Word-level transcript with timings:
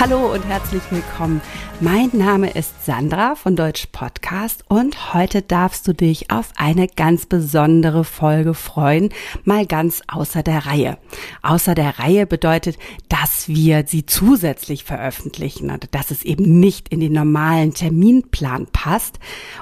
Hallo 0.00 0.32
und 0.32 0.46
herzlich 0.46 0.82
willkommen. 0.88 1.42
Mein 1.78 2.08
Name 2.14 2.48
ist 2.52 2.86
Sandra 2.86 3.34
von 3.34 3.54
Deutsch 3.54 3.88
Podcast 3.92 4.64
und 4.66 5.12
heute 5.12 5.42
darfst 5.42 5.86
du 5.86 5.92
dich 5.92 6.30
auf 6.30 6.52
eine 6.56 6.88
ganz 6.88 7.26
besondere 7.26 8.04
Folge 8.04 8.54
freuen, 8.54 9.10
mal 9.44 9.66
ganz 9.66 10.00
außer 10.08 10.42
der 10.42 10.64
Reihe. 10.64 10.96
Außer 11.42 11.74
der 11.74 11.98
Reihe 11.98 12.26
bedeutet, 12.26 12.78
dass 13.10 13.46
wir 13.48 13.84
sie 13.86 14.06
zusätzlich 14.06 14.84
veröffentlichen, 14.84 15.68
also 15.68 15.86
dass 15.90 16.10
es 16.10 16.22
eben 16.22 16.58
nicht 16.60 16.88
in 16.88 17.00
den 17.00 17.12
normalen 17.12 17.74
Terminplan 17.74 18.68
passt. 18.72 19.18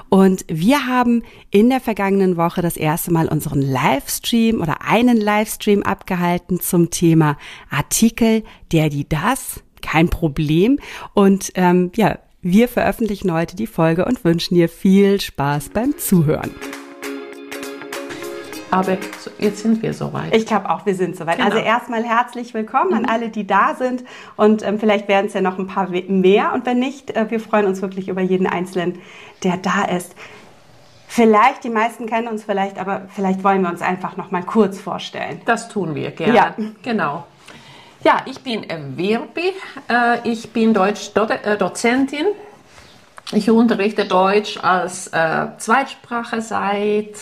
Und 0.08 0.44
wir 0.46 0.86
haben 0.86 1.24
in 1.50 1.68
der 1.68 1.80
vergangenen 1.80 2.36
Woche 2.36 2.62
das 2.62 2.76
erste 2.76 3.12
Mal 3.12 3.26
unseren 3.26 3.60
Livestream 3.60 4.60
oder 4.60 4.82
einen 4.82 5.16
Livestream 5.16 5.82
abgehalten 5.82 6.60
zum 6.60 6.90
Thema 6.90 7.36
Artikel, 7.70 8.44
der 8.70 8.88
die 8.88 9.08
das 9.08 9.64
kein 9.82 10.08
Problem. 10.08 10.78
Und 11.14 11.52
ähm, 11.54 11.90
ja, 11.94 12.18
wir 12.42 12.68
veröffentlichen 12.68 13.32
heute 13.32 13.56
die 13.56 13.66
Folge 13.66 14.04
und 14.04 14.24
wünschen 14.24 14.54
dir 14.54 14.68
viel 14.68 15.20
Spaß 15.20 15.70
beim 15.70 15.98
Zuhören. 15.98 16.50
Aber 18.70 18.98
jetzt 19.38 19.62
sind 19.62 19.82
wir 19.82 19.94
soweit. 19.94 20.34
Ich 20.36 20.46
glaube 20.46 20.68
auch, 20.68 20.84
wir 20.84 20.94
sind 20.94 21.16
soweit. 21.16 21.38
Genau. 21.38 21.48
Also 21.48 21.58
erstmal 21.58 22.04
herzlich 22.04 22.52
willkommen 22.52 22.92
an 22.92 23.02
mhm. 23.02 23.08
alle, 23.08 23.28
die 23.30 23.46
da 23.46 23.74
sind. 23.74 24.04
Und 24.36 24.62
ähm, 24.62 24.78
vielleicht 24.78 25.08
werden 25.08 25.26
es 25.26 25.32
ja 25.32 25.40
noch 25.40 25.58
ein 25.58 25.66
paar 25.66 25.88
mehr. 25.88 26.52
Und 26.52 26.66
wenn 26.66 26.78
nicht, 26.78 27.16
äh, 27.16 27.30
wir 27.30 27.40
freuen 27.40 27.66
uns 27.66 27.80
wirklich 27.80 28.08
über 28.08 28.20
jeden 28.20 28.46
Einzelnen, 28.46 29.00
der 29.42 29.56
da 29.56 29.84
ist. 29.84 30.14
Vielleicht, 31.06 31.64
die 31.64 31.70
meisten 31.70 32.04
kennen 32.06 32.28
uns 32.28 32.44
vielleicht, 32.44 32.78
aber 32.78 33.08
vielleicht 33.08 33.42
wollen 33.42 33.62
wir 33.62 33.70
uns 33.70 33.80
einfach 33.80 34.18
noch 34.18 34.30
mal 34.30 34.42
kurz 34.42 34.78
vorstellen. 34.78 35.40
Das 35.46 35.70
tun 35.70 35.94
wir 35.94 36.10
gerne. 36.10 36.34
Ja. 36.34 36.54
Genau. 36.82 37.24
Ja, 38.04 38.18
ich 38.26 38.40
bin 38.40 38.64
Wirbi, 38.96 39.52
äh, 39.88 40.28
ich 40.28 40.50
bin 40.52 40.72
Deutsch-Dozentin. 40.72 42.26
Äh, 42.26 43.36
ich 43.36 43.50
unterrichte 43.50 44.04
Deutsch 44.04 44.58
als 44.62 45.08
äh, 45.08 45.46
Zweitsprache 45.58 46.40
seit 46.40 47.14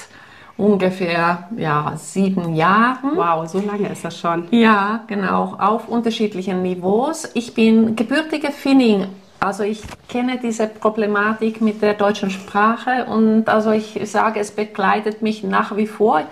ungefähr 0.59 1.49
ja, 1.57 1.95
sieben 1.97 2.55
Jahren. 2.55 3.17
Wow, 3.17 3.49
so 3.49 3.61
lange 3.61 3.89
ist 3.89 4.05
das 4.05 4.19
schon. 4.19 4.49
Ja, 4.51 5.05
genau, 5.07 5.57
auf 5.59 5.89
unterschiedlichen 5.89 6.63
Niveaus. 6.63 7.31
Ich 7.35 7.55
bin 7.55 7.97
gebürtige 7.97 8.53
Finning, 8.53 9.07
also 9.41 9.63
ich 9.63 9.83
kenne 10.09 10.39
diese 10.43 10.67
Problematik 10.67 11.61
mit 11.61 11.81
der 11.81 11.95
deutschen 11.95 12.31
Sprache 12.31 13.07
und 13.07 13.49
also 13.49 13.71
ich 13.71 13.99
sage, 14.05 14.41
es 14.41 14.51
begleitet 14.51 15.23
mich 15.23 15.43
nach 15.43 15.77
wie 15.77 15.87
vor 15.87 16.23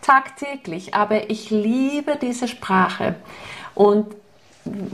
tagtäglich, 0.00 0.94
aber 0.94 1.30
ich 1.30 1.50
liebe 1.50 2.16
diese 2.20 2.48
Sprache. 2.48 3.16
Und 3.74 4.14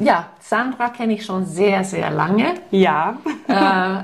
ja, 0.00 0.27
Sandra 0.41 0.89
kenne 0.89 1.14
ich 1.14 1.25
schon 1.25 1.47
sehr, 1.47 1.84
sehr 1.84 2.11
lange. 2.11 2.55
Ja. 2.70 3.19
äh, 3.48 3.55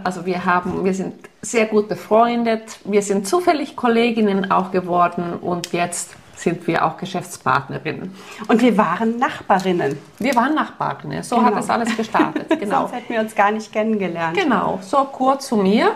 also 0.04 0.24
wir 0.24 0.44
haben, 0.44 0.84
wir 0.84 0.94
sind 0.94 1.14
sehr 1.42 1.66
gut 1.66 1.88
befreundet. 1.88 2.78
Wir 2.84 3.02
sind 3.02 3.26
zufällig 3.26 3.76
Kolleginnen 3.76 4.50
auch 4.50 4.70
geworden 4.70 5.34
und 5.40 5.72
jetzt 5.72 6.14
sind 6.36 6.66
wir 6.66 6.84
auch 6.84 6.98
Geschäftspartnerinnen. 6.98 8.14
Und 8.46 8.60
wir 8.60 8.76
waren 8.76 9.18
Nachbarinnen. 9.18 9.98
Wir 10.18 10.34
waren 10.36 10.54
Nachbarinnen. 10.54 11.22
So 11.22 11.36
genau. 11.36 11.48
hat 11.48 11.56
das 11.56 11.70
alles 11.70 11.96
gestartet. 11.96 12.46
Genau. 12.60 12.82
Sonst 12.82 12.94
hätten 12.94 13.12
wir 13.12 13.20
uns 13.20 13.34
gar 13.34 13.50
nicht 13.50 13.72
kennengelernt. 13.72 14.36
Genau. 14.36 14.78
So 14.82 15.04
kurz 15.04 15.48
zu 15.48 15.56
mir, 15.56 15.92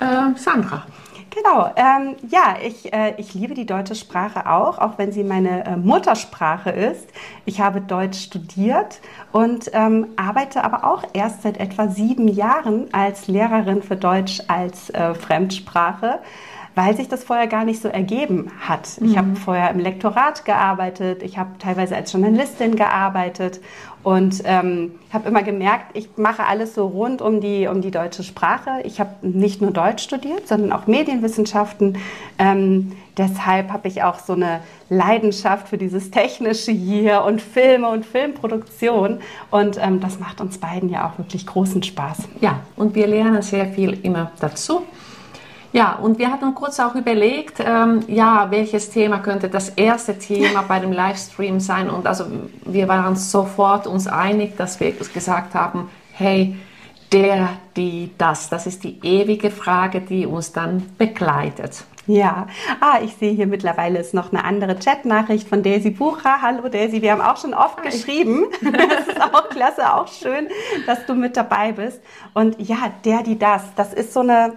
äh, 0.00 0.36
Sandra. 0.36 0.84
Genau, 1.34 1.68
ähm, 1.74 2.14
ja, 2.30 2.56
ich, 2.64 2.92
äh, 2.92 3.14
ich 3.16 3.34
liebe 3.34 3.54
die 3.54 3.66
deutsche 3.66 3.96
Sprache 3.96 4.48
auch, 4.48 4.78
auch 4.78 4.98
wenn 4.98 5.10
sie 5.10 5.24
meine 5.24 5.64
äh, 5.64 5.76
Muttersprache 5.76 6.70
ist. 6.70 7.08
Ich 7.44 7.60
habe 7.60 7.80
Deutsch 7.80 8.20
studiert 8.20 9.00
und 9.32 9.68
ähm, 9.72 10.06
arbeite 10.14 10.62
aber 10.62 10.84
auch 10.84 11.02
erst 11.12 11.42
seit 11.42 11.58
etwa 11.58 11.88
sieben 11.88 12.28
Jahren 12.28 12.86
als 12.92 13.26
Lehrerin 13.26 13.82
für 13.82 13.96
Deutsch 13.96 14.42
als 14.46 14.90
äh, 14.90 15.14
Fremdsprache 15.14 16.20
weil 16.74 16.96
sich 16.96 17.08
das 17.08 17.24
vorher 17.24 17.46
gar 17.46 17.64
nicht 17.64 17.80
so 17.80 17.88
ergeben 17.88 18.50
hat. 18.60 18.88
Ich 19.00 19.12
mhm. 19.12 19.16
habe 19.16 19.36
vorher 19.36 19.70
im 19.70 19.78
Lektorat 19.78 20.44
gearbeitet, 20.44 21.22
ich 21.22 21.38
habe 21.38 21.50
teilweise 21.58 21.94
als 21.96 22.12
Journalistin 22.12 22.76
gearbeitet 22.76 23.60
und 24.02 24.42
ähm, 24.44 24.92
habe 25.12 25.28
immer 25.28 25.42
gemerkt, 25.42 25.96
ich 25.96 26.10
mache 26.16 26.44
alles 26.44 26.74
so 26.74 26.86
rund 26.86 27.22
um 27.22 27.40
die, 27.40 27.66
um 27.66 27.80
die 27.80 27.90
deutsche 27.90 28.22
Sprache. 28.22 28.82
Ich 28.84 29.00
habe 29.00 29.10
nicht 29.22 29.62
nur 29.62 29.70
Deutsch 29.70 30.04
studiert, 30.04 30.46
sondern 30.46 30.72
auch 30.72 30.86
Medienwissenschaften. 30.86 31.96
Ähm, 32.38 32.92
deshalb 33.16 33.72
habe 33.72 33.88
ich 33.88 34.02
auch 34.02 34.18
so 34.18 34.34
eine 34.34 34.60
Leidenschaft 34.90 35.68
für 35.68 35.78
dieses 35.78 36.10
Technische 36.10 36.70
hier 36.70 37.24
und 37.24 37.40
Filme 37.40 37.88
und 37.88 38.04
Filmproduktion. 38.04 39.20
Und 39.50 39.78
ähm, 39.80 40.00
das 40.00 40.20
macht 40.20 40.42
uns 40.42 40.58
beiden 40.58 40.90
ja 40.90 41.08
auch 41.08 41.16
wirklich 41.16 41.46
großen 41.46 41.82
Spaß. 41.82 42.28
Ja, 42.42 42.60
und 42.76 42.94
wir 42.94 43.06
lernen 43.06 43.40
sehr 43.40 43.66
viel 43.66 43.98
immer 44.02 44.32
dazu. 44.38 44.82
Ja, 45.74 45.94
und 45.94 46.20
wir 46.20 46.30
hatten 46.30 46.54
kurz 46.54 46.78
auch 46.78 46.94
überlegt, 46.94 47.56
ähm, 47.58 48.04
ja, 48.06 48.48
welches 48.52 48.90
Thema 48.90 49.18
könnte 49.18 49.48
das 49.48 49.70
erste 49.70 50.16
Thema 50.16 50.62
bei 50.68 50.78
dem 50.78 50.92
Livestream 50.92 51.58
sein. 51.58 51.90
Und 51.90 52.06
also 52.06 52.26
wir 52.64 52.86
waren 52.86 53.16
sofort 53.16 53.88
uns 53.88 54.06
einig, 54.06 54.56
dass 54.56 54.78
wir 54.78 54.92
gesagt 54.92 55.56
haben, 55.56 55.90
hey, 56.12 56.54
der, 57.10 57.48
die, 57.74 58.12
das, 58.16 58.48
das 58.50 58.68
ist 58.68 58.84
die 58.84 59.00
ewige 59.02 59.50
Frage, 59.50 60.00
die 60.00 60.26
uns 60.26 60.52
dann 60.52 60.90
begleitet. 60.96 61.82
Ja, 62.06 62.46
ah, 62.80 63.00
ich 63.02 63.16
sehe 63.16 63.32
hier 63.32 63.48
mittlerweile 63.48 63.98
ist 63.98 64.14
noch 64.14 64.32
eine 64.32 64.44
andere 64.44 64.76
Chatnachricht 64.76 65.48
von 65.48 65.64
Daisy 65.64 65.90
Bucher. 65.90 66.40
Hallo 66.40 66.68
Daisy, 66.68 67.02
wir 67.02 67.10
haben 67.10 67.20
auch 67.20 67.38
schon 67.38 67.52
oft 67.52 67.78
Hi. 67.78 67.86
geschrieben. 67.90 68.44
Das 68.62 69.08
ist 69.08 69.20
auch 69.20 69.48
klasse, 69.48 69.92
auch 69.92 70.06
schön, 70.06 70.46
dass 70.86 71.04
du 71.06 71.16
mit 71.16 71.36
dabei 71.36 71.72
bist. 71.72 72.00
Und 72.32 72.60
ja, 72.60 72.92
der, 73.04 73.24
die, 73.24 73.36
das, 73.36 73.62
das 73.74 73.92
ist 73.92 74.12
so 74.12 74.20
eine, 74.20 74.52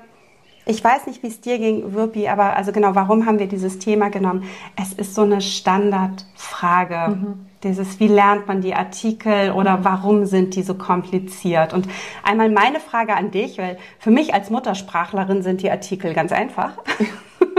ich 0.68 0.84
weiß 0.84 1.08
nicht, 1.08 1.24
wie 1.24 1.28
es 1.28 1.42
dir 1.42 1.58
ging, 1.58 1.94
Wirpi, 1.94 2.28
aber 2.28 2.56
also 2.56 2.72
genau, 2.72 2.94
warum 2.94 3.26
haben 3.26 3.40
wir 3.40 3.48
dieses 3.48 3.80
Thema 3.80 4.10
genommen? 4.10 4.44
Es 4.76 4.94
ist 4.94 5.16
so 5.16 5.24
eine 5.24 5.42
Standardfrage. 5.42 7.16
Mhm. 7.16 7.46
Dieses, 7.64 8.00
wie 8.00 8.08
lernt 8.08 8.48
man 8.48 8.62
die 8.62 8.76
Artikel 8.76 9.52
oder 9.52 9.78
mhm. 9.78 9.86
warum 9.86 10.26
sind 10.26 10.56
die 10.56 10.64
so 10.64 10.76
kompliziert? 10.76 11.74
Und 11.74 11.88
einmal 12.24 12.50
meine 12.50 12.80
Frage 12.80 13.16
an 13.16 13.32
dich, 13.32 13.58
weil 13.58 13.78
für 14.00 14.12
mich 14.12 14.34
als 14.34 14.50
Muttersprachlerin 14.50 15.42
sind 15.42 15.64
die 15.64 15.72
Artikel 15.72 16.14
ganz 16.14 16.32
einfach. 16.32 16.74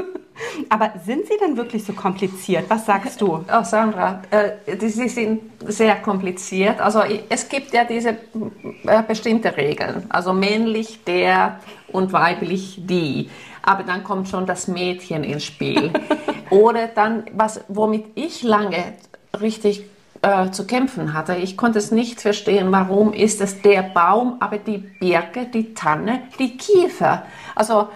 Aber 0.69 0.93
sind 1.05 1.27
sie 1.27 1.37
denn 1.41 1.57
wirklich 1.57 1.85
so 1.85 1.93
kompliziert? 1.93 2.65
Was 2.69 2.87
sagst 2.87 3.21
du? 3.21 3.45
Oh, 3.53 3.65
Sandra, 3.65 4.23
äh, 4.31 4.77
sie 4.79 5.09
sind 5.09 5.41
sehr 5.67 5.97
kompliziert. 5.97 6.81
Also 6.81 7.03
es 7.29 7.49
gibt 7.49 7.73
ja 7.73 7.85
diese 7.85 8.11
äh, 8.11 9.03
bestimmte 9.07 9.57
Regeln. 9.57 10.05
Also 10.09 10.33
männlich 10.33 11.05
der 11.05 11.61
und 11.89 12.13
weiblich 12.13 12.81
die. 12.85 13.31
Aber 13.63 13.83
dann 13.83 14.05
kommt 14.05 14.29
schon 14.29 14.47
das 14.47 14.69
Mädchen 14.69 15.25
ins 15.25 15.45
Spiel. 15.45 15.93
Oder 16.51 16.89
dann, 16.89 17.25
was, 17.33 17.61
womit 17.69 18.07
ich 18.15 18.43
lange 18.43 18.95
richtig 19.41 19.85
äh, 20.23 20.51
zu 20.51 20.67
kämpfen 20.67 21.13
hatte. 21.13 21.37
Ich 21.37 21.57
konnte 21.57 21.79
es 21.79 21.91
nicht 21.91 22.21
verstehen, 22.21 22.73
warum 22.73 23.13
ist 23.13 23.41
es 23.41 23.63
der 23.63 23.83
Baum, 23.83 24.37
aber 24.41 24.59
die 24.59 24.79
Birke, 24.79 25.47
die 25.47 25.75
Tanne, 25.75 26.23
die 26.39 26.57
Kiefer. 26.57 27.25
Also 27.55 27.89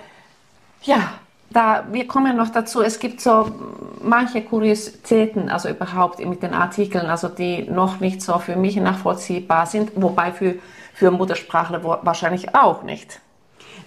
ja, 0.82 1.14
da, 1.52 1.84
wir 1.90 2.06
kommen 2.06 2.36
noch 2.36 2.50
dazu, 2.50 2.82
es 2.82 2.98
gibt 2.98 3.20
so 3.20 3.50
manche 4.02 4.42
Kuriositäten, 4.42 5.48
also 5.48 5.68
überhaupt 5.68 6.24
mit 6.24 6.42
den 6.42 6.54
Artikeln, 6.54 7.06
also 7.06 7.28
die 7.28 7.62
noch 7.62 8.00
nicht 8.00 8.22
so 8.22 8.38
für 8.38 8.56
mich 8.56 8.76
nachvollziehbar 8.76 9.66
sind, 9.66 9.92
wobei 9.94 10.32
für, 10.32 10.56
für 10.94 11.10
Muttersprachler 11.10 11.82
wahrscheinlich 12.02 12.54
auch 12.54 12.82
nicht. 12.82 13.20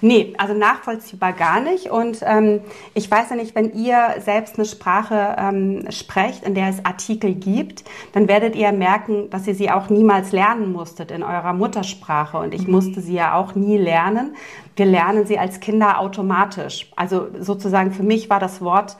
Nee, 0.02 0.34
also 0.38 0.54
nachvollziehbar 0.54 1.34
gar 1.34 1.60
nicht. 1.60 1.90
Und 1.90 2.20
ähm, 2.22 2.62
ich 2.94 3.10
weiß 3.10 3.30
ja 3.30 3.36
nicht, 3.36 3.56
wenn 3.56 3.74
ihr 3.74 4.16
selbst 4.20 4.58
eine 4.58 4.66
Sprache 4.66 5.36
ähm, 5.38 5.86
sprecht, 5.90 6.44
in 6.44 6.54
der 6.54 6.70
es 6.70 6.84
Artikel 6.84 7.34
gibt, 7.34 7.84
dann 8.14 8.28
werdet 8.28 8.56
ihr 8.56 8.72
merken, 8.72 9.30
dass 9.30 9.48
ihr 9.48 9.56
sie 9.56 9.72
auch 9.72 9.90
niemals 9.90 10.32
lernen 10.32 10.72
musstet 10.72 11.12
in 11.12 11.24
eurer 11.24 11.54
Muttersprache. 11.54 12.38
Und 12.38 12.54
ich 12.54 12.68
mhm. 12.68 12.74
musste 12.74 13.02
sie 13.02 13.16
ja 13.16 13.36
auch 13.36 13.56
nie 13.56 13.78
lernen. 13.78 14.36
Wir 14.76 14.86
lernen 14.86 15.26
sie 15.26 15.40
als 15.40 15.60
Kinder 15.60 16.00
automatisch. 16.00 16.92
Also 16.96 17.28
sozusagen 17.40 17.92
für 17.92 18.04
mich 18.04 18.30
war 18.30 18.40
das 18.40 18.62
Wort 18.62 18.98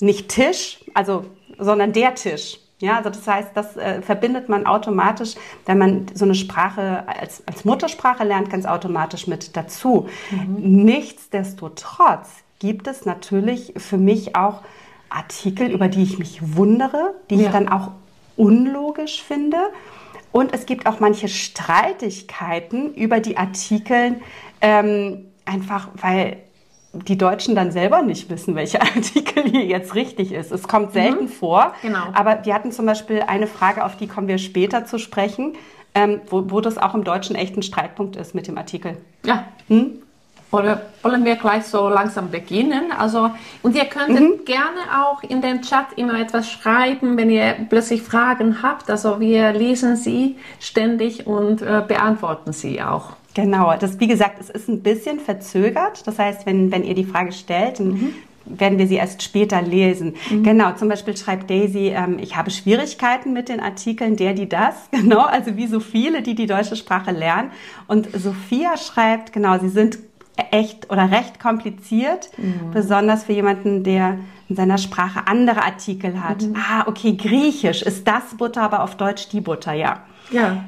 nicht 0.00 0.28
Tisch, 0.28 0.84
also, 0.94 1.24
sondern 1.58 1.92
der 1.92 2.14
Tisch. 2.14 2.58
Ja, 2.80 2.98
also 2.98 3.10
das 3.10 3.26
heißt, 3.26 3.50
das 3.54 3.76
äh, 3.76 4.02
verbindet 4.02 4.48
man 4.48 4.64
automatisch, 4.64 5.34
wenn 5.66 5.78
man 5.78 6.06
so 6.14 6.24
eine 6.24 6.36
Sprache 6.36 7.08
als, 7.08 7.42
als 7.46 7.64
Muttersprache 7.64 8.22
lernt, 8.22 8.50
ganz 8.50 8.66
automatisch 8.66 9.26
mit 9.26 9.56
dazu. 9.56 10.08
Mhm. 10.30 10.84
Nichtsdestotrotz 10.84 12.28
gibt 12.60 12.86
es 12.86 13.04
natürlich 13.04 13.74
für 13.76 13.98
mich 13.98 14.36
auch 14.36 14.62
Artikel, 15.10 15.70
über 15.70 15.88
die 15.88 16.02
ich 16.02 16.18
mich 16.18 16.56
wundere, 16.56 17.14
die 17.30 17.36
ja. 17.36 17.46
ich 17.46 17.48
dann 17.50 17.68
auch 17.68 17.90
unlogisch 18.36 19.22
finde. 19.22 19.58
Und 20.30 20.54
es 20.54 20.66
gibt 20.66 20.86
auch 20.86 21.00
manche 21.00 21.26
Streitigkeiten 21.26 22.94
über 22.94 23.18
die 23.18 23.38
Artikel, 23.38 24.20
ähm, 24.60 25.26
einfach 25.44 25.88
weil 26.00 26.38
die 26.92 27.18
Deutschen 27.18 27.54
dann 27.54 27.70
selber 27.70 28.02
nicht 28.02 28.30
wissen, 28.30 28.54
welcher 28.54 28.80
Artikel 28.96 29.44
hier 29.44 29.64
jetzt 29.64 29.94
richtig 29.94 30.32
ist. 30.32 30.52
Es 30.52 30.66
kommt 30.66 30.92
selten 30.92 31.24
mhm. 31.24 31.28
vor. 31.28 31.74
Genau. 31.82 32.04
Aber 32.14 32.44
wir 32.44 32.54
hatten 32.54 32.72
zum 32.72 32.86
Beispiel 32.86 33.22
eine 33.26 33.46
Frage, 33.46 33.84
auf 33.84 33.96
die 33.96 34.06
kommen 34.06 34.28
wir 34.28 34.38
später 34.38 34.84
zu 34.86 34.98
sprechen. 34.98 35.54
ähm, 35.94 36.20
wo, 36.28 36.50
wo 36.50 36.60
das 36.60 36.78
auch 36.78 36.94
im 36.94 37.04
Deutschen 37.04 37.34
echt 37.34 37.56
ein 37.56 37.62
Streitpunkt 37.62 38.16
ist 38.16 38.34
mit 38.34 38.46
dem 38.46 38.58
Artikel. 38.58 38.96
Ja. 39.24 39.44
Hm? 39.68 40.02
Oder 40.50 40.80
wollen 41.02 41.24
wir 41.26 41.36
gleich 41.36 41.64
so 41.64 41.88
langsam 41.88 42.30
beginnen? 42.30 42.90
Also, 42.96 43.30
und 43.62 43.76
ihr 43.76 43.84
könnt 43.84 44.18
mhm. 44.18 44.44
gerne 44.46 44.80
auch 45.04 45.22
in 45.22 45.42
den 45.42 45.60
Chat 45.60 45.86
immer 45.96 46.18
etwas 46.18 46.50
schreiben, 46.50 47.18
wenn 47.18 47.28
ihr 47.28 47.54
plötzlich 47.68 48.02
Fragen 48.02 48.62
habt. 48.62 48.90
Also 48.90 49.20
wir 49.20 49.52
lesen 49.52 49.96
sie 49.96 50.36
ständig 50.58 51.26
und 51.26 51.60
äh, 51.60 51.82
beantworten 51.86 52.52
sie 52.52 52.80
auch. 52.80 53.12
Genau, 53.34 53.76
das 53.78 54.00
wie 54.00 54.08
gesagt, 54.08 54.40
es 54.40 54.50
ist 54.50 54.68
ein 54.68 54.82
bisschen 54.82 55.20
verzögert. 55.20 56.06
Das 56.06 56.18
heißt, 56.18 56.46
wenn, 56.46 56.72
wenn 56.72 56.84
ihr 56.84 56.94
die 56.94 57.04
Frage 57.04 57.32
stellt, 57.32 57.78
mhm. 57.78 58.14
werden 58.44 58.78
wir 58.78 58.86
sie 58.86 58.96
erst 58.96 59.22
später 59.22 59.62
lesen. 59.62 60.14
Mhm. 60.30 60.42
Genau, 60.42 60.72
zum 60.72 60.88
Beispiel 60.88 61.16
schreibt 61.16 61.50
Daisy, 61.50 61.92
ähm, 61.94 62.18
ich 62.20 62.36
habe 62.36 62.50
Schwierigkeiten 62.50 63.32
mit 63.32 63.48
den 63.48 63.60
Artikeln 63.60 64.16
der, 64.16 64.34
die 64.34 64.48
das. 64.48 64.74
Genau, 64.90 65.24
also 65.24 65.56
wie 65.56 65.66
so 65.66 65.80
viele, 65.80 66.22
die 66.22 66.34
die 66.34 66.46
deutsche 66.46 66.76
Sprache 66.76 67.12
lernen. 67.12 67.50
Und 67.86 68.08
Sophia 68.12 68.76
schreibt, 68.76 69.32
genau, 69.32 69.58
sie 69.58 69.68
sind 69.68 69.98
echt 70.50 70.90
oder 70.90 71.10
recht 71.10 71.40
kompliziert, 71.40 72.30
mhm. 72.36 72.70
besonders 72.72 73.24
für 73.24 73.32
jemanden, 73.32 73.84
der 73.84 74.18
in 74.48 74.56
seiner 74.56 74.78
Sprache 74.78 75.26
andere 75.26 75.62
Artikel 75.62 76.22
hat. 76.22 76.42
Mhm. 76.42 76.56
Ah, 76.56 76.84
okay, 76.86 77.14
Griechisch 77.16 77.82
ist 77.82 78.06
das 78.06 78.36
Butter, 78.36 78.62
aber 78.62 78.82
auf 78.82 78.96
Deutsch 78.96 79.28
die 79.28 79.40
Butter, 79.40 79.74
ja. 79.74 80.02
Ja. 80.30 80.64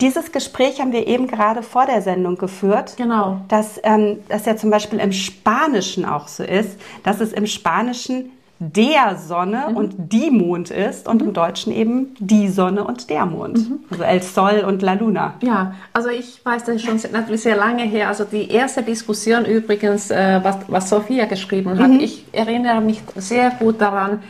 Dieses 0.00 0.30
Gespräch 0.30 0.80
haben 0.80 0.92
wir 0.92 1.06
eben 1.06 1.26
gerade 1.26 1.62
vor 1.62 1.86
der 1.86 2.02
Sendung 2.02 2.36
geführt. 2.36 2.94
Genau. 2.96 3.40
Dass 3.48 3.80
ähm, 3.82 4.18
das 4.28 4.46
ja 4.46 4.56
zum 4.56 4.70
Beispiel 4.70 5.00
im 5.00 5.12
Spanischen 5.12 6.04
auch 6.04 6.28
so 6.28 6.44
ist, 6.44 6.78
dass 7.02 7.20
es 7.20 7.32
im 7.32 7.46
Spanischen 7.46 8.30
der 8.60 9.16
Sonne 9.16 9.66
mhm. 9.70 9.76
und 9.76 9.94
die 10.12 10.30
Mond 10.30 10.70
ist 10.70 11.06
und 11.06 11.22
mhm. 11.22 11.28
im 11.28 11.34
Deutschen 11.34 11.72
eben 11.72 12.16
die 12.18 12.48
Sonne 12.48 12.84
und 12.84 13.08
der 13.08 13.24
Mond. 13.24 13.58
Mhm. 13.58 13.80
Also 13.90 14.02
El 14.02 14.22
Sol 14.22 14.64
und 14.66 14.82
La 14.82 14.94
Luna. 14.94 15.34
Ja, 15.42 15.74
also 15.92 16.08
ich 16.08 16.44
weiß, 16.44 16.64
das 16.64 16.76
ist 16.76 16.84
schon 16.84 17.00
natürlich 17.12 17.42
sehr 17.42 17.56
lange 17.56 17.84
her. 17.84 18.08
Also 18.08 18.24
die 18.24 18.50
erste 18.50 18.82
Diskussion 18.82 19.44
übrigens, 19.44 20.10
äh, 20.10 20.40
was, 20.42 20.56
was 20.66 20.90
Sophia 20.90 21.26
geschrieben 21.26 21.78
hat, 21.78 21.88
mhm. 21.88 22.00
ich 22.00 22.24
erinnere 22.32 22.80
mich 22.80 23.00
sehr 23.14 23.50
gut 23.50 23.80
daran. 23.80 24.20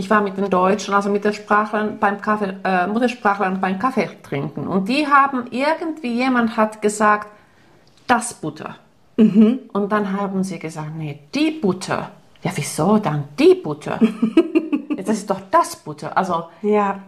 Ich 0.00 0.08
war 0.08 0.22
mit 0.22 0.38
den 0.38 0.48
Deutschen, 0.48 0.94
also 0.94 1.10
mit 1.10 1.26
den 1.26 1.34
Sprachlern 1.34 1.98
beim 1.98 2.22
Kaffee, 2.22 2.54
äh, 2.64 2.86
Muttersprachlern 2.86 3.60
beim 3.60 3.78
Kaffee 3.78 4.08
trinken. 4.22 4.66
Und 4.66 4.88
die 4.88 5.06
haben 5.06 5.44
irgendwie, 5.50 6.14
jemand 6.14 6.56
hat 6.56 6.80
gesagt, 6.80 7.28
das 8.06 8.32
Butter. 8.32 8.76
Mhm. 9.18 9.58
Und 9.74 9.92
dann 9.92 10.18
haben 10.18 10.42
sie 10.42 10.58
gesagt, 10.58 10.92
nee, 10.96 11.18
die 11.34 11.50
Butter. 11.50 12.12
Ja, 12.42 12.50
wieso 12.54 12.96
dann 12.96 13.24
die 13.38 13.54
Butter? 13.54 14.00
das 14.96 15.10
ist 15.10 15.28
doch 15.28 15.42
das 15.50 15.76
Butter. 15.76 16.16
Also, 16.16 16.44
ja. 16.62 17.00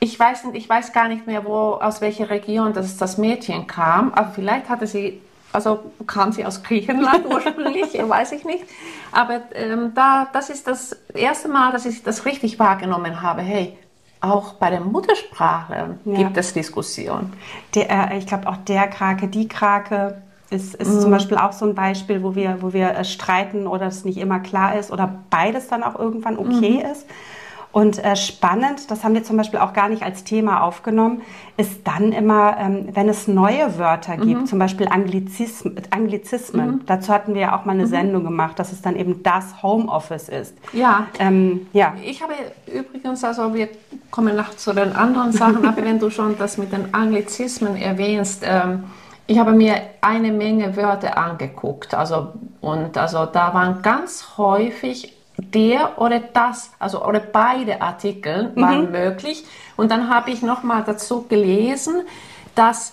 ich 0.00 0.18
weiß 0.18 0.44
nicht, 0.44 0.56
ich 0.56 0.70
weiß 0.70 0.94
gar 0.94 1.08
nicht 1.08 1.26
mehr, 1.26 1.44
wo, 1.44 1.74
aus 1.74 2.00
welcher 2.00 2.30
Region 2.30 2.72
das, 2.72 2.96
das 2.96 3.18
Mädchen 3.18 3.66
kam, 3.66 4.10
aber 4.14 4.30
vielleicht 4.30 4.70
hatte 4.70 4.86
sie, 4.86 5.20
also 5.52 5.92
kam 6.06 6.32
sie 6.32 6.44
aus 6.44 6.62
Griechenland 6.62 7.26
ursprünglich, 7.30 7.94
weiß 7.94 8.32
ich 8.32 8.44
nicht. 8.44 8.64
Aber 9.12 9.40
ähm, 9.54 9.92
da, 9.94 10.28
das 10.32 10.50
ist 10.50 10.66
das 10.66 10.92
erste 11.14 11.48
Mal, 11.48 11.72
dass 11.72 11.86
ich 11.86 12.02
das 12.02 12.24
richtig 12.24 12.58
wahrgenommen 12.58 13.22
habe. 13.22 13.42
Hey, 13.42 13.76
auch 14.20 14.54
bei 14.54 14.70
den 14.70 14.84
Muttersprachlern 14.90 16.00
ja. 16.04 16.16
gibt 16.18 16.36
es 16.36 16.52
Diskussionen. 16.52 17.32
Der, 17.74 18.12
äh, 18.12 18.18
ich 18.18 18.26
glaube 18.26 18.48
auch 18.48 18.56
der 18.56 18.88
Krake, 18.88 19.28
die 19.28 19.48
Krake, 19.48 20.22
ist, 20.50 20.74
ist 20.74 20.88
mhm. 20.88 21.00
zum 21.00 21.10
Beispiel 21.10 21.36
auch 21.36 21.52
so 21.52 21.66
ein 21.66 21.74
Beispiel, 21.74 22.22
wo 22.22 22.34
wir, 22.34 22.58
wo 22.60 22.72
wir 22.72 22.90
äh, 22.90 23.04
streiten 23.04 23.66
oder 23.66 23.86
es 23.86 24.04
nicht 24.04 24.18
immer 24.18 24.40
klar 24.40 24.76
ist 24.76 24.90
oder 24.90 25.18
beides 25.30 25.68
dann 25.68 25.82
auch 25.82 25.98
irgendwann 25.98 26.38
okay 26.38 26.82
mhm. 26.82 26.90
ist. 26.90 27.06
Und 27.70 28.02
äh, 28.02 28.16
spannend, 28.16 28.90
das 28.90 29.04
haben 29.04 29.14
wir 29.14 29.24
zum 29.24 29.36
Beispiel 29.36 29.60
auch 29.60 29.74
gar 29.74 29.88
nicht 29.88 30.02
als 30.02 30.24
Thema 30.24 30.62
aufgenommen, 30.62 31.20
ist 31.58 31.86
dann 31.86 32.12
immer, 32.12 32.56
ähm, 32.58 32.88
wenn 32.92 33.08
es 33.08 33.28
neue 33.28 33.78
Wörter 33.78 34.16
gibt, 34.16 34.40
mhm. 34.40 34.46
zum 34.46 34.58
Beispiel 34.58 34.88
Anglizism, 34.88 35.68
Anglizismen. 35.90 36.70
Mhm. 36.70 36.86
Dazu 36.86 37.12
hatten 37.12 37.34
wir 37.34 37.42
ja 37.42 37.58
auch 37.58 37.66
mal 37.66 37.72
eine 37.72 37.84
mhm. 37.84 37.90
Sendung 37.90 38.24
gemacht, 38.24 38.58
dass 38.58 38.72
es 38.72 38.80
dann 38.80 38.96
eben 38.96 39.22
das 39.22 39.62
Homeoffice 39.62 40.30
ist. 40.30 40.54
Ja. 40.72 41.06
Ähm, 41.18 41.66
ja. 41.74 41.94
Ich 42.02 42.22
habe 42.22 42.32
übrigens, 42.66 43.22
also 43.22 43.52
wir 43.52 43.68
kommen 44.10 44.34
noch 44.34 44.50
zu 44.56 44.72
den 44.72 44.96
anderen 44.96 45.32
Sachen, 45.32 45.66
aber 45.66 45.84
wenn 45.84 45.98
du 45.98 46.08
schon 46.08 46.38
das 46.38 46.56
mit 46.56 46.72
den 46.72 46.94
Anglizismen 46.94 47.76
erwähnst, 47.76 48.42
ähm, 48.46 48.84
ich 49.26 49.38
habe 49.38 49.52
mir 49.52 49.74
eine 50.00 50.32
Menge 50.32 50.74
Wörter 50.74 51.18
angeguckt, 51.18 51.92
also 51.92 52.28
und 52.62 52.96
also 52.96 53.26
da 53.26 53.52
waren 53.52 53.82
ganz 53.82 54.38
häufig 54.38 55.17
der 55.38 56.00
oder 56.00 56.20
das, 56.20 56.72
also 56.78 57.04
oder 57.04 57.20
beide 57.20 57.80
Artikel 57.80 58.52
waren 58.56 58.86
mhm. 58.86 58.92
möglich. 58.92 59.44
Und 59.76 59.90
dann 59.90 60.10
habe 60.10 60.30
ich 60.30 60.42
noch 60.42 60.62
mal 60.62 60.82
dazu 60.84 61.26
gelesen, 61.28 62.02
dass 62.54 62.92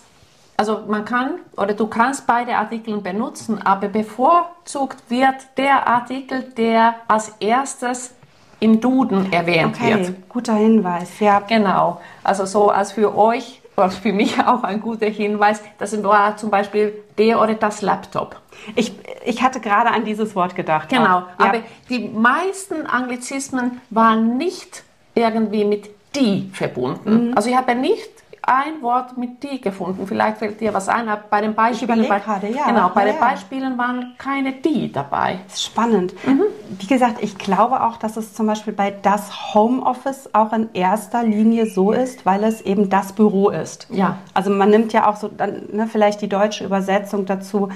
also 0.56 0.84
man 0.88 1.04
kann 1.04 1.32
oder 1.56 1.74
du 1.74 1.86
kannst 1.86 2.26
beide 2.26 2.56
Artikel 2.56 2.98
benutzen, 2.98 3.60
aber 3.62 3.88
bevorzugt 3.88 5.10
wird 5.10 5.34
der 5.58 5.86
Artikel, 5.86 6.44
der 6.56 6.94
als 7.08 7.34
erstes 7.40 8.14
im 8.60 8.80
Duden 8.80 9.32
erwähnt 9.32 9.76
okay, 9.76 9.98
wird. 9.98 10.28
Guter 10.28 10.54
Hinweis, 10.54 11.20
ja. 11.20 11.40
Genau. 11.40 12.00
Also 12.24 12.46
so 12.46 12.70
als 12.70 12.92
für 12.92 13.14
euch 13.14 13.60
was 13.76 13.96
für 13.96 14.12
mich 14.12 14.38
auch 14.40 14.62
ein 14.62 14.80
guter 14.80 15.06
Hinweis, 15.06 15.62
das 15.78 16.02
war 16.02 16.36
zum 16.36 16.50
Beispiel 16.50 16.94
der 17.18 17.40
oder 17.40 17.54
das 17.54 17.82
Laptop. 17.82 18.40
Ich, 18.74 18.92
ich 19.24 19.42
hatte 19.42 19.60
gerade 19.60 19.90
an 19.90 20.04
dieses 20.04 20.34
Wort 20.34 20.56
gedacht. 20.56 20.88
Genau, 20.88 21.20
ja. 21.20 21.28
aber 21.38 21.58
die 21.88 22.08
meisten 22.08 22.86
Anglizismen 22.86 23.80
waren 23.90 24.36
nicht 24.36 24.82
irgendwie 25.14 25.64
mit 25.64 25.90
die 26.14 26.50
verbunden. 26.52 27.28
Mhm. 27.28 27.36
Also 27.36 27.50
ich 27.50 27.56
habe 27.56 27.74
nicht 27.74 28.10
ein 28.46 28.80
Wort 28.80 29.18
mit 29.18 29.42
die 29.42 29.60
gefunden. 29.60 30.06
Vielleicht 30.06 30.38
fällt 30.38 30.60
dir 30.60 30.72
was 30.72 30.88
ein. 30.88 31.08
Bei 31.30 31.40
den 31.40 31.54
Beispielen, 31.54 32.08
bei, 32.08 32.20
gerade, 32.20 32.48
ja. 32.48 32.66
genau, 32.66 32.90
bei 32.94 33.06
ja, 33.06 33.12
den 33.12 33.20
Beispielen 33.20 33.76
waren 33.76 34.14
keine 34.18 34.52
die 34.52 34.90
dabei. 34.92 35.40
Spannend. 35.54 36.14
Mhm. 36.24 36.42
Wie 36.78 36.86
gesagt, 36.86 37.22
ich 37.22 37.36
glaube 37.38 37.82
auch, 37.82 37.96
dass 37.96 38.16
es 38.16 38.34
zum 38.34 38.46
Beispiel 38.46 38.72
bei 38.72 38.90
das 38.90 39.54
Homeoffice 39.54 40.30
auch 40.32 40.52
in 40.52 40.68
erster 40.74 41.24
Linie 41.24 41.66
so 41.66 41.92
ist, 41.92 42.24
weil 42.24 42.44
es 42.44 42.60
eben 42.60 42.88
das 42.88 43.12
Büro 43.12 43.50
ist. 43.50 43.88
Ja. 43.90 44.18
Also 44.32 44.50
man 44.50 44.70
nimmt 44.70 44.92
ja 44.92 45.08
auch 45.08 45.16
so 45.16 45.28
dann 45.28 45.64
ne, 45.72 45.88
vielleicht 45.90 46.22
die 46.22 46.28
deutsche 46.28 46.64
Übersetzung 46.64 47.26
dazu. 47.26 47.68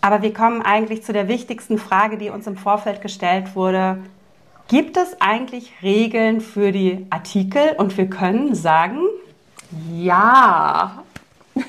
Aber 0.00 0.22
wir 0.22 0.32
kommen 0.32 0.62
eigentlich 0.62 1.02
zu 1.02 1.12
der 1.12 1.26
wichtigsten 1.26 1.76
Frage, 1.76 2.18
die 2.18 2.30
uns 2.30 2.46
im 2.46 2.56
Vorfeld 2.56 3.02
gestellt 3.02 3.56
wurde. 3.56 3.98
Gibt 4.68 4.96
es 4.96 5.20
eigentlich 5.20 5.72
Regeln 5.82 6.40
für 6.40 6.72
die 6.72 7.06
Artikel? 7.10 7.74
Und 7.78 7.96
wir 7.96 8.08
können 8.08 8.54
sagen, 8.54 8.98
ja. 9.92 11.02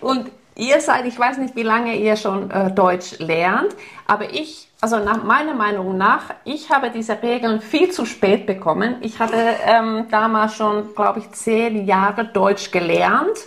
und 0.00 0.30
ihr 0.54 0.80
seid, 0.80 1.06
ich 1.06 1.18
weiß 1.18 1.38
nicht, 1.38 1.56
wie 1.56 1.62
lange 1.62 1.96
ihr 1.96 2.16
schon 2.16 2.50
äh, 2.50 2.70
Deutsch 2.70 3.18
lernt, 3.18 3.74
aber 4.06 4.32
ich, 4.32 4.68
also 4.80 4.98
nach 4.98 5.22
meiner 5.22 5.54
Meinung 5.54 5.96
nach, 5.96 6.34
ich 6.44 6.70
habe 6.70 6.90
diese 6.90 7.22
Regeln 7.22 7.60
viel 7.60 7.90
zu 7.90 8.04
spät 8.04 8.46
bekommen. 8.46 8.96
Ich 9.00 9.18
hatte 9.18 9.36
ähm, 9.64 10.06
damals 10.10 10.56
schon, 10.56 10.94
glaube 10.94 11.20
ich, 11.20 11.30
zehn 11.30 11.86
Jahre 11.86 12.24
Deutsch 12.24 12.70
gelernt. 12.70 13.38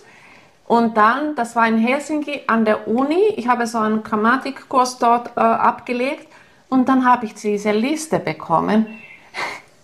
Und 0.67 0.95
dann, 0.95 1.35
das 1.35 1.55
war 1.57 1.67
in 1.67 1.77
Helsinki 1.77 2.43
an 2.47 2.63
der 2.63 2.87
Uni, 2.87 3.33
ich 3.35 3.49
habe 3.49 3.67
so 3.67 3.77
einen 3.77 4.03
Grammatikkurs 4.03 4.99
dort 4.99 5.35
äh, 5.35 5.41
abgelegt 5.41 6.27
und 6.69 6.87
dann 6.87 7.05
habe 7.05 7.25
ich 7.25 7.33
diese 7.33 7.71
Liste 7.71 8.19
bekommen 8.19 8.87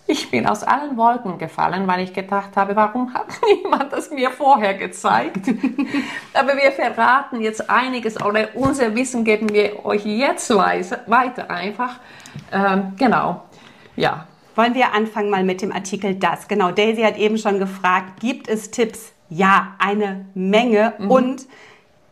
ich 0.08 0.30
bin 0.30 0.46
aus 0.46 0.64
allen 0.64 0.96
Wolken 0.96 1.36
gefallen, 1.38 1.86
weil 1.86 2.02
ich 2.02 2.14
gedacht 2.14 2.56
habe, 2.56 2.74
warum 2.74 3.12
hat 3.12 3.26
niemand 3.46 3.92
das 3.92 4.10
mir 4.10 4.30
vorher 4.30 4.74
gezeigt? 4.74 5.46
Aber 6.34 6.56
wir 6.56 6.72
verraten 6.72 7.40
jetzt 7.42 7.68
einiges 7.68 8.20
oder 8.20 8.48
unser 8.54 8.94
Wissen 8.96 9.22
geben 9.22 9.52
wir 9.52 9.84
euch 9.84 10.06
jetzt 10.06 10.48
weiter 10.50 11.50
einfach. 11.50 12.00
Ähm, 12.50 12.94
genau, 12.98 13.42
ja. 13.96 14.26
Wollen 14.54 14.74
wir 14.74 14.92
anfangen 14.92 15.30
mal 15.30 15.44
mit 15.44 15.62
dem 15.62 15.72
Artikel 15.72 16.16
Das? 16.16 16.48
Genau, 16.48 16.72
Daisy 16.72 17.02
hat 17.02 17.18
eben 17.18 17.38
schon 17.38 17.58
gefragt, 17.58 18.18
gibt 18.20 18.48
es 18.48 18.70
Tipps? 18.70 19.12
Ja, 19.28 19.74
eine 19.78 20.24
Menge. 20.34 20.94
Mhm. 20.98 21.10
Und 21.10 21.46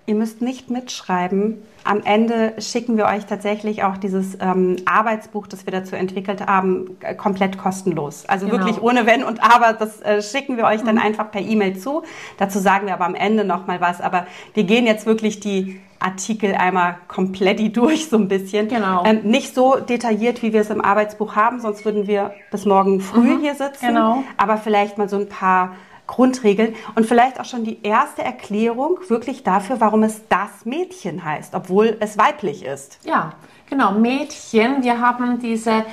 ihr 0.06 0.14
müsst 0.14 0.40
nicht 0.40 0.70
mitschreiben, 0.70 1.62
am 1.86 2.02
Ende 2.02 2.54
schicken 2.58 2.96
wir 2.96 3.06
euch 3.06 3.26
tatsächlich 3.26 3.84
auch 3.84 3.96
dieses 3.96 4.36
ähm, 4.40 4.76
Arbeitsbuch, 4.86 5.46
das 5.46 5.66
wir 5.66 5.72
dazu 5.72 5.94
entwickelt 5.94 6.44
haben, 6.44 6.96
äh, 7.00 7.14
komplett 7.14 7.58
kostenlos. 7.58 8.25
Also 8.26 8.46
genau. 8.46 8.58
wirklich 8.58 8.82
ohne 8.82 9.06
Wenn 9.06 9.22
und 9.22 9.40
Aber. 9.42 9.72
Das 9.72 10.00
äh, 10.02 10.20
schicken 10.20 10.56
wir 10.56 10.64
euch 10.64 10.82
dann 10.82 10.96
mhm. 10.96 11.02
einfach 11.02 11.30
per 11.30 11.40
E-Mail 11.40 11.78
zu. 11.78 12.02
Dazu 12.38 12.58
sagen 12.58 12.86
wir 12.86 12.94
aber 12.94 13.06
am 13.06 13.14
Ende 13.14 13.44
noch 13.44 13.66
mal 13.68 13.80
was. 13.80 14.00
Aber 14.00 14.26
wir 14.54 14.64
gehen 14.64 14.84
jetzt 14.84 15.06
wirklich 15.06 15.38
die 15.38 15.80
Artikel 16.00 16.54
einmal 16.54 16.96
komplett 17.06 17.56
durch, 17.76 18.08
so 18.08 18.16
ein 18.16 18.26
bisschen. 18.26 18.66
Genau. 18.68 19.04
Ähm, 19.04 19.20
nicht 19.22 19.54
so 19.54 19.76
detailliert, 19.76 20.42
wie 20.42 20.52
wir 20.52 20.62
es 20.62 20.70
im 20.70 20.80
Arbeitsbuch 20.80 21.36
haben, 21.36 21.60
sonst 21.60 21.84
würden 21.84 22.08
wir 22.08 22.32
bis 22.50 22.64
morgen 22.64 23.00
früh 23.00 23.36
mhm. 23.36 23.40
hier 23.40 23.54
sitzen. 23.54 23.88
Genau. 23.88 24.25
Aber 24.36 24.56
vielleicht 24.56 24.98
mal 24.98 25.08
so 25.08 25.18
ein 25.18 25.28
paar 25.28 25.76
Grundregeln 26.06 26.75
und 26.94 27.06
vielleicht 27.06 27.40
auch 27.40 27.44
schon 27.44 27.64
die 27.64 27.82
erste 27.82 28.22
Erklärung 28.22 28.98
wirklich 29.08 29.42
dafür, 29.42 29.80
warum 29.80 30.02
es 30.02 30.22
das 30.28 30.64
Mädchen 30.64 31.25
heißt, 31.25 31.54
obwohl 31.54 31.96
es 32.00 32.16
weiblich 32.16 32.64
ist. 32.64 32.98
Ja, 33.04 33.32
genau, 33.68 33.92
Mädchen. 33.92 34.82
Wir 34.82 35.00
haben 35.00 35.38
diese 35.38 35.84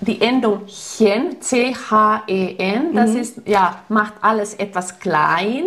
die 0.00 0.20
Endung 0.20 0.66
chen, 0.66 1.40
C-H-E-N, 1.40 2.94
das 2.94 3.14
ist, 3.14 3.40
ja, 3.46 3.80
macht 3.88 4.14
alles 4.20 4.54
etwas 4.54 4.98
klein. 4.98 5.64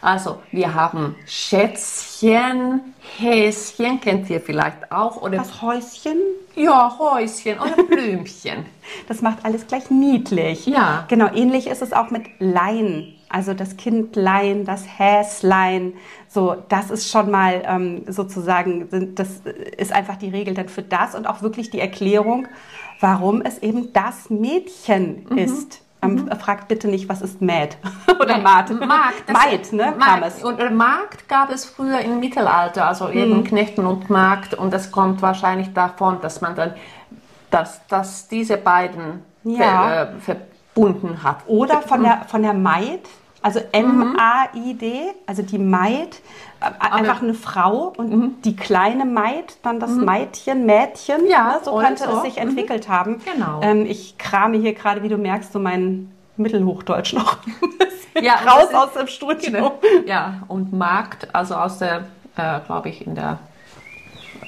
Also 0.00 0.40
wir 0.50 0.74
haben 0.74 1.16
Schätzchen, 1.26 2.94
Häschen, 3.18 4.00
kennt 4.00 4.28
ihr 4.30 4.40
vielleicht 4.40 4.90
auch. 4.92 5.22
Oder 5.22 5.38
Das 5.38 5.62
Häuschen, 5.62 6.18
ja, 6.54 6.96
Häuschen 6.98 7.58
oder 7.58 7.82
Blümchen. 7.88 8.66
das 9.08 9.22
macht 9.22 9.44
alles 9.44 9.66
gleich 9.66 9.90
niedlich. 9.90 10.66
Ja. 10.66 11.04
Genau, 11.08 11.28
ähnlich 11.32 11.66
ist 11.66 11.82
es 11.82 11.92
auch 11.92 12.10
mit 12.10 12.24
Lein. 12.38 13.12
Also 13.28 13.54
das 13.54 13.76
Kindlein, 13.76 14.64
das 14.64 14.84
Häslein, 14.98 15.94
so, 16.28 16.56
das 16.68 16.90
ist 16.90 17.10
schon 17.10 17.30
mal 17.30 17.62
ähm, 17.66 18.04
sozusagen, 18.06 18.88
das 19.16 19.40
ist 19.76 19.92
einfach 19.92 20.16
die 20.16 20.28
Regel 20.28 20.54
dann 20.54 20.68
für 20.68 20.82
das 20.82 21.14
und 21.16 21.26
auch 21.26 21.42
wirklich 21.42 21.70
die 21.70 21.80
Erklärung, 21.80 22.46
warum 23.00 23.42
es 23.42 23.58
eben 23.58 23.92
das 23.92 24.30
Mädchen 24.30 25.26
ist. 25.36 25.82
Ähm, 26.02 26.28
Fragt 26.38 26.68
bitte 26.68 26.88
nicht, 26.88 27.08
was 27.08 27.22
ist 27.22 27.40
Mäd 27.40 27.78
oder 28.20 28.38
Mat. 28.38 28.70
Markt, 28.70 29.32
Maid, 29.32 29.72
ne, 29.72 29.94
kam 29.98 30.22
es. 30.22 30.42
Und 30.44 30.58
Markt 30.74 31.28
gab 31.28 31.50
es 31.50 31.64
früher 31.64 32.00
im 32.00 32.20
Mittelalter, 32.20 32.86
also 32.86 33.08
eben 33.08 33.44
Knechten 33.44 33.86
und 33.86 34.10
Markt. 34.10 34.54
Und 34.54 34.72
das 34.72 34.92
kommt 34.92 35.22
wahrscheinlich 35.22 35.72
davon, 35.72 36.20
dass 36.20 36.40
man 36.40 36.54
dann, 36.54 36.74
dass, 37.50 37.86
dass 37.86 38.28
diese 38.28 38.56
beiden 38.58 39.22
Ja. 39.44 39.56
ver, 39.58 40.02
äh, 40.02 40.36
verbunden 40.74 41.22
hat. 41.22 41.38
Oder 41.46 41.80
von 41.82 42.02
der, 42.02 42.22
von 42.28 42.42
der 42.42 42.52
Maid, 42.52 43.08
also 43.46 43.60
M-A-I-D, 43.70 45.14
also 45.24 45.42
die 45.42 45.58
Maid, 45.58 46.20
äh, 46.60 46.64
einfach 46.80 47.22
eine 47.22 47.32
Frau 47.32 47.92
und 47.96 48.42
die 48.44 48.56
kleine 48.56 49.04
Maid, 49.04 49.58
dann 49.62 49.78
das 49.78 49.92
Mädchen, 49.92 50.66
Mädchen. 50.66 51.28
Ja, 51.28 51.52
ne, 51.52 51.60
so 51.62 51.76
könnte 51.76 52.02
so. 52.06 52.16
es 52.16 52.22
sich 52.22 52.38
entwickelt 52.38 52.88
haben. 52.88 53.20
Genau. 53.32 53.60
Ähm, 53.62 53.86
ich 53.86 54.18
krame 54.18 54.56
hier 54.56 54.74
gerade, 54.74 55.04
wie 55.04 55.08
du 55.08 55.16
merkst, 55.16 55.52
so 55.52 55.60
mein 55.60 56.10
Mittelhochdeutsch 56.36 57.12
noch 57.12 57.38
Ja, 58.20 58.34
raus 58.44 58.74
aus 58.74 58.94
dem 58.94 59.06
Studio. 59.06 59.78
Ja, 60.06 60.42
und 60.48 60.72
Markt, 60.72 61.32
also 61.32 61.54
aus 61.54 61.78
der, 61.78 62.06
äh, 62.36 62.58
glaube 62.66 62.88
ich, 62.88 63.06
in 63.06 63.14
der. 63.14 63.38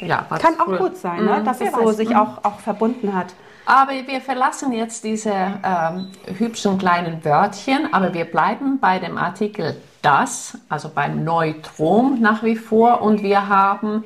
Ja, 0.01 0.27
Kann 0.41 0.59
auch 0.59 0.77
gut 0.77 0.97
sein, 0.97 1.25
ne? 1.25 1.39
Mhm, 1.39 1.45
dass 1.45 1.61
es 1.61 1.73
so 1.73 1.93
sich 1.93 2.09
Mhm. 2.11 2.17
auch, 2.17 2.45
auch 2.45 2.59
verbunden 2.59 3.15
hat. 3.15 3.29
Aber 3.69 3.93
wir 4.07 4.23
verlassen 4.23 4.73
jetzt 4.73 5.05
diese 5.05 5.31
ähm, 5.31 6.09
hübschen 6.39 6.79
kleinen 6.79 7.23
Wörtchen, 7.23 7.93
aber 7.93 8.15
wir 8.15 8.25
bleiben 8.25 8.79
bei 8.81 8.99
dem 8.99 9.19
Artikel 9.19 9.77
das, 10.01 10.57
also 10.71 10.89
beim 10.89 11.23
Neutrum 11.23 12.19
nach 12.19 12.43
wie 12.43 12.57
vor 12.57 13.03
und 13.03 13.23
wir 13.23 13.47
haben 13.47 14.05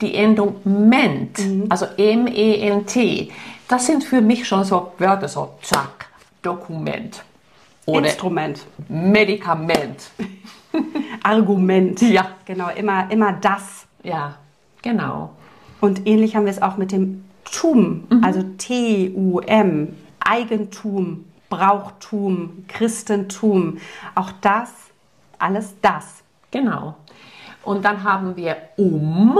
die 0.00 0.14
Endung 0.14 0.56
ment, 0.64 1.38
also 1.68 1.84
M-E-N-T. 1.98 3.30
Das 3.68 3.84
sind 3.84 4.04
für 4.04 4.22
mich 4.22 4.48
schon 4.48 4.64
so 4.64 4.92
Wörter, 4.96 5.28
so 5.28 5.50
zack, 5.60 6.06
Dokument 6.40 7.22
oder 7.84 8.06
Instrument, 8.06 8.64
Medikament. 8.88 10.12
Argument. 11.22 12.00
Ja. 12.00 12.28
Genau, 12.46 12.70
immer, 12.70 13.10
immer 13.10 13.34
das. 13.34 13.86
Ja, 14.02 14.36
genau. 14.80 15.34
Und 15.82 16.06
ähnlich 16.06 16.36
haben 16.36 16.46
wir 16.46 16.52
es 16.52 16.62
auch 16.62 16.78
mit 16.78 16.90
dem 16.90 17.24
Tum, 17.44 18.04
also 18.22 18.42
T-U-M, 18.58 19.96
Eigentum, 20.20 21.24
Brauchtum, 21.48 22.64
Christentum. 22.68 23.78
Auch 24.14 24.32
das, 24.40 24.70
alles 25.38 25.74
das. 25.80 26.22
Genau. 26.50 26.96
Und 27.64 27.84
dann 27.84 28.02
haben 28.02 28.36
wir 28.36 28.56
um, 28.76 29.38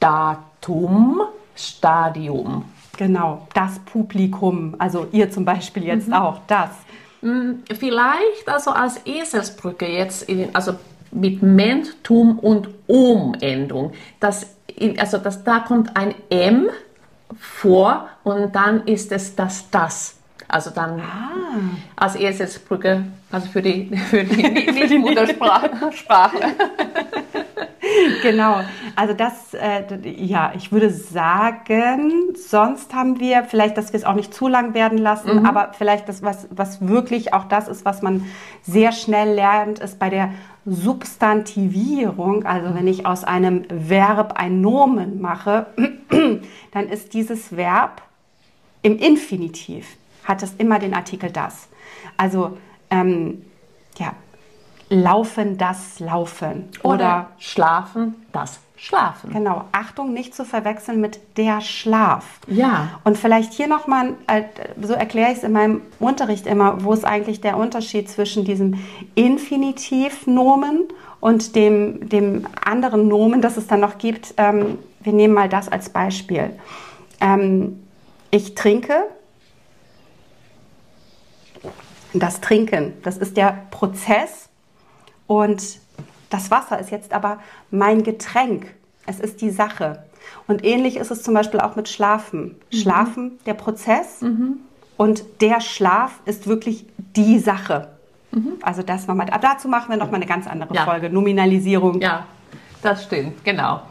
Datum, 0.00 1.22
Stadium. 1.54 2.64
Genau, 2.96 3.46
das 3.54 3.78
Publikum, 3.80 4.76
also 4.78 5.06
ihr 5.12 5.30
zum 5.30 5.44
Beispiel 5.44 5.84
jetzt 5.84 6.12
auch, 6.12 6.40
das. 6.46 6.70
Vielleicht 7.78 8.48
also 8.48 8.70
als 8.72 9.00
Eselsbrücke 9.06 9.86
jetzt, 9.86 10.28
in, 10.28 10.54
also 10.54 10.74
mit 11.12 11.42
Ment, 11.42 12.02
Tum 12.02 12.38
und 12.38 12.68
Um-Endung. 12.86 13.92
Das, 14.18 14.56
also 14.98 15.18
das, 15.18 15.44
da 15.44 15.60
kommt 15.60 15.96
ein 15.96 16.14
M 16.30 16.68
vor 17.38 18.08
und 18.24 18.54
dann 18.54 18.86
ist 18.86 19.12
es 19.12 19.34
das 19.34 19.70
Das. 19.70 20.16
Also 20.48 20.70
dann 20.70 21.00
als 21.96 22.14
Eselsbrücke, 22.14 23.04
also 23.30 23.48
für 23.48 23.62
die, 23.62 23.96
für 24.10 24.24
die 24.24 24.42
Nicht-Muttersprachler. 24.72 26.50
Genau, 28.22 28.60
also 28.94 29.12
das, 29.12 29.54
äh, 29.54 29.82
ja, 30.04 30.52
ich 30.56 30.70
würde 30.70 30.90
sagen, 30.90 32.12
sonst 32.34 32.94
haben 32.94 33.18
wir 33.18 33.44
vielleicht, 33.44 33.76
dass 33.76 33.92
wir 33.92 33.98
es 33.98 34.04
auch 34.04 34.14
nicht 34.14 34.32
zu 34.32 34.48
lang 34.48 34.72
werden 34.72 34.98
lassen, 34.98 35.44
aber 35.44 35.72
vielleicht 35.76 36.08
das, 36.08 36.22
was, 36.22 36.46
was 36.50 36.86
wirklich 36.86 37.34
auch 37.34 37.44
das 37.44 37.68
ist, 37.68 37.84
was 37.84 38.00
man 38.00 38.24
sehr 38.62 38.92
schnell 38.92 39.34
lernt, 39.34 39.80
ist 39.80 39.98
bei 39.98 40.10
der 40.10 40.32
Substantivierung, 40.64 42.44
also 42.44 42.74
wenn 42.74 42.86
ich 42.86 43.04
aus 43.04 43.24
einem 43.24 43.64
Verb 43.68 44.34
ein 44.36 44.60
Nomen 44.60 45.20
mache, 45.20 45.66
dann 46.72 46.88
ist 46.88 47.14
dieses 47.14 47.56
Verb 47.56 48.02
im 48.82 48.98
Infinitiv, 48.98 49.96
hat 50.24 50.42
es 50.42 50.54
immer 50.58 50.78
den 50.78 50.94
Artikel 50.94 51.30
das. 51.30 51.68
Also, 52.16 52.56
ähm, 52.90 53.44
ja, 53.98 54.14
laufen, 54.88 55.58
das 55.58 55.98
Laufen. 56.00 56.68
Oder 56.82 57.30
schlafen, 57.38 58.14
das 58.32 58.60
Schlafen. 58.82 59.32
Genau, 59.32 59.66
Achtung, 59.70 60.12
nicht 60.12 60.34
zu 60.34 60.44
verwechseln 60.44 61.00
mit 61.00 61.20
der 61.36 61.60
Schlaf. 61.60 62.40
Ja. 62.48 63.00
Und 63.04 63.16
vielleicht 63.16 63.52
hier 63.52 63.68
nochmal, 63.68 64.14
äh, 64.26 64.42
so 64.82 64.94
erkläre 64.94 65.30
ich 65.30 65.38
es 65.38 65.44
in 65.44 65.52
meinem 65.52 65.82
Unterricht 66.00 66.48
immer, 66.48 66.82
wo 66.82 66.92
ist 66.92 67.04
eigentlich 67.04 67.40
der 67.40 67.58
Unterschied 67.58 68.10
zwischen 68.10 68.44
diesem 68.44 68.82
Infinitivnomen 69.14 70.88
und 71.20 71.54
dem, 71.54 72.08
dem 72.08 72.48
anderen 72.60 73.06
Nomen, 73.06 73.40
das 73.40 73.56
es 73.56 73.68
dann 73.68 73.78
noch 73.78 73.98
gibt. 73.98 74.34
Ähm, 74.36 74.80
wir 74.98 75.12
nehmen 75.12 75.34
mal 75.34 75.48
das 75.48 75.68
als 75.68 75.88
Beispiel. 75.88 76.50
Ähm, 77.20 77.84
ich 78.32 78.56
trinke. 78.56 78.94
Das 82.14 82.40
Trinken, 82.40 82.94
das 83.04 83.16
ist 83.16 83.36
der 83.36 83.58
Prozess 83.70 84.48
und 85.28 85.81
das 86.32 86.50
Wasser 86.50 86.78
ist 86.78 86.90
jetzt 86.90 87.12
aber 87.12 87.38
mein 87.70 88.02
Getränk. 88.02 88.74
Es 89.06 89.20
ist 89.20 89.40
die 89.40 89.50
Sache. 89.50 90.04
Und 90.46 90.64
ähnlich 90.64 90.96
ist 90.96 91.10
es 91.10 91.22
zum 91.22 91.34
Beispiel 91.34 91.60
auch 91.60 91.76
mit 91.76 91.88
Schlafen. 91.88 92.56
Schlafen, 92.72 93.38
der 93.46 93.54
Prozess 93.54 94.24
und 94.96 95.24
der 95.40 95.60
Schlaf 95.60 96.20
ist 96.24 96.46
wirklich 96.46 96.86
die 97.16 97.38
Sache. 97.38 97.88
Also 98.62 98.82
das 98.82 99.06
nochmal. 99.06 99.28
Aber 99.30 99.40
dazu 99.40 99.68
machen 99.68 99.90
wir 99.90 99.96
nochmal 99.96 100.16
eine 100.16 100.26
ganz 100.26 100.46
andere 100.46 100.74
Ja. 100.74 100.84
Folge. 100.84 101.10
Nominalisierung. 101.10 102.00
Ja, 102.00 102.24
das 102.82 103.04
stimmt, 103.04 103.44
genau. 103.44 103.82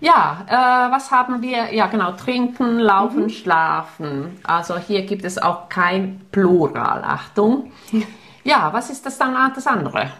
Ja, 0.00 0.44
äh, 0.48 0.92
was 0.92 1.10
haben 1.10 1.42
wir? 1.42 1.72
Ja, 1.74 1.86
genau, 1.86 2.12
trinken, 2.12 2.78
laufen, 2.78 3.28
schlafen. 3.30 4.38
Also 4.42 4.78
hier 4.78 5.04
gibt 5.06 5.24
es 5.24 5.38
auch 5.38 5.68
kein 5.68 6.20
Plural, 6.32 7.02
Achtung. 7.04 7.72
Ja, 8.42 8.72
was 8.72 8.88
ist 8.88 9.04
das 9.04 9.18
dann 9.18 9.36
das 9.54 9.66
andere? 9.66 10.10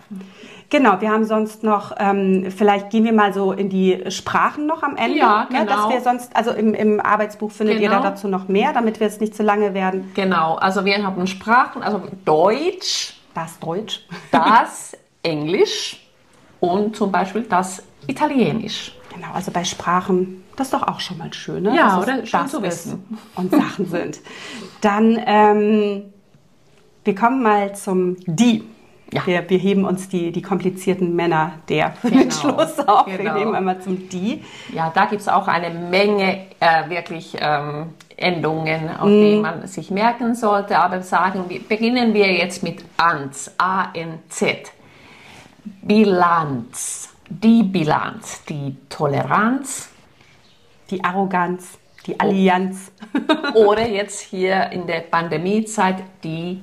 Genau, 0.70 1.00
wir 1.00 1.10
haben 1.10 1.24
sonst 1.24 1.64
noch, 1.64 1.92
ähm, 1.98 2.46
vielleicht 2.56 2.90
gehen 2.90 3.04
wir 3.04 3.12
mal 3.12 3.32
so 3.34 3.52
in 3.52 3.68
die 3.68 4.04
Sprachen 4.08 4.66
noch 4.66 4.82
am 4.84 4.96
Ende. 4.96 5.18
Ja, 5.18 5.48
Ne, 5.50 5.66
dass 5.66 5.76
genau. 5.76 5.90
wir 5.90 6.00
sonst, 6.00 6.34
also 6.36 6.52
im, 6.52 6.74
im 6.74 7.00
Arbeitsbuch 7.00 7.50
findet 7.50 7.80
ihr 7.80 7.90
da 7.90 7.96
Genau. 7.98 8.08
dazu 8.10 8.28
noch 8.28 8.46
mehr, 8.48 8.72
damit 8.72 9.00
wir 9.00 9.08
es 9.08 9.18
nicht 9.18 9.34
zu 9.34 9.42
lange 9.42 9.74
werden. 9.74 10.10
Genau, 10.14 10.54
also 10.54 10.84
wir 10.84 11.02
haben 11.04 11.26
Sprachen, 11.26 11.82
also 11.82 12.00
Deutsch, 12.24 13.14
Das 13.34 13.58
Deutsch. 13.58 14.06
das 14.30 14.96
Englisch 15.24 16.00
und 16.60 16.94
zum 16.96 17.10
Beispiel 17.10 17.42
das 17.42 17.82
Italienisch. 18.06 18.92
Genau, 19.12 19.32
also 19.34 19.50
bei 19.50 19.64
Sprachen, 19.64 20.44
das 20.54 20.68
ist 20.68 20.74
doch 20.74 20.86
auch 20.86 21.00
schon 21.00 21.18
mal 21.18 21.32
schön, 21.32 21.64
ne? 21.64 21.74
Ja, 21.74 21.98
oder? 22.00 22.24
Schön 22.24 22.46
zu 22.46 22.62
wissen. 22.62 23.18
Und 23.34 23.50
Sachen 23.50 23.86
sind. 23.86 24.20
Dann, 24.80 25.20
ähm, 25.26 26.04
wir 27.04 27.14
kommen 27.16 27.42
mal 27.42 27.74
zum 27.74 28.16
Die. 28.26 28.62
Ja. 29.12 29.26
Wir, 29.26 29.48
wir 29.50 29.58
heben 29.58 29.84
uns 29.84 30.08
die, 30.08 30.30
die 30.30 30.42
komplizierten 30.42 31.16
Männer 31.16 31.54
der 31.68 31.92
für 31.92 32.10
den 32.10 32.28
Genau, 32.28 32.32
Schluss 32.32 32.78
auf. 32.86 33.06
Wir 33.06 33.18
genau. 33.18 33.36
heben 33.36 33.54
einmal 33.54 33.80
zum 33.80 34.08
Die. 34.08 34.44
Ja, 34.72 34.92
da 34.94 35.06
gibt 35.06 35.20
es 35.22 35.28
auch 35.28 35.48
eine 35.48 35.70
Menge 35.70 36.46
äh, 36.60 36.88
wirklich 36.88 37.36
ähm, 37.40 37.94
Endungen, 38.16 38.88
auf 38.96 39.08
die 39.08 39.36
man 39.40 39.66
sich 39.66 39.90
merken 39.90 40.34
sollte. 40.34 40.78
Aber 40.78 41.02
sagen 41.02 41.44
wir, 41.48 41.60
beginnen 41.60 42.14
wir 42.14 42.30
jetzt 42.32 42.62
mit 42.62 42.84
ANZ, 42.98 43.54
A-N-Z. 43.58 44.72
Bilanz, 45.82 47.10
die 47.28 47.62
Bilanz, 47.62 48.44
die 48.44 48.76
Toleranz 48.88 49.90
Die 50.90 51.02
Arroganz, 51.04 51.78
die 52.06 52.18
Allianz. 52.18 52.90
oder 53.54 53.86
jetzt 53.86 54.20
hier 54.20 54.70
in 54.72 54.86
der 54.86 55.00
Pandemiezeit 55.00 55.96
die 56.24 56.60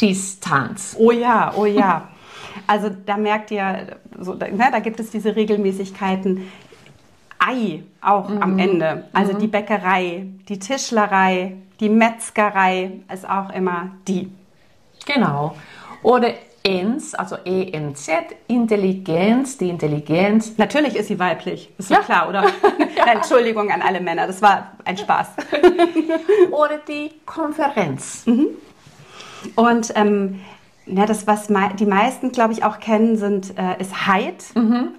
Distanz. 0.00 0.96
Oh 0.98 1.10
ja, 1.10 1.52
oh 1.56 1.66
ja. 1.66 2.08
Also 2.66 2.90
da 2.90 3.16
merkt 3.16 3.50
ihr, 3.50 3.98
so, 4.18 4.34
da, 4.34 4.48
ne, 4.48 4.68
da 4.70 4.78
gibt 4.80 5.00
es 5.00 5.10
diese 5.10 5.36
Regelmäßigkeiten. 5.36 6.50
Ei 7.38 7.82
auch 8.02 8.28
am 8.28 8.58
Ende. 8.58 9.04
Also 9.12 9.32
die 9.32 9.46
Bäckerei, 9.46 10.26
die 10.48 10.58
Tischlerei, 10.58 11.56
die 11.80 11.88
Metzgerei 11.88 13.00
ist 13.12 13.28
auch 13.28 13.50
immer 13.50 13.92
die. 14.06 14.30
Genau. 15.06 15.56
Oder 16.02 16.34
ENS, 16.62 17.14
also 17.14 17.36
ENZ, 17.36 18.10
Intelligenz, 18.46 19.56
die 19.56 19.70
Intelligenz. 19.70 20.58
Natürlich 20.58 20.94
ist 20.94 21.08
sie 21.08 21.18
weiblich, 21.18 21.70
ist 21.78 21.90
ja, 21.90 22.00
klar, 22.00 22.28
oder? 22.28 22.44
Entschuldigung 23.10 23.70
an 23.70 23.80
alle 23.80 24.00
Männer, 24.00 24.26
das 24.26 24.42
war 24.42 24.72
ein 24.84 24.98
Spaß. 24.98 25.28
oder 26.50 26.78
die 26.86 27.12
Konferenz. 27.24 28.26
Und 29.54 29.92
ähm, 29.96 30.40
ja, 30.86 31.06
das, 31.06 31.26
was 31.26 31.48
die 31.78 31.86
meisten, 31.86 32.32
glaube 32.32 32.52
ich, 32.52 32.64
auch 32.64 32.80
kennen, 32.80 33.16
sind, 33.16 33.56
äh, 33.56 33.80
ist 33.80 34.06
Heit, 34.06 34.44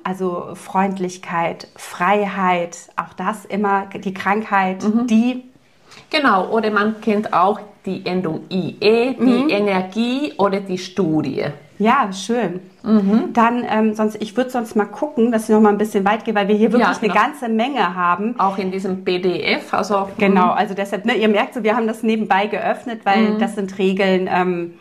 also 0.04 0.50
Freundlichkeit, 0.56 1.68
Freiheit, 1.76 2.78
auch 2.96 3.14
das 3.14 3.46
immer, 3.46 3.88
die 3.88 4.14
Krankheit, 4.14 4.84
die, 5.10 5.44
Genau, 6.10 6.50
oder 6.50 6.72
man 6.72 7.02
kennt 7.02 7.34
auch 7.34 7.60
die 7.86 8.06
Endung 8.06 8.42
IE, 8.50 9.16
die 9.20 9.52
Energie 9.52 10.34
oder 10.38 10.60
die 10.60 10.78
Studie. 10.78 11.46
Ja, 11.82 12.12
schön. 12.14 12.60
Dann, 13.34 13.64
ähm, 13.70 13.94
sonst, 13.94 14.22
ich 14.22 14.36
würde 14.38 14.50
sonst 14.50 14.76
mal 14.76 14.86
gucken, 14.86 15.32
dass 15.32 15.44
ich 15.44 15.50
noch 15.50 15.62
mal 15.62 15.70
ein 15.70 15.78
bisschen 15.78 16.04
weit 16.06 16.26
gehe, 16.26 16.34
weil 16.36 16.48
wir 16.48 16.56
hier 16.56 16.72
wirklich 16.72 16.88
Ja, 16.88 16.98
eine 16.98 17.08
genau. 17.08 17.14
ganze 17.14 17.50
Menge 17.50 17.96
haben. 17.96 18.40
Auch 18.40 18.58
in 18.58 18.72
diesem 18.72 19.04
PDF, 19.04 19.74
also 19.74 20.08
Genau, 20.18 20.52
also 20.52 20.74
deshalb, 20.74 21.06
ne, 21.06 21.16
ihr 21.16 21.28
merkt 21.30 21.54
so, 21.54 21.64
wir 21.64 21.76
haben 21.76 21.88
das 21.88 22.02
nebenbei 22.04 22.48
geöffnet, 22.48 23.02
weil 23.04 23.38
das 23.38 23.56
sind 23.56 23.78
Regeln, 23.78 24.28
ähm, 24.32 24.74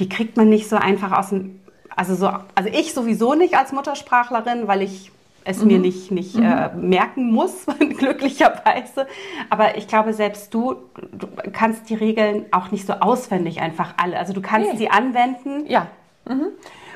die 0.00 0.08
kriegt 0.08 0.36
man 0.36 0.48
nicht 0.48 0.68
so 0.68 0.76
einfach 0.76 1.12
aus 1.16 1.28
dem, 1.30 1.60
also 1.94 2.14
so, 2.16 2.26
also 2.54 2.68
ich 2.72 2.92
sowieso 2.94 3.34
nicht 3.34 3.56
als 3.56 3.72
Muttersprachlerin, 3.72 4.66
weil 4.66 4.82
ich 4.82 5.12
es 5.46 5.62
mir 5.62 5.78
nicht, 5.78 6.10
nicht 6.10 6.36
äh, 6.36 6.70
merken 6.74 7.30
muss, 7.30 7.66
glücklicherweise. 7.98 9.06
Aber 9.50 9.76
ich 9.76 9.86
glaube, 9.86 10.12
selbst 10.14 10.52
du, 10.54 10.76
du 11.12 11.26
kannst 11.52 11.90
die 11.90 11.94
Regeln 11.94 12.46
auch 12.50 12.70
nicht 12.70 12.86
so 12.86 12.94
auswendig 12.94 13.60
einfach 13.60 13.94
alle. 14.02 14.18
Also 14.18 14.32
du 14.32 14.40
kannst 14.40 14.72
Nee. 14.72 14.78
sie 14.78 14.90
anwenden. 14.90 15.66
Ja. 15.68 15.86
Mhm. 16.28 16.46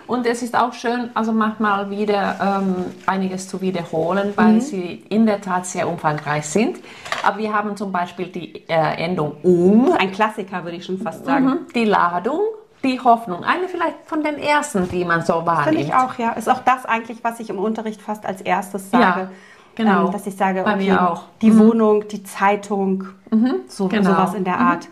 Und 0.09 0.27
es 0.27 0.43
ist 0.43 0.57
auch 0.57 0.73
schön, 0.73 1.11
also 1.13 1.33
manchmal 1.33 1.91
wieder 1.91 2.63
ähm, 2.63 2.87
einiges 3.05 3.47
zu 3.47 3.61
wiederholen, 3.61 4.33
weil 4.37 4.63
sie 4.63 5.05
in 5.11 5.27
der 5.27 5.43
Tat 5.43 5.67
sehr 5.67 5.87
umfangreich 5.87 6.47
sind. 6.47 6.79
Aber 7.23 7.37
wir 7.37 7.53
haben 7.53 7.77
zum 7.77 7.93
Beispiel 7.93 8.29
die 8.29 8.67
äh, 8.69 9.05
Endung 9.05 9.37
um, 9.43 9.93
Ein 9.93 10.11
Klassiker, 10.11 10.65
würde 10.65 10.79
ich 10.79 10.87
schon 10.87 10.97
fast 10.97 11.27
sagen. 11.27 11.45
mhm, 11.45 11.59
die 11.75 11.85
Ladung, 11.85 12.41
die 12.83 12.99
Hoffnung. 12.99 13.45
Eine 13.45 13.69
vielleicht 13.69 13.97
von 14.07 14.23
den 14.25 14.39
ersten, 14.39 14.89
die 14.89 15.05
man 15.05 15.21
so 15.21 15.45
wahrnimmt. 15.45 15.77
Finde 15.77 15.83
ich 15.83 15.93
auch, 15.93 16.19
ja. 16.19 16.33
Ist 16.33 16.49
auch 16.49 16.61
das 16.61 16.87
eigentlich, 16.87 17.23
was 17.23 17.39
ich 17.41 17.51
im 17.51 17.59
Unterricht 17.59 18.01
fast 18.01 18.25
als 18.25 18.41
erstes 18.41 18.91
sage. 18.91 19.21
Ja, 19.21 19.31
genau. 19.75 20.07
Ähm, 20.07 20.13
dass 20.13 20.27
ich 20.27 20.37
sage, 20.37 20.63
Bei 20.63 20.77
okay, 20.77 20.85
mir 20.85 21.11
auch. 21.11 21.25
die 21.43 21.59
Wohnung, 21.59 22.09
die 22.09 22.23
Zeitung, 22.23 23.09
so, 23.67 23.89
genau. 23.89 24.11
sowas 24.11 24.33
in 24.33 24.45
der 24.45 24.59
Art. 24.59 24.89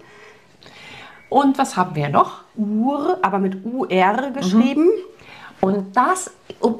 Und 1.29 1.59
was 1.59 1.77
haben 1.77 1.95
wir 1.95 2.09
noch? 2.09 2.41
Ur, 2.57 3.19
aber 3.23 3.39
mit 3.39 3.65
UR 3.65 4.31
geschrieben. 4.33 4.89
Und 5.61 5.97
das, 5.97 6.31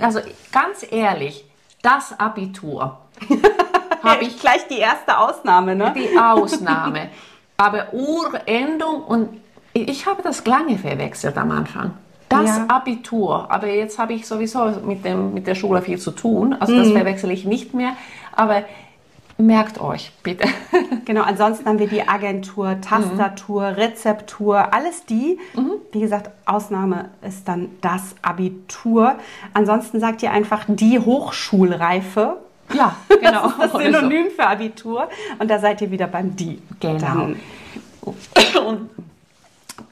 also 0.01 0.21
ganz 0.53 0.87
ehrlich, 0.91 1.45
das 1.83 2.19
Abitur 2.19 2.99
habe 4.03 4.25
ich 4.25 4.39
gleich 4.39 4.67
die 4.69 4.79
erste 4.79 5.19
Ausnahme, 5.19 5.75
ne? 5.75 5.93
die 5.97 6.19
Ausnahme. 6.19 7.09
Aber 7.59 7.95
Urendung 7.95 9.03
und 9.05 9.41
ich 9.73 10.05
habe 10.05 10.23
das 10.23 10.45
lange 10.45 10.77
verwechselt 10.77 11.39
am 11.39 11.51
Anfang. 11.51 11.93
Das 12.29 12.45
Ja. 12.59 12.67
Abitur, 12.69 13.51
aber 13.51 13.69
jetzt 13.69 13.99
habe 13.99 14.13
ich 14.13 14.27
sowieso 14.27 14.67
mit, 14.85 15.05
dem, 15.07 15.33
mit 15.33 15.47
der 15.47 15.55
Schule 15.55 15.81
viel 15.81 15.99
zu 15.99 16.11
tun, 16.11 16.55
also 16.59 16.75
Mhm. 16.75 16.79
das 16.81 16.89
verwechsel 16.91 17.31
ich 17.31 17.47
nicht 17.47 17.73
mehr. 17.73 17.93
Aber 18.33 18.65
merkt 19.39 19.81
euch 19.81 20.13
bitte. 20.23 20.49
Genau, 21.05 21.23
ansonsten 21.23 21.67
haben 21.67 21.79
wir 21.79 21.87
die 21.87 22.09
Agentur, 22.09 22.81
Tastatur, 22.81 23.77
Rezeptur, 23.77 24.75
alles 24.75 25.07
die. 25.07 25.39
Wie 25.93 26.01
gesagt, 26.01 26.31
Ausnahme 26.47 27.11
ist 27.23 27.47
dann 27.47 27.69
das 27.81 28.17
Abitur. 28.23 29.15
Ansonsten 29.55 30.01
sagt 30.01 30.25
ihr 30.25 30.33
einfach 30.33 30.65
die 30.67 30.99
Hochschulreife. 30.99 32.39
Ja, 32.75 32.97
genau. 33.09 33.53
Das 33.57 33.71
Synonym 33.81 34.33
für 34.35 34.49
Abitur. 34.49 35.09
Und 35.39 35.49
da 35.49 35.61
seid 35.61 35.81
ihr 35.81 35.93
wieder 35.93 36.09
beim 36.09 36.35
die. 36.35 36.61
Genau. 36.81 36.99
Dann, 36.99 37.37
Und 38.67 38.91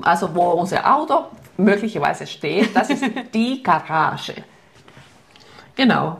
also 0.03 0.35
wo 0.35 0.51
unser 0.51 0.93
Auto 0.93 1.27
möglicherweise 1.57 2.27
steht, 2.27 2.75
das 2.75 2.91
ist 2.91 3.05
die 3.33 3.63
Garage. 3.63 4.35
Genau. 5.77 6.19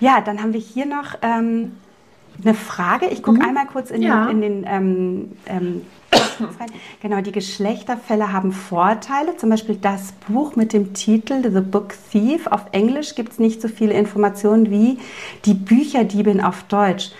Ja, 0.00 0.20
dann 0.20 0.42
haben 0.42 0.52
wir 0.52 0.60
hier 0.60 0.86
noch 0.86 1.16
ähm, 1.22 1.72
eine 2.42 2.54
Frage. 2.54 3.06
Ich 3.06 3.22
gucke 3.22 3.40
einmal 3.44 3.66
kurz 3.66 3.90
in 3.90 4.02
Ja. 4.02 4.26
den, 4.26 4.42
in 4.42 4.62
den 4.62 4.66
ähm, 4.68 5.32
ähm, 5.46 5.82
genau, 7.02 7.20
die 7.20 7.32
Geschlechterfälle 7.32 8.32
haben 8.32 8.52
Vorteile. 8.52 9.36
Zum 9.36 9.50
Beispiel 9.50 9.76
das 9.76 10.12
Buch 10.28 10.56
mit 10.56 10.72
dem 10.72 10.94
Titel 10.94 11.42
The 11.42 11.60
Book 11.60 11.94
Thief. 12.10 12.46
Auf 12.46 12.66
Englisch 12.72 13.14
gibt 13.14 13.32
es 13.32 13.38
nicht 13.38 13.60
so 13.60 13.68
viele 13.68 13.94
Informationen 13.94 14.70
wie 14.70 14.98
die 15.44 15.54
Bücherdiebin 15.54 16.40
auf 16.42 16.62
Deutsch. 16.64 17.10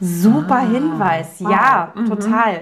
Super 0.00 0.60
Hinweis, 0.60 1.40
ja, 1.40 1.92
total. 2.08 2.60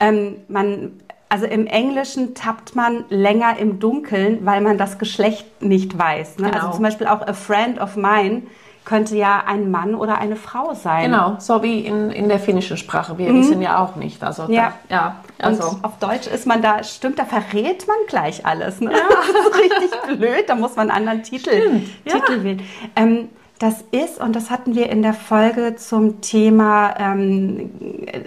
Ähm, 0.00 0.36
man, 0.48 1.00
also 1.30 1.46
im 1.46 1.66
Englischen 1.66 2.34
tappt 2.34 2.76
man 2.76 3.04
länger 3.08 3.56
im 3.58 3.78
Dunkeln, 3.78 4.44
weil 4.44 4.60
man 4.60 4.76
das 4.76 4.98
Geschlecht 4.98 5.62
nicht 5.62 5.96
weiß. 5.98 6.38
Ne? 6.38 6.50
Genau. 6.50 6.56
Also 6.66 6.74
zum 6.74 6.82
Beispiel 6.82 7.06
auch 7.06 7.26
a 7.26 7.32
friend 7.32 7.80
of 7.80 7.96
mine 7.96 8.42
könnte 8.84 9.16
ja 9.16 9.42
ein 9.46 9.70
Mann 9.70 9.94
oder 9.94 10.18
eine 10.18 10.36
Frau 10.36 10.74
sein. 10.74 11.10
Genau, 11.10 11.36
so 11.38 11.62
wie 11.62 11.80
in, 11.80 12.10
in 12.10 12.28
der 12.28 12.38
finnischen 12.38 12.76
Sprache. 12.76 13.16
Wir 13.16 13.32
wissen 13.32 13.62
ja 13.62 13.82
auch 13.82 13.96
nicht. 13.96 14.22
Also, 14.22 14.44
Mhm. 14.44 14.52
Ja. 14.52 14.72
Da, 14.88 14.94
ja 14.94 15.16
Und 15.38 15.44
also 15.60 15.78
auf 15.82 15.98
Deutsch 15.98 16.26
ist 16.26 16.46
man 16.46 16.60
da, 16.60 16.82
stimmt, 16.84 17.18
da 17.18 17.24
verrät 17.24 17.86
man 17.86 17.96
gleich 18.08 18.44
alles. 18.44 18.80
Ne? 18.80 18.90
Das 19.34 19.46
ist 19.46 19.58
richtig 19.58 20.18
blöd, 20.18 20.44
da 20.48 20.54
muss 20.54 20.76
man 20.76 20.90
einen 20.90 21.08
anderen 21.08 21.22
Titel, 21.22 21.80
ja. 22.04 22.12
Titel 22.12 22.44
wählen. 22.44 22.62
Ähm, 22.96 23.28
das 23.64 23.82
ist, 23.92 24.20
und 24.20 24.36
das 24.36 24.50
hatten 24.50 24.74
wir 24.74 24.90
in 24.90 25.00
der 25.00 25.14
Folge 25.14 25.74
zum 25.76 26.20
Thema 26.20 26.94
ähm, 26.98 27.70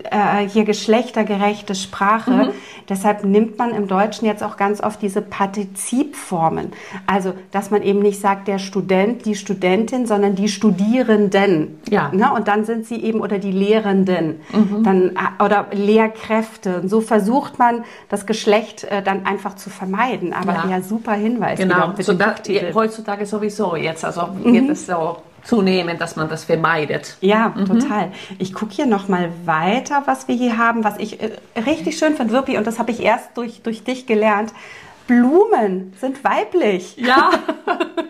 äh, 0.10 0.48
hier 0.48 0.64
geschlechtergerechte 0.66 1.76
Sprache. 1.76 2.32
Mhm. 2.32 2.50
Deshalb 2.90 3.24
nimmt 3.24 3.56
man 3.60 3.70
im 3.76 3.88
Deutschen 3.88 4.26
jetzt 4.26 4.42
auch 4.42 4.58
ganz 4.58 4.82
oft 4.82 5.00
diese 5.00 5.22
Partizipformen. 5.22 6.72
Also, 7.06 7.34
dass 7.52 7.70
man 7.70 7.84
eben 7.84 8.00
nicht 8.00 8.20
sagt, 8.20 8.48
der 8.48 8.58
Student, 8.58 9.26
die 9.28 9.36
Studentin, 9.36 10.08
sondern 10.08 10.34
die 10.34 10.48
Studierenden. 10.50 11.80
Ja. 11.88 12.10
Ne? 12.12 12.34
Und 12.34 12.48
dann 12.48 12.66
sind 12.66 12.88
sie 12.88 12.96
eben, 13.04 13.22
oder 13.22 13.38
die 13.38 13.52
Lehrenden, 13.52 14.40
Mhm. 14.52 14.84
dann, 14.84 15.10
äh, 15.10 15.44
oder 15.44 15.68
Lehrkräfte. 15.72 16.82
Und 16.82 16.90
so 16.90 17.00
versucht 17.02 17.60
man, 17.60 17.84
das 18.10 18.26
Geschlecht 18.26 18.86
äh, 18.86 19.04
dann 19.04 19.28
einfach 19.28 19.56
zu 19.56 19.70
vermeiden. 19.70 20.34
Aber 20.34 20.54
ja, 20.54 20.68
Ja. 20.78 20.82
super 20.82 21.14
Hinweis. 21.14 21.60
genau. 21.60 21.94
So 22.00 22.14
da, 22.14 22.34
heutzutage 22.74 23.28
sowieso 23.28 23.76
jetzt. 23.76 24.04
Also 24.04 24.28
Mhm. 24.28 24.54
wird 24.54 24.70
es 24.70 24.88
so 24.88 25.18
zunehmen, 25.48 25.98
dass 25.98 26.16
man 26.16 26.28
das 26.28 26.44
vermeidet. 26.44 27.18
Ja, 27.22 27.54
total. 27.66 28.12
Ich 28.38 28.54
gucke 28.54 28.74
hier 28.74 28.86
noch 28.86 29.08
mal 29.08 29.32
weiter, 29.46 30.04
was 30.06 30.28
wir 30.28 30.36
hier 30.36 30.58
haben, 30.58 30.84
was 30.84 30.98
ich 30.98 31.22
äh, 31.22 31.32
richtig 31.66 31.98
schön 31.98 32.16
finde, 32.16 32.34
Wirpi, 32.34 32.58
und 32.58 32.68
das 32.68 32.80
habe 32.80 32.92
ich 32.92 33.02
erst 33.02 33.36
durch, 33.36 33.62
durch 33.62 33.84
dich 33.84 34.06
gelernt. 34.06 34.52
Blumen 35.08 35.94
sind 36.02 36.24
weiblich. 36.26 36.98
Ja. 36.98 37.32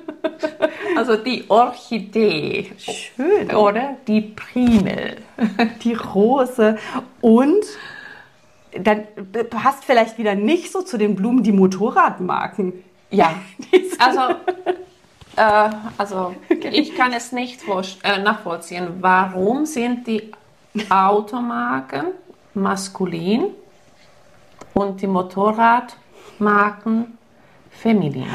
also 0.98 1.16
die 1.16 1.46
Orchidee. 1.48 2.72
Schön. 2.80 3.56
Oder 3.56 3.98
die 4.08 4.22
Primel. 4.22 5.18
Die 5.84 5.94
Rose 5.94 6.78
und 7.22 7.64
dann 8.80 9.04
hast 9.56 9.86
vielleicht 9.86 10.18
wieder 10.18 10.34
nicht 10.34 10.72
so 10.72 10.82
zu 10.82 10.98
den 10.98 11.16
Blumen 11.16 11.44
die 11.44 11.52
Motorradmarken. 11.52 12.74
Ja. 13.12 13.36
Also, 14.00 14.36
äh, 15.38 15.70
also 15.98 16.36
ich 16.50 16.96
kann 16.96 17.14
es 17.14 17.32
nicht 17.32 17.62
äh, 18.04 18.18
nachvollziehen. 18.18 18.98
Warum 19.00 19.66
sind 19.66 20.08
die 20.08 20.32
Automarken 20.90 22.08
maskulin 22.54 23.46
und 24.74 25.02
die 25.02 25.08
Motorradmarken 25.08 27.18
feminin? 27.72 28.28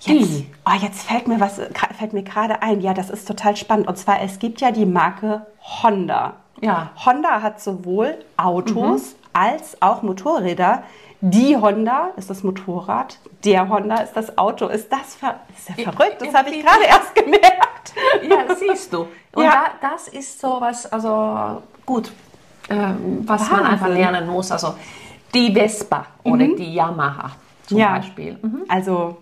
Jetzt, 0.00 0.44
oh, 0.64 0.72
jetzt 0.80 1.02
fällt 1.02 1.28
mir 1.28 1.40
was 1.40 1.60
fällt 1.98 2.12
mir 2.12 2.22
gerade 2.22 2.62
ein. 2.62 2.80
Ja, 2.80 2.94
das 2.94 3.10
ist 3.10 3.26
total 3.26 3.56
spannend. 3.56 3.88
Und 3.88 3.98
zwar 3.98 4.22
es 4.22 4.38
gibt 4.38 4.60
ja 4.60 4.70
die 4.70 4.86
Marke 4.86 5.44
Honda. 5.60 6.34
Ja. 6.60 6.92
Honda 7.04 7.42
hat 7.42 7.60
sowohl 7.60 8.16
Autos 8.36 9.16
als 9.32 9.80
auch 9.82 10.02
Motorräder. 10.02 10.82
Die 11.20 11.56
Honda 11.56 12.10
ist 12.16 12.30
das 12.30 12.44
Motorrad, 12.44 13.18
der 13.44 13.68
Honda 13.68 13.96
ist 13.96 14.12
das 14.14 14.38
Auto. 14.38 14.66
Ist 14.68 14.92
das 14.92 15.16
ver 15.16 15.40
ist 15.56 15.76
ja 15.76 15.90
verrückt? 15.90 16.20
Das 16.20 16.32
habe 16.32 16.50
ich 16.50 16.64
gerade 16.64 16.84
erst 16.84 17.14
gemerkt. 17.14 17.92
Ja, 18.28 18.54
siehst 18.54 18.92
du. 18.92 19.08
Und 19.34 19.44
Ja. 19.44 19.66
da, 19.80 19.90
das 19.90 20.06
ist 20.08 20.40
sowas, 20.40 20.86
also 20.92 21.60
gut, 21.84 22.12
ähm, 22.70 23.24
was 23.26 23.50
man 23.50 23.64
einfach 23.64 23.86
Wahnsinn. 23.86 24.00
lernen 24.02 24.28
muss. 24.28 24.52
Also 24.52 24.74
die 25.34 25.52
Vespa 25.52 26.06
oder 26.22 26.46
die 26.46 26.74
Yamaha 26.74 27.30
zum 27.66 27.78
Ja. 27.78 27.96
Beispiel. 27.96 28.38
Mhm. 28.40 28.62
Also 28.68 29.16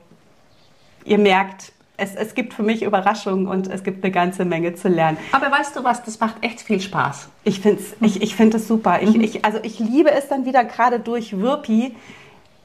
ihr 1.04 1.18
merkt, 1.18 1.72
es, 1.98 2.14
es 2.14 2.35
gibt 2.35 2.52
für 2.54 2.62
mich 2.62 2.82
Überraschungen 2.82 3.46
und 3.46 3.68
es 3.68 3.82
gibt 3.82 4.04
eine 4.04 4.12
ganze 4.12 4.44
Menge 4.44 4.74
zu 4.74 4.88
lernen. 4.88 5.18
Aber 5.32 5.50
weißt 5.50 5.76
du 5.76 5.85
was, 5.85 6.02
das 6.04 6.20
macht 6.20 6.37
echt 6.42 6.61
viel 6.61 6.80
Spaß. 6.80 7.28
Ich 7.44 7.61
finde 7.61 7.80
es 7.82 7.96
ich, 8.00 8.22
ich 8.22 8.37
find 8.37 8.59
super. 8.61 9.00
Ich, 9.02 9.14
ich, 9.16 9.44
also 9.44 9.59
ich 9.62 9.78
liebe 9.78 10.11
es 10.11 10.28
dann 10.28 10.44
wieder 10.44 10.64
gerade 10.64 11.00
durch 11.00 11.38
Wirpi, 11.38 11.94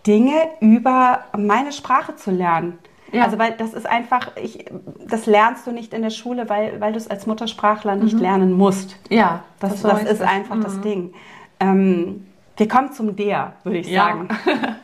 Dinge 0.06 0.34
über 0.60 1.26
meine 1.38 1.72
Sprache 1.72 2.15
zu 2.15 2.32
lernen. 2.32 2.78
Ja. 3.12 3.26
Also 3.26 3.38
weil 3.38 3.52
das 3.58 3.74
ist 3.74 3.86
einfach, 3.86 4.32
ich, 4.41 4.65
das 5.08 5.26
lernst 5.26 5.67
du 5.67 5.72
nicht 5.72 5.94
in 5.94 6.02
der 6.02 6.10
Schule, 6.12 6.48
weil, 6.50 6.80
weil 6.80 6.94
du 6.94 6.98
es 6.98 7.10
als 7.10 7.28
Muttersprachler 7.28 7.96
nicht 7.96 8.17
lernen 8.20 8.54
musst. 8.54 8.98
Ja, 9.10 9.44
Das, 9.60 9.82
so 9.82 9.89
das 9.89 10.04
ist 10.04 10.10
es. 10.12 10.22
einfach 10.22 10.58
das 10.62 10.80
Ding. 10.82 11.13
Ähm, 11.60 12.26
wir 12.58 12.67
kommen 12.67 12.94
zum 12.94 13.15
der, 13.15 13.54
würde 13.63 13.80
ich 13.80 13.88
Ja. 13.88 14.06
sagen. 14.06 14.28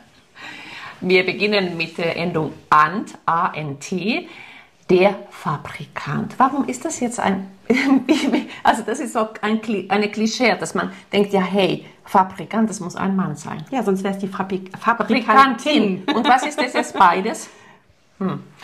Wir 1.00 1.24
beginnen 1.24 1.76
mit 1.76 1.98
der 1.98 2.16
Endung 2.16 2.52
ant, 2.70 3.16
A-N-T, 3.26 4.28
der 4.90 5.14
Fabrikant. 5.30 6.38
Warum 6.38 6.66
ist 6.66 6.84
das 6.84 7.00
jetzt 7.00 7.20
ein, 7.20 7.50
also 8.64 8.82
das 8.82 9.00
ist 9.00 9.12
so 9.12 9.28
ein, 9.42 9.60
eine 9.88 10.08
Klischee, 10.10 10.56
dass 10.58 10.74
man 10.74 10.90
denkt, 11.12 11.32
ja 11.32 11.40
hey, 11.42 11.84
Fabrikant, 12.04 12.70
das 12.70 12.80
muss 12.80 12.96
ein 12.96 13.14
Mann 13.14 13.36
sein. 13.36 13.64
Ja, 13.70 13.82
sonst 13.82 14.02
wäre 14.02 14.14
es 14.14 14.20
die 14.20 14.28
Fabrik 14.28 14.70
Fabrikantin. 14.78 16.04
Und 16.14 16.26
was 16.26 16.46
ist 16.46 16.58
das 16.58 16.72
jetzt 16.72 16.98
beides? 16.98 17.50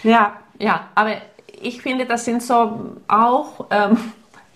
Ja, 0.03 0.33
Ja, 0.59 0.89
aber 0.95 1.17
ich 1.61 1.83
finde, 1.83 2.07
das 2.07 2.25
sind 2.25 2.43
so 2.43 2.97
auch 3.07 3.67
ähm, 3.71 3.99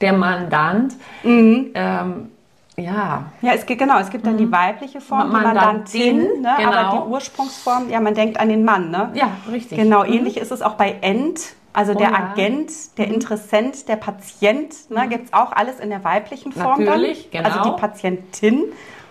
der 0.01 0.15
Mandant, 0.15 0.95
Mhm. 1.23 1.71
ähm, 1.75 2.31
ja, 2.79 3.25
ja, 3.43 3.53
es 3.55 3.67
gibt 3.67 3.81
genau, 3.81 3.99
es 3.99 4.09
gibt 4.11 4.27
dann 4.27 4.37
die 4.37 4.51
weibliche 4.51 5.01
Form, 5.01 5.31
die 5.31 5.37
Mandantin, 5.37 6.17
Mandantin, 6.17 6.43
ne? 6.43 6.55
genau. 6.59 6.71
aber 6.73 6.97
die 7.05 7.11
Ursprungsform, 7.11 7.91
ja, 7.91 8.01
man 8.01 8.15
denkt 8.15 8.39
an 8.41 8.49
den 8.49 8.65
Mann, 8.65 8.91
ne? 8.91 9.11
ja, 9.15 9.31
richtig. 9.51 9.79
Genau, 9.79 10.05
ähnlich 10.05 10.37
ist 10.37 10.53
es 10.53 10.63
auch 10.63 10.75
bei 10.75 10.97
End, 11.01 11.41
also 11.73 11.95
der 11.95 12.09
Oh 12.11 12.13
ja. 12.13 12.19
Mhm. 12.21 12.25
Agent, 12.33 12.73
der 12.99 13.09
Interessent, 13.09 13.89
der 13.89 13.97
Patient, 13.97 14.75
ne, 14.91 15.09
gibt 15.09 15.27
es 15.27 15.33
auch 15.33 15.53
alles 15.53 15.81
in 15.81 15.91
der 15.91 16.03
weiblichen 16.05 16.53
Form 16.53 16.85
Natürlich, 16.85 17.29
dann. 17.33 17.45
genau. 17.45 17.57
Also 17.57 17.71
die 17.71 17.81
Patientin. 17.81 18.65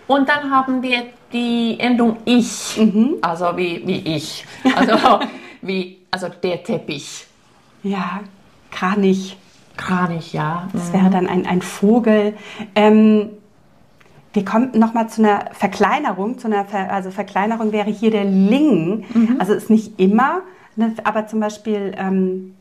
Und 0.06 0.28
dann 0.28 0.50
haben 0.50 0.82
wir 0.82 1.02
die 1.32 1.78
Endung 1.78 2.16
ich, 2.24 2.76
Mhm. 2.78 3.16
also 3.20 3.56
wie, 3.56 3.82
wie 3.86 3.98
ich, 4.16 4.46
also 4.76 5.20
wie, 5.60 5.98
also 6.10 6.28
der 6.42 6.62
Teppich, 6.62 7.26
Ja, 7.82 8.20
Kranich. 8.70 9.36
Kranich, 9.76 10.32
ja. 10.32 10.66
Das 10.72 10.92
wäre 10.92 11.08
dann 11.08 11.28
ein, 11.28 11.46
ein 11.46 11.62
Vogel. 11.62 12.34
Ähm, 12.74 13.30
wir 14.32 14.44
kommen 14.44 14.70
nochmal 14.78 15.08
zu 15.08 15.22
einer 15.22 15.46
Verkleinerung. 15.52 16.38
Zu 16.38 16.48
einer 16.48 16.64
Ver, 16.64 16.92
also 16.92 17.10
Verkleinerung 17.10 17.72
wäre 17.72 17.90
hier 17.90 18.10
der 18.10 18.24
Ling. 18.24 19.04
Also 19.38 19.54
ist 19.54 19.70
nicht 19.70 19.98
immer, 19.98 20.42
ne, 20.76 20.94
aber 21.04 21.26
zum 21.26 21.40
Beispiel 21.40 21.94
ähm, 21.96 22.54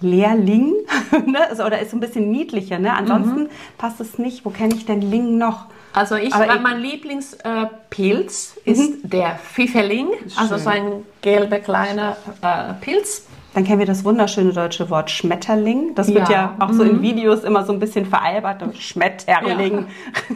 Lehrling 0.00 0.72
ne? 1.26 1.48
also, 1.48 1.64
oder 1.64 1.80
ist 1.80 1.90
so 1.90 1.96
ein 1.96 2.00
bisschen 2.00 2.30
niedlicher. 2.30 2.78
Ne? 2.78 2.92
Ansonsten 2.92 3.48
passt 3.78 4.00
es 4.00 4.18
nicht. 4.18 4.44
Wo 4.44 4.50
kenne 4.50 4.74
ich 4.74 4.86
denn 4.86 5.00
Ling 5.00 5.38
noch? 5.38 5.66
Also 5.92 6.16
ich, 6.16 6.34
Aber 6.34 6.58
mein 6.58 6.80
Lieblingspilz 6.80 8.56
äh, 8.64 8.70
ist 8.70 8.92
der 9.04 9.36
Pfifferling, 9.36 10.08
also 10.36 10.58
so 10.58 10.68
ein 10.68 11.04
gelber 11.22 11.60
kleiner 11.60 12.16
äh, 12.42 12.74
Pilz. 12.80 13.26
Dann 13.54 13.62
kennen 13.62 13.78
wir 13.78 13.86
das 13.86 14.04
wunderschöne 14.04 14.52
deutsche 14.52 14.90
Wort 14.90 15.12
Schmetterling. 15.12 15.94
Das 15.94 16.08
wird 16.12 16.28
ja, 16.28 16.56
Ja, 16.58 16.66
auch 16.66 16.72
so 16.72 16.82
in 16.82 17.00
Videos 17.00 17.44
immer 17.44 17.64
so 17.64 17.72
ein 17.72 17.78
bisschen 17.78 18.06
veralbert. 18.06 18.64
Schmetterling. 18.80 19.86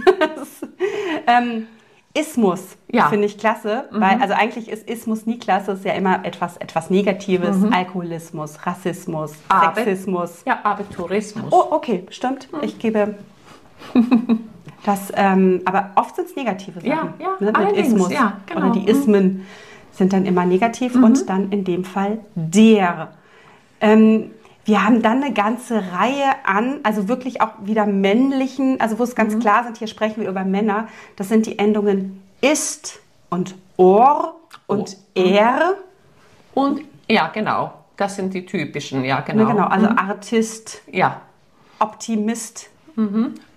Das, 0.05 0.08
ähm, 1.27 1.67
Ismus 2.15 2.77
Ja. 2.91 3.09
finde 3.09 3.27
ich 3.27 3.39
klasse, 3.39 3.85
weil 3.91 4.21
also 4.21 4.35
eigentlich 4.35 4.69
ist 4.69 4.89
Ismus 4.89 5.27
nie 5.27 5.39
klasse, 5.39 5.73
ist 5.73 5.85
ja 5.85 5.93
immer 5.93 6.25
etwas, 6.25 6.57
etwas 6.57 6.91
Negatives. 6.91 7.57
Alkoholismus, 7.71 8.67
Rassismus, 8.67 9.33
Aber- 9.49 9.75
Sexismus. 9.75 10.43
Ja, 10.47 10.59
aber 10.65 10.89
Tourismus. 10.89 11.53
Oh, 11.53 11.67
okay, 11.71 12.07
stimmt. 12.11 12.49
Ich 12.63 12.79
gebe 12.79 13.15
das, 14.85 15.13
ähm, 15.15 15.63
aber 15.65 15.91
oft 15.95 16.17
sind 16.17 16.29
es 16.29 16.37
negative 16.37 16.81
Sachen. 16.81 16.89
Ja, 16.89 17.15
ja, 17.21 17.29
ne, 17.41 17.47
mit 17.47 17.57
allerdings, 17.57 17.89
Ismus. 17.89 18.13
ja, 18.13 18.39
genau. 18.47 18.61
Oder 18.61 18.71
die 18.71 18.89
Ismen 18.89 19.47
sind 19.93 20.13
dann 20.13 20.27
immer 20.27 20.45
negativ 20.47 20.95
und 20.95 21.29
dann 21.29 21.51
in 21.53 21.65
dem 21.65 21.85
Fall 21.85 22.19
der. 22.35 23.13
Ähm, 23.81 24.31
wir 24.69 24.85
haben 24.85 25.01
dann 25.01 25.23
eine 25.23 25.33
ganze 25.33 25.93
Reihe 25.93 26.45
an, 26.45 26.81
also 26.83 27.09
wirklich 27.09 27.41
auch 27.41 27.53
wieder 27.63 27.87
männlichen, 27.87 28.81
also 28.81 28.99
wo 28.99 29.03
es 29.03 29.15
ganz 29.15 29.39
klar 29.39 29.65
sind, 29.65 29.79
hier 29.79 29.87
sprechen 29.89 30.21
wir 30.21 30.29
über 30.29 30.45
Männer, 30.45 30.89
das 31.17 31.31
sind 31.31 31.47
die 31.47 31.59
Endungen 31.59 32.23
ist 32.43 33.01
und 33.31 33.55
or 33.79 34.37
und 34.67 34.99
er. 35.15 35.75
Und 36.55 36.83
ja, 37.09 37.29
genau, 37.29 37.73
das 37.97 38.17
sind 38.17 38.35
die 38.35 38.45
typischen, 38.45 39.05
ja, 39.05 39.21
genau. 39.21 39.47
genau, 39.47 39.67
also 39.67 39.89
Artist, 39.89 40.83
Ja, 40.93 41.23
Optimist. 41.79 42.69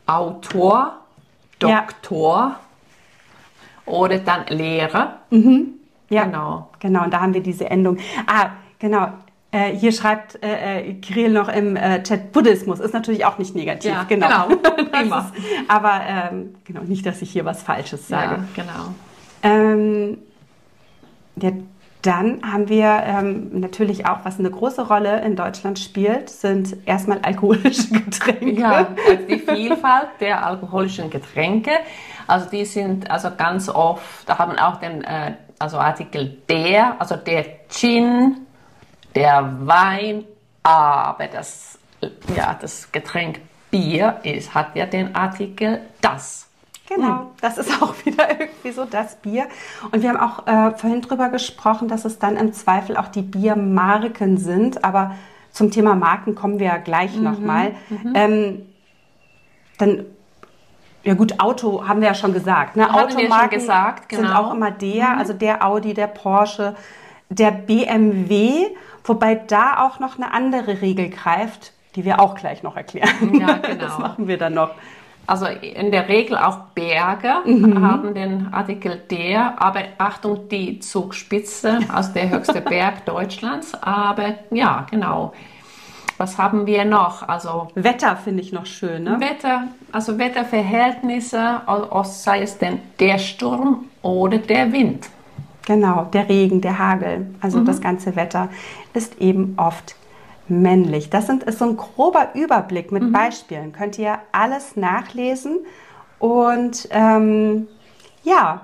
Autor, 0.06 0.94
Ja. 1.62 1.82
Doktor 1.82 2.56
oder 3.86 4.20
dann 4.20 4.46
Lehrer. 4.48 5.20
Ja, 6.10 6.24
Genau. 6.24 6.70
Genau, 6.80 7.04
und 7.04 7.14
da 7.14 7.22
haben 7.22 7.34
wir 7.34 7.42
diese 7.42 7.70
Endung. 7.70 7.98
Ah, 8.28 8.52
genau. 8.80 9.10
Äh, 9.54 9.76
hier 9.76 9.92
schreibt 9.92 10.42
äh, 10.44 10.80
äh, 10.80 10.94
Kirill 10.94 11.32
noch 11.32 11.50
im 11.50 11.76
äh, 11.76 12.02
Chat, 12.04 12.32
Buddhismus 12.32 12.80
ist 12.80 12.94
natürlich 12.94 13.26
auch 13.26 13.38
nicht 13.38 13.54
negativ. 13.54 13.92
Ja, 13.92 14.04
genau. 14.04 14.48
genau. 14.48 15.18
Ist, 15.18 15.34
aber 15.68 16.02
ähm, 16.08 16.56
genau, 16.64 16.82
nicht, 16.84 17.06
dass 17.06 17.22
ich 17.22 17.32
hier 17.32 17.44
was 17.44 17.62
Falsches 17.62 18.08
sage. 18.08 18.44
Ja, 18.56 18.64
genau. 18.64 18.94
Ähm, 19.44 20.20
ja, 21.36 21.52
dann 22.02 22.42
haben 22.50 22.70
wir 22.70 23.04
ähm, 23.06 23.60
natürlich 23.60 24.08
auch, 24.08 24.20
was 24.24 24.40
eine 24.40 24.50
große 24.50 24.88
Rolle 24.88 25.22
in 25.22 25.36
Deutschland 25.36 25.80
spielt, 25.80 26.30
sind 26.30 26.76
erstmal 26.86 27.20
alkoholische 27.20 27.90
Getränke. 27.92 28.62
Ja, 28.62 28.88
also 29.08 29.26
die 29.28 29.40
Vielfalt 29.40 30.10
der 30.20 30.46
alkoholischen 30.46 31.10
Getränke, 31.10 31.72
also 32.26 32.50
die 32.50 32.66
sind 32.66 33.12
also 33.12 33.30
ganz 33.36 33.70
oft, 33.70 34.28
da 34.28 34.40
haben 34.40 34.58
auch 34.58 34.78
den 34.78 35.04
äh, 35.04 35.34
also 35.60 35.78
Artikel 35.78 36.38
der, 36.50 37.00
also 37.00 37.16
der 37.18 37.46
Gin, 37.70 38.48
der 39.16 39.58
Wein, 39.62 40.26
aber 40.64 41.28
das, 41.28 41.80
ja, 42.36 42.58
das 42.60 42.92
Getränk 42.92 43.40
Bier 43.72 44.20
ist, 44.24 44.54
hat 44.54 44.76
ja 44.76 44.86
den 44.86 45.16
Artikel 45.16 45.82
das. 46.02 46.48
Genau, 46.88 47.32
das 47.40 47.58
ist 47.58 47.82
auch 47.82 47.96
wieder 48.06 48.40
irgendwie 48.40 48.72
so 48.72 48.86
das 48.86 49.16
Bier. 49.16 49.48
Und 49.92 50.04
wir 50.04 50.10
haben 50.10 50.20
auch 50.20 50.46
äh, 50.46 50.78
vorhin 50.78 51.02
drüber 51.02 51.30
gesprochen, 51.30 51.88
dass 51.88 52.04
es 52.04 52.20
dann 52.20 52.36
im 52.36 52.54
Zweifel 52.54 52.98
auch 52.98 53.08
die 53.08 53.22
Biermarken 53.22 54.38
sind. 54.38 54.84
Aber 54.84 55.16
zum 55.52 55.72
Thema 55.72 55.96
Marken 55.96 56.36
kommen 56.36 56.60
wir 56.60 56.68
ja 56.68 56.78
gleich 56.78 57.16
Mhm, 57.16 57.24
nochmal. 57.24 57.76
Ähm, 58.14 58.66
dann, 59.78 60.06
ja 61.04 61.14
gut, 61.14 61.40
Auto 61.40 61.88
haben 61.88 62.02
wir 62.02 62.10
ja 62.10 62.14
schon 62.14 62.34
gesagt. 62.34 62.76
Ne? 62.76 62.88
Haben 62.88 63.06
Automarken 63.06 63.60
gesagt, 63.60 64.12
sind 64.12 64.24
genau. 64.24 64.42
auch 64.42 64.54
immer 64.54 64.72
der, 64.72 65.18
also 65.18 65.34
der 65.34 65.66
Audi, 65.66 65.94
der 65.94 66.08
Porsche, 66.08 66.76
der 67.30 67.52
BMW. 67.52 68.68
Wobei 69.04 69.36
da 69.36 69.86
auch 69.86 70.00
noch 70.00 70.18
eine 70.18 70.34
andere 70.34 70.82
Regel 70.82 71.10
greift, 71.10 71.74
die 71.96 72.06
wir 72.06 72.20
auch 72.20 72.36
gleich 72.36 72.64
noch 72.64 72.78
erklären. 72.78 73.40
Ja, 73.40 73.54
genau. 73.58 73.76
Das 73.80 73.98
machen 73.98 74.28
wir 74.28 74.38
dann 74.38 74.54
noch. 74.54 74.72
Also 75.28 75.46
in 75.46 75.92
der 75.92 76.10
Regel 76.10 76.36
auch 76.38 76.58
Berge 76.76 77.34
Mhm. 77.46 77.86
haben 77.88 78.14
den 78.14 78.54
Artikel 78.54 79.02
der, 79.10 79.62
aber 79.62 79.82
Achtung, 79.98 80.50
die 80.50 80.80
Zugspitze, 80.80 81.80
also 81.94 82.12
der 82.14 82.30
höchste 82.30 82.60
Berg 82.74 83.06
Deutschlands. 83.06 83.74
Aber 83.82 84.36
ja, 84.50 84.86
genau. 84.90 85.34
Was 86.18 86.38
haben 86.38 86.66
wir 86.68 86.86
noch? 86.86 87.28
Also 87.28 87.70
Wetter 87.76 88.16
finde 88.16 88.42
ich 88.44 88.52
noch 88.52 88.66
schön, 88.66 89.04
ne? 89.04 89.20
Wetter, 89.20 89.64
also 89.92 90.20
Wetterverhältnisse, 90.20 91.62
sei 92.04 92.42
es 92.42 92.58
denn 92.58 92.80
der 93.00 93.18
Sturm 93.18 93.86
oder 94.02 94.38
der 94.38 94.72
Wind. 94.72 95.10
Genau, 95.72 96.04
der 96.12 96.28
Regen, 96.28 96.60
der 96.60 96.78
Hagel, 96.80 97.28
also 97.40 97.60
Mhm. 97.60 97.66
das 97.66 97.80
ganze 97.80 98.16
Wetter 98.18 98.50
ist 98.94 99.22
eben 99.22 99.54
oft 99.56 99.96
männlich. 100.50 101.10
Das 101.10 101.28
sind, 101.28 101.44
ist 101.44 101.60
so 101.60 101.66
ein 101.66 101.78
grober 101.78 102.30
Überblick 102.34 102.92
mit 102.92 103.04
Mhm. 103.04 103.12
Beispielen. 103.14 103.72
Könnt 103.72 103.98
ihr 103.98 104.20
alles 104.34 104.76
nachlesen. 104.76 105.60
Und 106.20 106.90
ähm, 106.92 107.68
ja, 108.24 108.62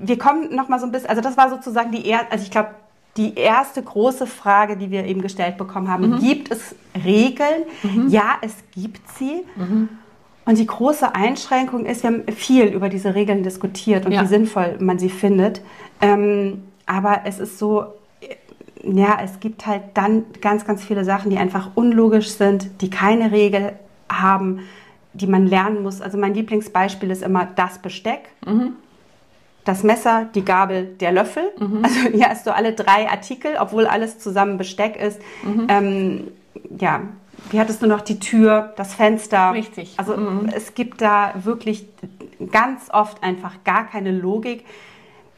wir 0.00 0.16
kommen 0.16 0.54
noch 0.56 0.68
mal 0.70 0.80
so 0.80 0.86
ein 0.86 0.92
bisschen, 0.92 1.10
also 1.10 1.20
das 1.20 1.36
war 1.36 1.50
sozusagen 1.50 1.92
die 1.92 2.06
erste, 2.06 2.32
also 2.32 2.42
ich 2.44 2.50
glaube, 2.50 2.70
die 3.18 3.34
erste 3.36 3.82
große 3.82 4.26
Frage, 4.26 4.76
die 4.78 4.90
wir 4.90 5.04
eben 5.04 5.20
gestellt 5.20 5.56
bekommen 5.58 5.88
haben. 5.88 6.08
Mhm. 6.10 6.18
Gibt 6.20 6.50
es 6.50 6.74
Regeln? 7.04 7.64
Ja, 8.08 8.36
es 8.40 8.54
gibt 8.74 9.02
sie. 9.18 9.44
Und 10.46 10.58
die 10.58 10.66
große 10.66 11.14
Einschränkung 11.14 11.86
ist, 11.86 12.02
wir 12.02 12.10
haben 12.10 12.22
viel 12.34 12.66
über 12.66 12.88
diese 12.88 13.14
Regeln 13.14 13.42
diskutiert 13.42 14.04
und 14.06 14.12
Ja. 14.12 14.22
wie 14.22 14.26
sinnvoll 14.26 14.76
man 14.78 14.98
sie 14.98 15.08
findet. 15.08 15.62
Ähm, 16.02 16.64
aber 16.86 17.22
es 17.24 17.38
ist 17.40 17.58
so, 17.58 17.86
ja, 18.82 19.18
es 19.24 19.40
gibt 19.40 19.66
halt 19.66 19.82
dann 19.94 20.24
ganz, 20.42 20.66
ganz 20.66 20.84
viele 20.84 21.04
Sachen, 21.04 21.30
die 21.30 21.38
einfach 21.38 21.70
unlogisch 21.74 22.28
sind, 22.28 22.82
die 22.82 22.90
keine 22.90 23.32
Regel 23.32 23.72
haben, 24.10 24.60
die 25.14 25.26
man 25.26 25.46
lernen 25.46 25.82
muss. 25.82 26.02
Also 26.02 26.18
mein 26.18 26.34
Lieblingsbeispiel 26.34 27.10
ist 27.10 27.22
immer 27.22 27.46
das 27.56 27.78
Besteck. 27.78 28.28
das 29.64 29.82
Messer, 29.82 30.28
die 30.34 30.44
Gabel, 30.44 30.84
der 31.00 31.12
Löffel. 31.12 31.44
Mhm. 31.58 31.78
Also 31.84 32.00
hier 32.10 32.28
hast 32.28 32.46
du 32.46 32.54
alle 32.54 32.74
drei 32.74 33.08
Artikel, 33.08 33.52
obwohl 33.58 33.86
alles 33.86 34.18
zusammen 34.18 34.58
Besteck 34.58 34.96
ist. 35.00 35.18
Mhm. 35.42 35.66
Ähm, 35.70 36.20
ja, 36.78 37.00
wie 37.50 37.60
hattest 37.60 37.82
du 37.82 37.86
noch 37.86 38.00
die 38.00 38.18
Tür, 38.18 38.72
das 38.76 38.94
Fenster? 38.94 39.52
Richtig. 39.52 39.94
Also 39.96 40.16
Mhm. 40.16 40.48
es 40.54 40.74
gibt 40.74 41.00
da 41.00 41.32
wirklich 41.42 41.86
ganz 42.52 42.88
oft 42.92 43.22
einfach 43.22 43.52
gar 43.64 43.86
keine 43.86 44.12
Logik. 44.12 44.64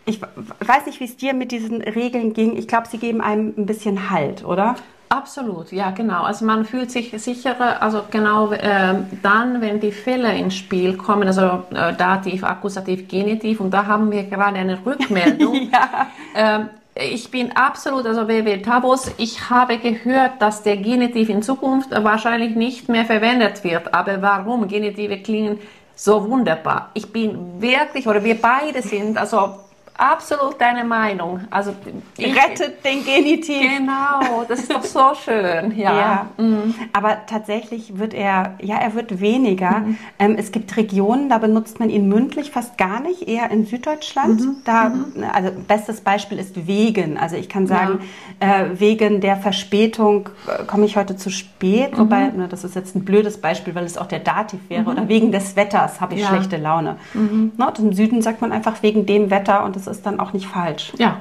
Ich 0.04 0.20
weiß 0.20 0.86
nicht, 0.86 1.00
wie 1.00 1.04
es 1.04 1.16
dir 1.16 1.34
mit 1.34 1.50
diesen 1.50 1.82
Regeln 1.82 2.32
ging. 2.32 2.56
Ich 2.56 2.68
glaube, 2.68 2.86
sie 2.88 2.98
geben 2.98 3.20
einem 3.20 3.54
ein 3.56 3.66
bisschen 3.66 4.10
Halt, 4.10 4.44
oder? 4.44 4.76
Absolut, 5.08 5.70
ja 5.72 5.90
genau. 5.90 6.22
Also 6.24 6.44
man 6.44 6.64
fühlt 6.64 6.90
sich 6.90 7.12
sicherer, 7.22 7.80
also 7.80 8.02
genau 8.10 8.52
ähm, 8.52 9.06
dann, 9.22 9.60
wenn 9.60 9.78
die 9.78 9.92
Fälle 9.92 10.36
ins 10.36 10.56
Spiel 10.56 10.96
kommen, 10.96 11.28
also 11.28 11.62
äh, 11.72 11.94
Dativ, 11.94 12.42
Akkusativ, 12.42 13.06
Genitiv, 13.06 13.60
und 13.60 13.70
da 13.70 13.86
haben 13.86 14.10
wir 14.10 14.24
gerade 14.24 14.56
eine 14.58 14.78
Rückmeldung. 14.86 15.70
Ja. 15.72 16.08
ähm, 16.34 16.68
ich 16.98 17.30
bin 17.30 17.52
absolut, 17.52 18.06
also 18.06 18.26
WW 18.26 18.62
Tabos, 18.62 19.10
ich 19.18 19.50
habe 19.50 19.78
gehört, 19.78 20.40
dass 20.40 20.62
der 20.62 20.78
Genitiv 20.78 21.28
in 21.28 21.42
Zukunft 21.42 21.90
wahrscheinlich 21.90 22.56
nicht 22.56 22.88
mehr 22.88 23.04
verwendet 23.04 23.62
wird. 23.64 23.92
Aber 23.92 24.22
warum? 24.22 24.66
Genitive 24.66 25.18
klingen 25.18 25.58
so 25.94 26.28
wunderbar. 26.28 26.90
Ich 26.94 27.12
bin 27.12 27.60
wirklich, 27.60 28.06
oder 28.06 28.22
wir 28.24 28.40
beide 28.40 28.82
sind, 28.82 29.18
also 29.18 29.56
absolut 29.98 30.60
deine 30.60 30.84
Meinung. 30.84 31.40
Also 31.50 31.74
ich, 32.16 32.34
Rettet 32.34 32.84
den 32.84 33.04
Genitiv. 33.04 33.60
Genau, 33.78 34.44
das 34.48 34.60
ist 34.60 34.72
doch 34.72 34.82
so 34.84 35.00
schön. 35.24 35.76
Ja. 35.76 36.26
Mhm. 36.36 36.74
Ja, 36.78 36.84
aber 36.92 37.18
tatsächlich 37.26 37.98
wird 37.98 38.14
er, 38.14 38.54
ja, 38.60 38.76
er 38.76 38.94
wird 38.94 39.20
weniger. 39.20 39.80
Mhm. 39.80 39.98
Ähm, 40.18 40.36
es 40.38 40.52
gibt 40.52 40.76
Regionen, 40.76 41.28
da 41.28 41.38
benutzt 41.38 41.80
man 41.80 41.90
ihn 41.90 42.08
mündlich 42.08 42.50
fast 42.50 42.78
gar 42.78 43.00
nicht, 43.00 43.28
eher 43.28 43.50
in 43.50 43.64
Süddeutschland. 43.66 44.40
Mhm. 44.40 44.56
Da, 44.64 44.92
also 45.32 45.50
bestes 45.66 46.00
Beispiel 46.00 46.38
ist 46.38 46.66
wegen. 46.66 47.18
Also 47.18 47.36
ich 47.36 47.48
kann 47.48 47.66
sagen, 47.66 48.00
äh, 48.40 48.66
wegen 48.78 49.20
der 49.20 49.36
Verspätung 49.36 50.28
äh, 50.46 50.64
komme 50.64 50.86
ich 50.86 50.96
heute 50.96 51.16
zu 51.16 51.30
spät. 51.30 51.92
Mhm. 51.92 51.98
Wobei, 51.98 52.28
ne, 52.28 52.48
das 52.48 52.64
ist 52.64 52.74
jetzt 52.74 52.94
ein 52.96 53.04
blödes 53.04 53.40
Beispiel, 53.40 53.74
weil 53.74 53.84
es 53.84 53.98
auch 53.98 54.06
der 54.06 54.20
Dativ 54.20 54.60
wäre. 54.68 54.90
Oder 54.90 55.08
wegen 55.08 55.32
des 55.32 55.56
Wetters 55.56 56.00
habe 56.00 56.14
ich 56.14 56.20
Ja. 56.22 56.28
schlechte 56.28 56.56
Laune. 56.56 56.96
Ne, 57.14 57.66
und 57.66 57.78
Im 57.78 57.92
Süden 57.92 58.22
sagt 58.22 58.40
man 58.40 58.52
einfach 58.52 58.82
wegen 58.82 59.06
dem 59.06 59.30
Wetter 59.30 59.64
und 59.64 59.76
das 59.76 59.85
ist 59.86 60.04
dann 60.06 60.20
auch 60.20 60.32
nicht 60.32 60.46
falsch. 60.46 60.92
Ja, 60.98 61.18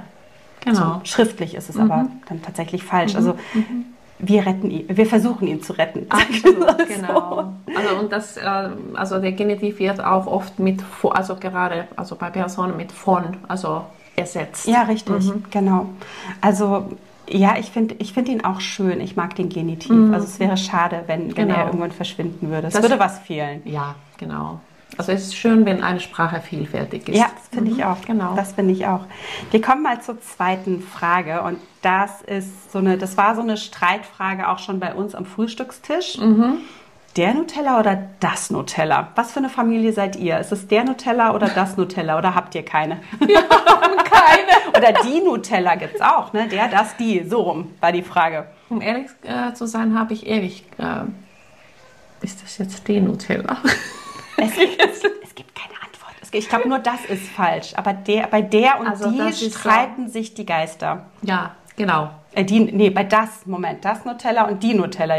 genau. 0.63 1.01
Schriftlich 1.03 1.55
ist 1.55 1.69
es 1.69 1.77
aber 1.77 2.07
dann 2.27 2.41
tatsächlich 2.41 2.83
falsch. 2.83 3.13
Mhm. 3.13 3.17
Also 3.17 3.35
wir 4.19 4.45
retten 4.45 4.71
ihn, 4.71 4.85
wir 4.87 5.05
versuchen 5.05 5.47
ihn 5.47 5.61
zu 5.61 5.73
retten. 5.73 6.05
Absolut, 6.09 6.87
genau. 6.87 7.53
Also 7.75 7.95
und 7.99 8.11
das, 8.11 8.37
äh, 8.37 8.69
also 8.93 9.19
der 9.19 9.33
Genitiv 9.33 9.79
wird 9.79 10.03
auch 10.03 10.25
oft 10.27 10.57
mit, 10.59 10.81
also 11.11 11.35
gerade, 11.35 11.87
also 11.97 12.15
bei 12.15 12.29
Personen 12.29 12.77
mit 12.77 12.91
von, 12.93 13.37
also 13.47 13.81
ersetzt. 14.15 14.67
Ja, 14.67 14.83
richtig, 14.83 15.25
Mhm. 15.25 15.43
genau. 15.51 15.89
Also 16.41 16.91
ja, 17.27 17.55
ich 17.57 17.71
finde 17.71 17.95
ich 17.99 18.13
find 18.13 18.29
ihn 18.29 18.45
auch 18.45 18.61
schön. 18.61 19.01
Ich 19.01 19.15
mag 19.17 19.35
den 19.35 19.49
Genitiv. 19.49 20.13
Also 20.13 20.25
es 20.27 20.39
wäre 20.39 20.55
schade, 20.57 21.03
wenn, 21.07 21.21
wenn 21.35 21.47
Mhm. 21.47 21.49
Genau. 21.49 21.55
er 21.55 21.65
irgendwann 21.65 21.91
verschwinden 21.91 22.49
würde. 22.49 22.67
Es 22.67 22.73
Das- 22.73 22.83
würde 22.83 22.99
was 22.99 23.19
fehlen. 23.19 23.61
Ja, 23.65 23.95
genau. 24.17 24.59
Also 24.97 25.11
es 25.11 25.23
ist 25.23 25.35
schön, 25.35 25.65
wenn 25.65 25.83
eine 25.83 25.99
Sprache 25.99 26.41
vielfältig 26.41 27.09
ist. 27.09 27.17
Ja, 27.17 27.27
das 27.35 27.47
finde 27.51 27.71
ich 27.71 27.83
auch. 27.83 27.97
Genau. 28.05 28.35
Das 28.35 28.53
finde 28.53 28.73
ich 28.73 28.85
auch. 28.87 29.01
Wir 29.51 29.61
kommen 29.61 29.83
mal 29.83 30.01
zur 30.01 30.21
zweiten 30.21 30.81
Frage 30.81 31.41
und 31.41 31.59
das 31.81 32.21
ist 32.21 32.71
so 32.71 32.79
eine, 32.79 32.97
das 32.97 33.17
war 33.17 33.35
so 33.35 33.41
eine 33.41 33.57
Streitfrage 33.57 34.49
auch 34.49 34.59
schon 34.59 34.79
bei 34.79 34.93
uns 34.93 35.15
am 35.15 35.25
Frühstückstisch. 35.25 36.17
Mhm. 36.17 36.59
Der 37.15 37.33
Nutella 37.33 37.79
oder 37.79 38.09
das 38.19 38.49
Nutella? 38.49 39.09
Was 39.15 39.31
für 39.31 39.39
eine 39.39 39.49
Familie 39.49 39.93
seid 39.93 40.17
ihr? 40.17 40.37
Ist 40.39 40.51
es 40.51 40.67
der 40.67 40.83
Nutella 40.83 41.33
oder 41.33 41.47
das 41.47 41.77
Nutella 41.77 42.17
oder 42.17 42.35
habt 42.35 42.55
ihr 42.55 42.65
keine? 42.65 42.99
keine. 43.19 44.77
Oder 44.77 44.91
die 45.03 45.21
Nutella 45.21 45.75
gibt 45.75 45.95
es 45.95 46.01
auch, 46.01 46.33
ne? 46.33 46.47
Der, 46.49 46.67
das, 46.67 46.97
die. 46.97 47.23
So 47.27 47.41
rum 47.41 47.71
war 47.79 47.93
die 47.93 48.03
Frage. 48.03 48.47
Um 48.69 48.81
ehrlich 48.81 49.07
äh, 49.23 49.53
zu 49.53 49.65
sein, 49.65 49.97
habe 49.97 50.13
ich 50.13 50.27
ewig. 50.27 50.65
Äh, 50.77 51.05
ist 52.21 52.43
das 52.43 52.57
jetzt 52.57 52.87
die 52.87 52.99
Nutella? 52.99 53.57
Es, 54.37 54.51
es, 54.51 55.03
es 55.23 55.35
gibt 55.35 55.55
keine 55.55 55.73
Antwort. 55.81 56.13
Es, 56.21 56.29
ich 56.33 56.49
glaube, 56.49 56.67
nur 56.67 56.79
das 56.79 57.05
ist 57.05 57.27
falsch. 57.29 57.73
Aber 57.75 57.93
der, 57.93 58.27
bei 58.27 58.41
der 58.41 58.79
und 58.79 58.87
Also 58.87 59.09
die 59.11 59.19
ist 59.19 59.39
so- 59.39 59.49
streiten 59.59 60.09
sich 60.09 60.33
die 60.33 60.45
Geister. 60.45 61.05
ja, 61.21 61.51
genau. 61.75 62.09
Äh, 62.33 62.43
die, 62.43 62.59
nee, 62.59 62.89
bei 62.89 63.05
das, 63.05 63.45
Moment, 63.45 63.85
das 63.85 64.03
Nutella 64.03 64.43
und 64.49 64.61
die 64.61 64.73
Nutella. 64.73 65.15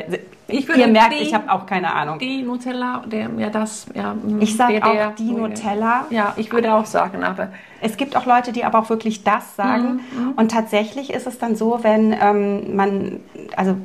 Ich 0.49 0.69
Ihr 0.69 0.87
merkt, 0.87 1.15
die- 1.15 1.23
ich 1.23 1.33
habe 1.33 1.51
auch 1.51 1.65
keine 1.65 1.95
Ahnung. 1.95 2.19
Die 2.19 2.43
Nutella, 2.43 3.03
der, 3.07 3.31
ja 3.39 3.49
das, 3.49 3.87
ja. 3.95 4.13
mm, 4.13 4.41
Ich 4.43 4.55
sage 4.55 4.81
der- 4.81 4.93
der- 4.93 5.09
auch 5.09 5.15
die 5.15 5.31
Nutella. 5.33 6.05
Ja, 6.11 6.35
ich 6.37 6.53
würde 6.53 6.75
auch 6.75 6.85
sagen, 6.85 7.25
aber 7.25 7.49
Es 7.81 7.97
gibt 7.97 8.17
auch 8.17 8.27
Leute, 8.27 8.53
die 8.53 8.65
aber 8.65 8.81
auch 8.81 8.91
wirklich 8.91 9.25
das 9.25 9.57
sagen. 9.57 10.01
Mhm, 10.13 10.33
Und 10.37 10.51
tatsächlich 10.51 11.11
ist 11.11 11.27
es 11.27 11.39
dann 11.39 11.57
so, 11.57 11.79
wenn 11.83 12.13
ähm, 12.21 12.77
man, 12.77 13.21
also 13.57 13.77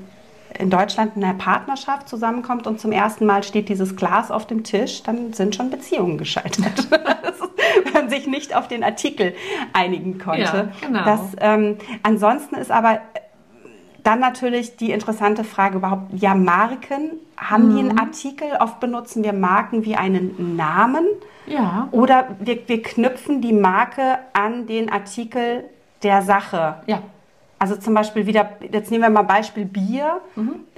in 0.60 0.70
Deutschland 0.70 1.16
in 1.16 1.24
einer 1.24 1.34
Partnerschaft 1.34 2.08
zusammenkommt 2.10 2.68
und 2.68 2.80
zum 2.80 2.92
ersten 2.92 3.26
Mal 3.26 3.44
steht 3.44 3.70
dieses 3.70 3.96
Glas 3.96 4.32
auf 4.32 4.48
dem 4.48 4.64
Tisch, 4.64 5.04
dann 5.04 5.34
sind 5.34 5.56
schon 5.56 5.70
Beziehungen 5.70 6.18
gescheitert. 6.18 6.88
Wenn 7.84 7.94
man 7.94 8.10
sich 8.10 8.28
nicht 8.28 8.56
auf 8.56 8.68
den 8.68 8.84
Artikel 8.84 9.34
einigen 9.74 10.18
konnte. 10.18 10.42
Ja, 10.42 10.88
genau. 10.88 11.04
Das, 11.06 11.20
ähm, 11.40 11.78
ansonsten 12.04 12.56
ist 12.56 12.72
aber 12.72 13.00
dann 14.04 14.20
natürlich 14.20 14.78
die 14.78 14.92
interessante 14.92 15.44
Frage 15.44 15.78
überhaupt, 15.78 16.12
ja, 16.14 16.34
Marken, 16.34 17.12
haben 17.38 17.76
die 17.76 17.84
Mhm. 17.84 17.90
einen 17.92 18.00
Artikel? 18.00 18.48
Oft 18.60 18.80
benutzen 18.80 19.24
wir 19.24 19.34
Marken 19.34 19.86
wie 19.86 19.96
einen 19.96 20.56
Namen. 20.56 21.06
ja. 21.46 21.88
Oder 21.92 22.30
wir, 22.40 22.68
wir 22.68 22.82
knüpfen 22.82 23.42
die 23.42 23.54
Marke 23.54 24.18
an 24.34 24.66
den 24.68 24.92
Artikel 24.92 25.66
der 26.04 26.22
Sache. 26.24 26.76
Ja. 26.88 27.02
Also 27.62 27.76
zum 27.76 27.94
Beispiel 27.94 28.26
wieder, 28.26 28.50
jetzt 28.72 28.90
nehmen 28.90 29.04
wir 29.04 29.12
mal 29.12 29.22
Beispiel 29.22 29.66
Bier, 29.66 30.20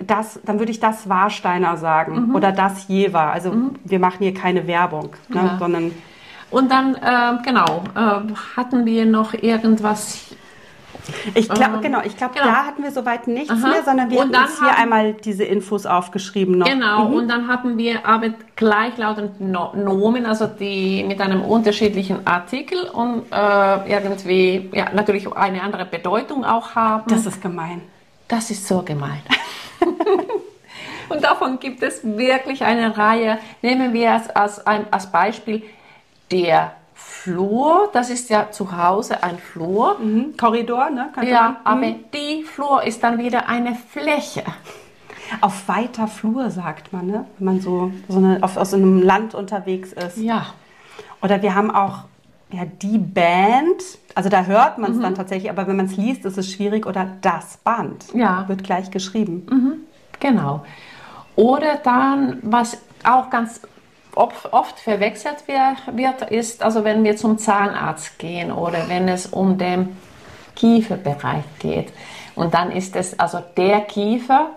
das, 0.05 0.37
dann 0.43 0.59
würde 0.59 0.69
ich 0.69 0.81
das 0.81 1.07
Warsteiner 1.07 1.77
sagen 1.77 2.35
oder 2.35 2.51
das 2.51 2.89
Jever. 2.89 3.31
Also 3.31 3.53
wir 3.85 3.99
machen 3.99 4.17
hier 4.19 4.33
keine 4.33 4.67
Werbung, 4.67 5.11
ne, 5.29 5.35
Ja. 5.37 5.57
sondern 5.57 5.93
Und 6.51 6.69
dann, 6.69 6.95
äh, 6.95 7.41
genau, 7.41 7.83
äh, 7.95 8.33
hatten 8.57 8.85
wir 8.85 9.05
noch 9.05 9.33
irgendwas. 9.33 10.35
Ich 11.35 11.49
glaube, 11.49 11.75
Ähm, 11.75 11.81
genau, 11.81 12.01
ich 12.03 12.15
glaube, 12.15 12.33
genau. 12.33 12.45
da 12.45 12.65
hatten 12.65 12.81
wir 12.83 12.91
soweit 12.91 13.27
nichts 13.27 13.49
Aha. 13.51 13.67
mehr, 13.67 13.83
sondern 13.83 14.09
wir 14.09 14.19
Und 14.19 14.35
haben 14.35 14.45
uns 14.45 14.59
hier 14.59 14.69
haben- 14.69 14.81
einmal 14.83 15.13
diese 15.13 15.43
Infos 15.43 15.85
aufgeschrieben 15.85 16.57
noch. 16.57 16.67
Genau, 16.67 17.07
und 17.07 17.27
dann 17.27 17.47
haben 17.47 17.77
wir 17.77 18.05
aber 18.05 18.29
gleichlautend 18.55 19.41
No- 19.41 19.73
Nomen, 19.75 20.25
also 20.25 20.47
die 20.47 21.03
mit 21.03 21.19
einem 21.21 21.41
unterschiedlichen 21.41 22.25
Artikel 22.25 22.83
und 22.89 23.23
äh, 23.31 23.91
irgendwie, 23.91 24.69
ja, 24.73 24.87
natürlich 24.93 25.31
eine 25.35 25.61
andere 25.61 25.85
Bedeutung 25.85 26.45
auch 26.45 26.75
haben. 26.75 27.03
Das 27.09 27.25
ist 27.25 27.41
gemein. 27.41 27.81
Das 28.27 28.49
ist 28.49 28.67
so 28.67 28.81
gemein. 28.81 29.21
Und 31.09 31.23
davon 31.23 31.59
gibt 31.59 31.83
es 31.83 31.99
wirklich 32.03 32.63
eine 32.63 32.97
Reihe. 32.97 33.37
Nehmen 33.61 33.93
wir 33.93 34.13
als, 34.13 34.29
als, 34.29 34.65
ein, 34.65 34.85
als 34.89 35.11
Beispiel 35.11 35.61
der 36.31 36.73
Flur. 37.05 37.89
Das 37.93 38.09
ist 38.09 38.29
ja 38.29 38.51
zu 38.51 38.75
Hause 38.75 39.23
ein 39.23 39.37
Flur. 39.37 39.97
Mhm. 39.99 40.35
Korridor, 40.37 40.89
ne? 40.89 41.09
Könnte 41.13 41.31
Ja, 41.31 41.57
aber 41.63 41.91
die 42.13 42.43
Flur 42.43 42.83
ist 42.83 43.03
dann 43.03 43.17
wieder 43.17 43.47
eine 43.47 43.75
Fläche. 43.75 44.43
Auf 45.41 45.67
weiter 45.67 46.07
Flur 46.07 46.49
sagt 46.49 46.91
man, 46.93 47.07
ne? 47.07 47.25
Wenn 47.37 47.45
man 47.45 47.61
so, 47.61 47.91
so 48.07 48.17
eine, 48.17 48.39
auf, 48.41 48.57
aus 48.57 48.71
so 48.71 48.77
einem 48.77 49.01
Land 49.01 49.33
unterwegs 49.35 49.93
ist. 49.93 50.17
Ja, 50.17 50.47
Oder 51.21 51.41
wir 51.41 51.55
haben 51.55 51.71
auch 51.71 51.99
ja, 52.51 52.65
die 52.65 52.97
Band, 52.99 53.81
also 54.13 54.29
da 54.29 54.43
hört 54.43 54.77
man 54.77 54.91
es 54.91 54.99
dann 54.99 55.15
tatsächlich, 55.15 55.49
aber 55.49 55.65
wenn 55.67 55.75
man 55.75 55.87
es 55.87 55.97
liest, 55.97 56.23
ist 56.25 56.37
es 56.37 56.51
schwierig. 56.51 56.85
Oder 56.85 57.07
das 57.21 57.57
Band 57.57 58.05
Ja. 58.13 58.47
wird 58.47 58.63
gleich 58.63 58.91
geschrieben. 58.91 59.85
genau. 60.19 60.63
Oder 61.35 61.77
dann, 61.83 62.37
was 62.43 62.77
auch 63.03 63.29
ganz 63.31 63.61
oft, 64.15 64.79
verwechselt 64.79 65.47
wird, 65.47 66.31
ist, 66.31 66.63
also 66.63 66.83
wenn 66.83 67.03
wir 67.03 67.15
zum 67.17 67.37
Zahnarzt 67.37 68.19
gehen 68.19 68.51
oder 68.51 68.87
wenn 68.89 69.07
es 69.07 69.27
um 69.27 69.57
den 69.57 69.97
Kieferbereich 70.55 71.43
geht. 71.59 71.91
Und 72.35 72.53
dann 72.53 72.71
ist 72.71 72.95
es, 72.95 73.19
also 73.19 73.39
der 73.57 73.81
Kiefer 73.81 74.51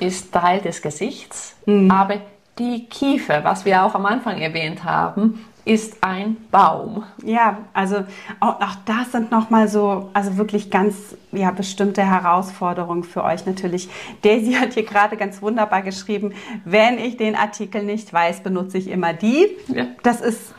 ist 0.00 0.32
Teil 0.32 0.60
des 0.60 0.82
Gesichts, 0.82 1.56
aber 1.66 2.16
die 2.58 2.86
Kiefer, 2.86 3.44
was 3.44 3.64
wir 3.64 3.84
auch 3.84 3.94
am 3.94 4.06
Anfang 4.06 4.40
erwähnt 4.40 4.84
haben, 4.84 5.44
ist 5.64 6.02
ein 6.02 6.36
Baum. 6.50 7.04
Ja, 7.22 7.58
also 7.72 8.04
auch, 8.40 8.60
auch 8.60 8.76
das 8.84 9.12
sind 9.12 9.30
nochmal 9.30 9.68
so, 9.68 10.10
also 10.12 10.36
wirklich 10.36 10.70
ganz 10.70 11.16
ja, 11.32 11.50
bestimmte 11.50 12.02
Herausforderungen 12.02 13.04
für 13.04 13.24
euch 13.24 13.46
natürlich. 13.46 13.88
Daisy 14.22 14.52
hat 14.54 14.74
hier 14.74 14.84
gerade 14.84 15.16
ganz 15.16 15.40
wunderbar 15.40 15.82
geschrieben, 15.82 16.32
wenn 16.64 16.98
ich 16.98 17.16
den 17.16 17.34
Artikel 17.34 17.82
nicht 17.82 18.12
weiß, 18.12 18.42
benutze 18.42 18.78
ich 18.78 18.88
immer 18.88 19.12
die. 19.12 19.48
Ja. 19.68 19.86
Das 20.02 20.20
ist 20.20 20.54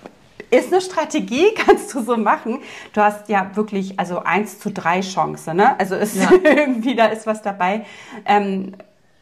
ist 0.52 0.72
eine 0.72 0.82
Strategie, 0.82 1.54
kannst 1.56 1.94
du 1.94 2.02
so 2.02 2.18
machen. 2.18 2.60
Du 2.94 3.02
hast 3.02 3.30
ja 3.30 3.52
wirklich 3.56 4.00
also 4.00 4.20
1 4.24 4.60
zu 4.60 4.72
3 4.72 5.02
Chance, 5.02 5.54
ne? 5.54 5.78
Also 5.80 5.96
ist 5.96 6.16
Ja. 6.16 6.32
irgendwie, 6.44 6.96
da 6.96 7.08
ist 7.08 7.26
was 7.28 7.42
dabei. 7.42 7.86
Ähm, 8.26 8.74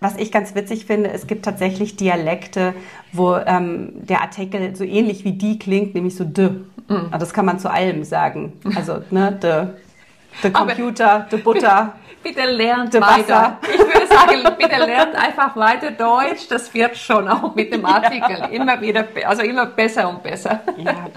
was 0.04 0.18
ich 0.18 0.32
ganz 0.32 0.54
witzig 0.54 0.86
finde, 0.86 1.12
es 1.12 1.28
gibt 1.28 1.46
tatsächlich 1.46 1.96
Dialekte, 1.96 2.74
wo 3.13 3.36
ähm, 3.38 3.94
der 3.96 4.22
Artikel 4.22 4.76
so 4.76 4.84
ähnlich 4.84 5.24
wie 5.24 5.32
die 5.32 5.58
klingt, 5.58 5.96
nämlich 5.96 6.16
so 6.16 6.26
de. 6.26 6.50
Mhm. 6.89 7.12
Das 7.18 7.34
kann 7.34 7.46
man 7.46 7.60
zu 7.60 7.72
allem 7.72 8.04
sagen. 8.04 8.54
Also, 8.76 9.02
ne, 9.10 9.39
the, 9.42 10.48
the 10.48 10.52
Computer, 10.52 11.26
the 11.32 11.38
Butter. 11.38 11.94
Bitte 12.24 12.46
lernt 12.46 12.94
weiter. 12.94 13.60
Ich 13.70 13.80
würde 13.80 14.08
sagen, 14.08 14.56
bitte 14.58 14.78
lernt 14.78 15.13
einfach 15.13 15.58
weiter 15.58 15.92
Deutsch. 15.92 16.48
Das 16.48 16.74
wird 16.74 16.96
schon 16.96 17.28
auch 17.28 17.54
mit 17.54 17.74
dem 17.74 17.86
Artikel 17.86 18.38
ja. 18.39 18.46
immer 18.46 18.80
wieder, 18.80 19.06
also 19.26 19.42
immer 19.42 19.66
besser 19.66 20.08
und 20.08 20.24
besser. 20.24 20.62
Ja, 20.78 21.08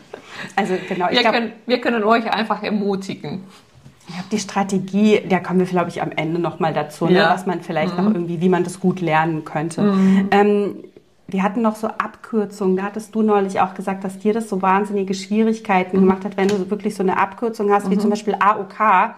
also 0.56 0.74
genau. 0.88 1.08
Wir, 1.08 1.20
glaub, 1.20 1.32
können, 1.32 1.52
wir 1.64 1.80
können 1.80 2.02
euch 2.02 2.28
einfach 2.28 2.60
ermutigen. 2.60 3.44
Ja, 4.08 4.22
die 4.30 4.38
Strategie, 4.38 5.22
da 5.28 5.40
kommen 5.40 5.58
wir, 5.58 5.66
glaube 5.66 5.88
ich, 5.88 6.00
am 6.00 6.12
Ende 6.12 6.40
nochmal 6.40 6.72
dazu, 6.72 7.06
ne, 7.06 7.14
ja. 7.14 7.28
ne, 7.28 7.34
was 7.34 7.46
man 7.46 7.60
vielleicht 7.60 7.96
mhm. 7.98 8.04
noch 8.04 8.14
irgendwie, 8.14 8.40
wie 8.40 8.48
man 8.48 8.62
das 8.62 8.78
gut 8.78 9.00
lernen 9.00 9.44
könnte. 9.44 9.82
Mhm. 9.82 10.28
Ähm, 10.30 10.84
wir 11.28 11.42
hatten 11.42 11.60
noch 11.60 11.74
so 11.74 11.88
Abkürzungen. 11.88 12.76
Da 12.76 12.84
hattest 12.84 13.14
du 13.14 13.22
neulich 13.22 13.60
auch 13.60 13.74
gesagt, 13.74 14.04
dass 14.04 14.18
dir 14.18 14.32
das 14.32 14.48
so 14.48 14.62
wahnsinnige 14.62 15.14
Schwierigkeiten 15.14 15.96
mhm. 15.96 16.00
gemacht 16.02 16.24
hat, 16.24 16.36
wenn 16.36 16.48
du 16.48 16.70
wirklich 16.70 16.94
so 16.94 17.02
eine 17.02 17.18
Abkürzung 17.18 17.72
hast, 17.72 17.90
wie 17.90 17.96
mhm. 17.96 18.00
zum 18.00 18.10
Beispiel 18.10 18.36
AOK. 18.38 19.14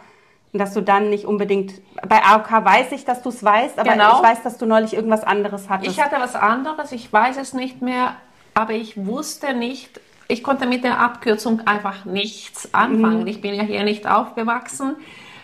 Dass 0.54 0.72
du 0.72 0.80
dann 0.80 1.10
nicht 1.10 1.26
unbedingt, 1.26 1.74
bei 2.08 2.22
AOK 2.24 2.50
weiß 2.64 2.92
ich, 2.92 3.04
dass 3.04 3.20
du 3.20 3.28
es 3.28 3.44
weißt, 3.44 3.78
aber 3.78 3.92
genau. 3.92 4.16
ich 4.16 4.22
weiß, 4.22 4.42
dass 4.42 4.56
du 4.56 4.64
neulich 4.64 4.94
irgendwas 4.94 5.22
anderes 5.22 5.68
hattest. 5.68 5.90
Ich 5.90 6.02
hatte 6.02 6.16
was 6.18 6.34
anderes, 6.34 6.90
ich 6.92 7.12
weiß 7.12 7.36
es 7.36 7.52
nicht 7.52 7.82
mehr, 7.82 8.14
aber 8.54 8.72
ich 8.72 9.04
wusste 9.04 9.52
nicht, 9.52 10.00
ich 10.28 10.42
konnte 10.42 10.66
mit 10.66 10.84
der 10.84 11.00
Abkürzung 11.00 11.66
einfach 11.66 12.04
nichts 12.04 12.72
anfangen. 12.74 13.22
Mhm. 13.22 13.26
Ich 13.26 13.40
bin 13.40 13.54
ja 13.54 13.62
hier 13.62 13.82
nicht 13.82 14.06
aufgewachsen. 14.06 14.96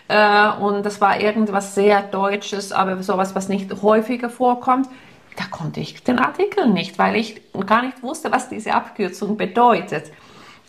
Äh, 0.07 0.49
und 0.61 0.85
das 0.85 1.01
war 1.01 1.19
irgendwas 1.19 1.75
sehr 1.75 2.01
Deutsches, 2.03 2.71
aber 2.71 3.01
sowas, 3.01 3.35
was 3.35 3.49
nicht 3.49 3.81
häufiger 3.81 4.29
vorkommt 4.29 4.87
da 5.35 5.45
konnte 5.49 5.79
ich 5.79 6.03
den 6.03 6.19
Artikel 6.19 6.67
nicht, 6.67 6.97
weil 6.97 7.15
ich 7.15 7.41
gar 7.65 7.83
nicht 7.83 8.01
wusste, 8.01 8.31
was 8.31 8.49
diese 8.49 8.73
Abkürzung 8.73 9.37
bedeutet. 9.37 10.11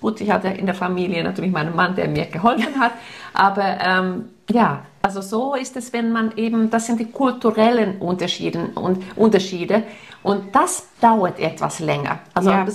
Gut, 0.00 0.20
ich 0.20 0.30
hatte 0.30 0.48
in 0.48 0.66
der 0.66 0.74
Familie 0.74 1.24
natürlich 1.24 1.52
meinen 1.52 1.74
Mann, 1.74 1.94
der 1.94 2.08
mir 2.08 2.26
geholfen 2.26 2.78
hat, 2.78 2.92
aber 3.32 3.78
ähm, 3.80 4.28
ja, 4.50 4.82
also 5.02 5.20
so 5.20 5.54
ist 5.54 5.76
es, 5.76 5.92
wenn 5.92 6.12
man 6.12 6.32
eben, 6.36 6.68
das 6.70 6.86
sind 6.86 7.00
die 7.00 7.10
kulturellen 7.10 7.98
Unterschiede 7.98 8.70
und 8.74 9.02
Unterschiede 9.16 9.84
und 10.26 10.56
das 10.56 10.88
dauert 11.00 11.38
etwas 11.38 11.78
länger. 11.78 12.18
Also 12.34 12.50
ja. 12.50 12.66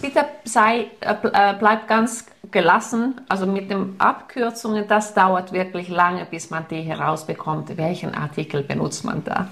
bitte 0.00 0.24
sei, 0.44 0.86
äh, 1.00 1.14
äh, 1.32 1.54
bleib 1.58 1.88
ganz 1.88 2.26
gelassen. 2.52 3.20
Also 3.28 3.44
mit 3.44 3.72
den 3.72 3.96
Abkürzungen, 3.98 4.86
das 4.86 5.12
dauert 5.12 5.52
wirklich 5.52 5.88
lange, 5.88 6.24
bis 6.26 6.50
man 6.50 6.64
die 6.70 6.80
herausbekommt, 6.82 7.76
welchen 7.76 8.14
Artikel 8.14 8.62
benutzt 8.62 9.04
man 9.04 9.24
da. 9.24 9.48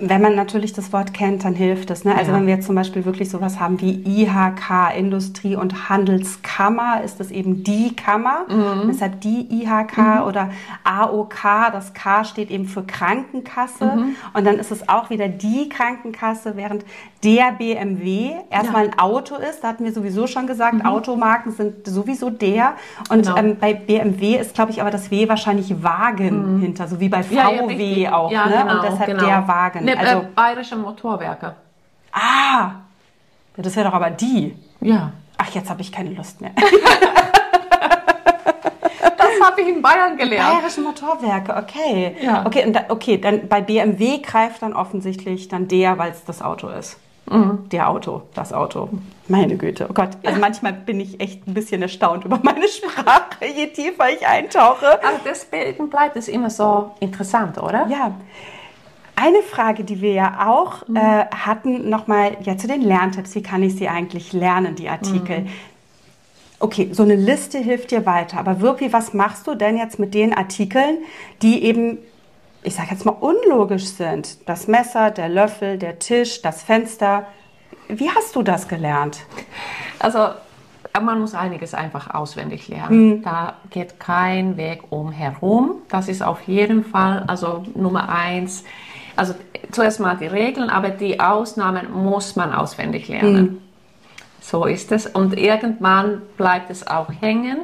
Wenn 0.00 0.22
man 0.22 0.34
natürlich 0.34 0.72
das 0.72 0.92
Wort 0.92 1.12
kennt, 1.12 1.44
dann 1.44 1.54
hilft 1.54 1.90
es. 1.90 2.04
Ne? 2.04 2.14
Also 2.16 2.32
ja. 2.32 2.38
wenn 2.38 2.46
wir 2.46 2.54
jetzt 2.54 2.66
zum 2.66 2.74
Beispiel 2.74 3.04
wirklich 3.04 3.30
sowas 3.30 3.60
haben 3.60 3.80
wie 3.80 4.02
IHK, 4.04 4.96
Industrie- 4.96 5.56
und 5.56 5.88
Handelskammer, 5.88 7.02
ist 7.04 7.20
das 7.20 7.30
eben 7.30 7.62
die 7.64 7.94
Kammer. 7.94 8.46
Mhm. 8.48 8.88
Deshalb 8.88 9.20
die 9.20 9.46
IHK 9.62 9.98
mhm. 9.98 10.22
oder 10.26 10.50
AOK, 10.84 11.72
das 11.72 11.94
K 11.94 12.24
steht 12.24 12.50
eben 12.50 12.66
für 12.66 12.82
Krankenkasse. 12.82 13.84
Mhm. 13.84 14.16
Und 14.32 14.46
dann 14.46 14.58
ist 14.58 14.70
es 14.70 14.88
auch 14.88 15.10
wieder 15.10 15.28
die 15.28 15.68
Krankenkasse, 15.68 16.56
während 16.56 16.84
der 17.22 17.52
BMW 17.52 18.32
erstmal 18.48 18.86
ja. 18.86 18.92
ein 18.92 18.98
Auto 18.98 19.34
ist. 19.34 19.62
Da 19.62 19.68
hatten 19.68 19.84
wir 19.84 19.92
sowieso 19.92 20.26
schon 20.26 20.46
gesagt, 20.46 20.74
mhm. 20.74 20.86
Automarken 20.86 21.52
sind 21.52 21.86
sowieso 21.86 22.30
der. 22.30 22.74
Und 23.10 23.26
genau. 23.26 23.36
ähm, 23.36 23.56
bei 23.60 23.74
BMW 23.74 24.36
ist, 24.36 24.54
glaube 24.54 24.70
ich, 24.70 24.80
aber 24.80 24.90
das 24.90 25.10
W 25.10 25.28
wahrscheinlich 25.28 25.82
Wagen 25.82 26.56
mhm. 26.56 26.60
hinter, 26.60 26.88
so 26.88 27.00
wie 27.00 27.08
bei 27.08 27.22
VW 27.22 28.02
ja, 28.02 28.14
auch. 28.14 28.30
ne? 28.30 28.38
Genau, 28.62 28.74
und 28.74 28.82
deshalb 28.84 29.06
genau. 29.10 29.24
der 29.24 29.48
Wagen. 29.48 29.84
Ne, 29.94 30.00
also, 30.00 30.22
äh, 30.22 30.26
bayerische 30.34 30.76
Motorwerke. 30.76 31.54
Ah, 32.12 32.72
das 33.56 33.76
wäre 33.76 33.88
doch 33.88 33.94
aber 33.94 34.10
die. 34.10 34.56
Ja. 34.80 35.12
Ach, 35.36 35.50
jetzt 35.50 35.70
habe 35.70 35.80
ich 35.82 35.92
keine 35.92 36.10
Lust 36.10 36.40
mehr. 36.40 36.52
das 39.00 39.40
habe 39.42 39.60
ich 39.60 39.68
in 39.68 39.82
Bayern 39.82 40.16
gelernt. 40.16 40.50
Bayerische 40.50 40.80
Motorwerke, 40.80 41.56
okay. 41.56 42.16
Ja. 42.20 42.44
Okay, 42.46 42.66
und 42.66 42.74
da, 42.74 42.84
okay, 42.88 43.18
dann 43.18 43.48
bei 43.48 43.60
BMW 43.60 44.18
greift 44.18 44.62
dann 44.62 44.74
offensichtlich 44.74 45.48
dann 45.48 45.68
der, 45.68 45.98
weil 45.98 46.10
es 46.12 46.24
das 46.24 46.42
Auto 46.42 46.68
ist. 46.68 46.98
Mhm. 47.30 47.68
Der 47.70 47.88
Auto, 47.88 48.22
das 48.34 48.52
Auto. 48.52 48.88
Meine 49.28 49.56
Güte, 49.56 49.86
oh 49.88 49.92
Gott. 49.92 50.10
Also 50.24 50.40
manchmal 50.40 50.72
bin 50.72 50.98
ich 50.98 51.20
echt 51.20 51.46
ein 51.46 51.54
bisschen 51.54 51.80
erstaunt 51.80 52.24
über 52.24 52.40
meine 52.42 52.66
Sprache, 52.66 53.46
je 53.54 53.68
tiefer 53.68 54.10
ich 54.10 54.26
eintauche. 54.26 55.02
Aber 55.04 55.20
deswegen 55.24 55.88
bleibt 55.88 56.16
es 56.16 56.26
immer 56.26 56.50
so 56.50 56.90
interessant, 56.98 57.56
oder? 57.58 57.86
Ja. 57.88 58.12
Eine 59.22 59.42
Frage, 59.42 59.84
die 59.84 60.00
wir 60.00 60.12
ja 60.12 60.48
auch 60.48 60.88
mhm. 60.88 60.96
äh, 60.96 61.26
hatten, 61.26 61.90
nochmal 61.90 62.36
ja, 62.42 62.56
zu 62.56 62.66
den 62.66 62.82
Lerntipps. 62.82 63.34
Wie 63.34 63.42
kann 63.42 63.62
ich 63.62 63.76
sie 63.76 63.88
eigentlich 63.88 64.32
lernen, 64.32 64.76
die 64.76 64.88
Artikel? 64.88 65.40
Mhm. 65.40 65.48
Okay, 66.58 66.88
so 66.92 67.02
eine 67.02 67.16
Liste 67.16 67.58
hilft 67.58 67.90
dir 67.90 68.06
weiter, 68.06 68.38
aber 68.38 68.60
wirklich, 68.60 68.92
was 68.92 69.14
machst 69.14 69.46
du 69.46 69.54
denn 69.54 69.78
jetzt 69.78 69.98
mit 69.98 70.14
den 70.14 70.34
Artikeln, 70.34 70.98
die 71.42 71.64
eben 71.64 71.98
ich 72.62 72.74
sage 72.74 72.88
jetzt 72.90 73.04
mal, 73.04 73.12
unlogisch 73.12 73.86
sind. 73.86 74.48
Das 74.48 74.68
Messer, 74.68 75.10
der 75.10 75.28
Löffel, 75.28 75.78
der 75.78 75.98
Tisch, 75.98 76.42
das 76.42 76.62
Fenster. 76.62 77.26
Wie 77.88 78.10
hast 78.10 78.36
du 78.36 78.42
das 78.42 78.68
gelernt? 78.68 79.20
Also 79.98 80.28
man 81.00 81.20
muss 81.20 81.34
einiges 81.34 81.72
einfach 81.74 82.14
auswendig 82.14 82.68
lernen. 82.68 83.08
Mhm. 83.08 83.22
Da 83.22 83.54
geht 83.70 83.98
kein 83.98 84.56
Weg 84.56 84.82
umherum. 84.90 85.82
Das 85.88 86.08
ist 86.08 86.22
auf 86.22 86.42
jeden 86.42 86.84
Fall, 86.84 87.24
also 87.26 87.64
Nummer 87.74 88.08
eins. 88.08 88.64
Also 89.20 89.34
zuerst 89.70 90.00
mal 90.00 90.16
die 90.16 90.26
Regeln, 90.26 90.70
aber 90.70 90.88
die 90.88 91.20
Ausnahmen 91.20 91.92
muss 91.92 92.36
man 92.36 92.54
auswendig 92.54 93.08
lernen. 93.08 93.42
Mhm. 93.42 93.58
So 94.40 94.64
ist 94.64 94.90
es. 94.92 95.06
Und 95.06 95.36
irgendwann 95.38 96.22
bleibt 96.38 96.70
es 96.70 96.86
auch 96.86 97.08
hängen 97.20 97.58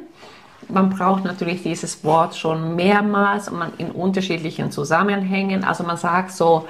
man 0.68 0.90
braucht 0.90 1.24
natürlich 1.24 1.62
dieses 1.62 2.04
Wort 2.04 2.36
schon 2.36 2.74
mehrmals 2.74 3.48
und 3.48 3.58
man 3.58 3.72
in 3.78 3.90
unterschiedlichen 3.90 4.70
Zusammenhängen. 4.70 5.64
Also 5.64 5.84
man 5.84 5.96
sagt 5.96 6.32
so, 6.32 6.66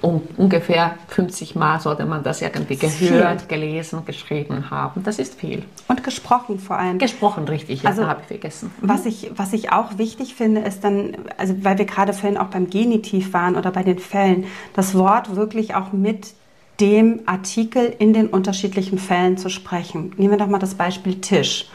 um, 0.00 0.22
ungefähr 0.36 0.96
50 1.08 1.54
Mal 1.54 1.80
sollte 1.80 2.04
man 2.04 2.22
das 2.22 2.42
irgendwie 2.42 2.76
gehört, 2.76 3.42
viel. 3.42 3.48
gelesen, 3.48 4.04
geschrieben 4.04 4.70
haben. 4.70 5.02
Das 5.04 5.18
ist 5.18 5.38
viel. 5.38 5.64
Und 5.88 6.04
gesprochen 6.04 6.58
vor 6.58 6.78
allem. 6.78 6.98
Gesprochen, 6.98 7.44
richtig, 7.44 7.82
ja, 7.82 7.90
also, 7.90 8.06
habe 8.06 8.20
ich 8.22 8.26
vergessen. 8.26 8.70
Mhm. 8.80 8.88
Was 8.88 9.06
ich, 9.06 9.30
was 9.36 9.52
ich 9.52 9.72
auch 9.72 9.98
wichtig 9.98 10.34
finde, 10.34 10.60
ist 10.62 10.84
dann, 10.84 11.16
also 11.36 11.54
weil 11.62 11.78
wir 11.78 11.84
gerade 11.84 12.12
vorhin 12.12 12.38
auch 12.38 12.48
beim 12.48 12.68
Genitiv 12.70 13.32
waren 13.32 13.56
oder 13.56 13.70
bei 13.70 13.82
den 13.82 13.98
Fällen, 13.98 14.44
das 14.74 14.94
Wort 14.94 15.36
wirklich 15.36 15.74
auch 15.74 15.92
mit 15.92 16.34
dem 16.80 17.20
Artikel 17.26 17.94
in 17.98 18.12
den 18.12 18.26
unterschiedlichen 18.26 18.98
Fällen 18.98 19.38
zu 19.38 19.48
sprechen. 19.48 20.12
Nehmen 20.16 20.32
wir 20.32 20.38
doch 20.38 20.48
mal 20.48 20.58
das 20.58 20.74
Beispiel 20.74 21.20
Tisch 21.20 21.68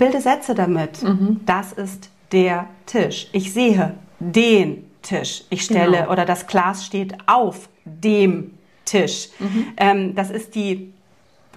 bilde 0.00 0.20
Sätze 0.20 0.56
damit. 0.56 1.02
Mhm. 1.04 1.40
Das 1.46 1.72
ist 1.72 2.10
der 2.32 2.66
Tisch. 2.86 3.28
Ich 3.32 3.52
sehe 3.52 3.94
den 4.18 4.89
Tisch. 5.02 5.44
Ich 5.50 5.64
stelle 5.64 5.98
genau. 5.98 6.12
oder 6.12 6.24
das 6.24 6.46
Glas 6.46 6.84
steht 6.84 7.16
auf 7.26 7.68
dem 7.84 8.58
Tisch. 8.84 9.28
Mhm. 9.38 9.66
Ähm, 9.76 10.14
das 10.14 10.30
ist 10.30 10.54
die, 10.54 10.92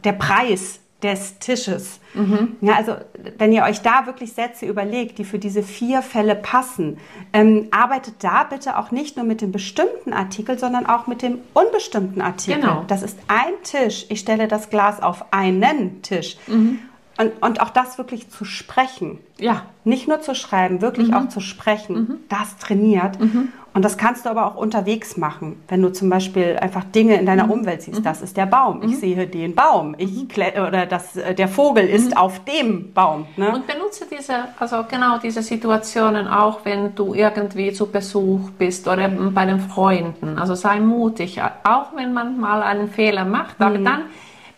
der 0.03 0.13
Preis 0.13 0.79
des 1.03 1.38
Tisches. 1.39 1.99
Mhm. 2.13 2.56
Ja, 2.62 2.75
also 2.75 2.95
wenn 3.38 3.51
ihr 3.51 3.63
euch 3.63 3.82
da 3.82 4.06
wirklich 4.06 4.34
Sätze 4.34 4.65
überlegt, 4.65 5.17
die 5.17 5.25
für 5.25 5.39
diese 5.39 5.62
vier 5.62 6.01
Fälle 6.01 6.36
passen, 6.36 6.97
ähm, 7.34 7.67
arbeitet 7.71 8.15
da 8.23 8.43
bitte 8.43 8.77
auch 8.77 8.91
nicht 8.91 9.17
nur 9.17 9.25
mit 9.25 9.41
dem 9.41 9.51
bestimmten 9.51 10.13
Artikel, 10.13 10.58
sondern 10.58 10.86
auch 10.86 11.08
mit 11.08 11.21
dem 11.21 11.39
unbestimmten 11.53 12.21
Artikel. 12.21 12.62
Genau. 12.62 12.86
Das 12.88 13.03
ist 13.03 13.19
ein 13.27 13.53
Tisch. 13.63 14.06
Ich 14.10 14.21
stelle 14.21 14.47
das 14.47 14.69
Glas 14.69 15.01
auf 15.01 15.25
einen 15.34 16.01
Tisch. 16.01 16.38
Mhm. 16.47 16.79
Und, 17.17 17.32
und 17.41 17.62
auch 17.62 17.69
das 17.69 17.97
wirklich 17.97 18.30
zu 18.30 18.43
sprechen. 18.43 19.19
Ja. 19.39 19.63
Nicht 19.84 20.08
nur 20.08 20.21
zu 20.21 20.34
schreiben, 20.34 20.82
wirklich 20.82 21.10
mhm. 21.10 21.13
auch 21.13 21.30
zu 21.30 21.41
sprechen. 21.41 21.95
Mhm. 21.95 22.15
Das 22.30 22.58
trainiert. 22.58 23.19
Mhm. 23.19 23.49
Und 23.76 23.84
das 23.84 23.97
kannst 23.97 24.26
du 24.26 24.30
aber 24.30 24.45
auch 24.45 24.56
unterwegs 24.56 25.17
machen. 25.17 25.62
Wenn 25.67 25.82
du 25.82 25.91
zum 25.91 26.10
Beispiel 26.10 26.58
einfach 26.62 26.84
Dinge 26.84 27.15
in 27.15 27.26
deiner 27.26 27.45
mhm. 27.45 27.52
Umwelt 27.52 27.82
siehst. 27.82 27.99
Mhm. 27.99 28.04
Das 28.04 28.21
ist 28.21 28.38
der 28.38 28.45
Baum. 28.45 28.82
Ich 28.84 28.91
mhm. 28.91 28.95
sehe 28.95 29.28
den 29.28 29.56
Baum. 29.56 29.95
Ich 29.97 30.26
oder 30.36 30.86
das, 30.86 31.15
äh, 31.17 31.34
der 31.34 31.47
Vogel 31.47 31.88
ist 31.88 32.15
auf 32.15 32.43
dem 32.45 32.93
Baum. 32.93 33.26
Ne? 33.36 33.52
Und 33.52 33.65
benutze 33.67 34.06
diese, 34.10 34.34
also 34.60 34.84
genau 34.89 35.17
diese 35.17 35.41
Situationen 35.41 36.28
auch, 36.28 36.65
wenn 36.65 36.93
du 36.95 37.13
irgendwie 37.13 37.73
zu 37.73 37.88
Besuch 37.88 38.52
bist 38.52 38.88
oder 38.88 39.10
bei 39.10 39.45
den 39.45 39.60
Freunden. 39.60 40.38
Also 40.38 40.53
sei 40.55 40.80
mutig. 40.80 41.41
Auch 41.64 41.95
wenn 41.95 42.14
man 42.14 42.39
mal 42.39 42.61
einen 42.61 42.89
Fehler 42.89 43.26
macht. 43.26 43.55
Aber 43.59 43.78
dann 43.78 44.03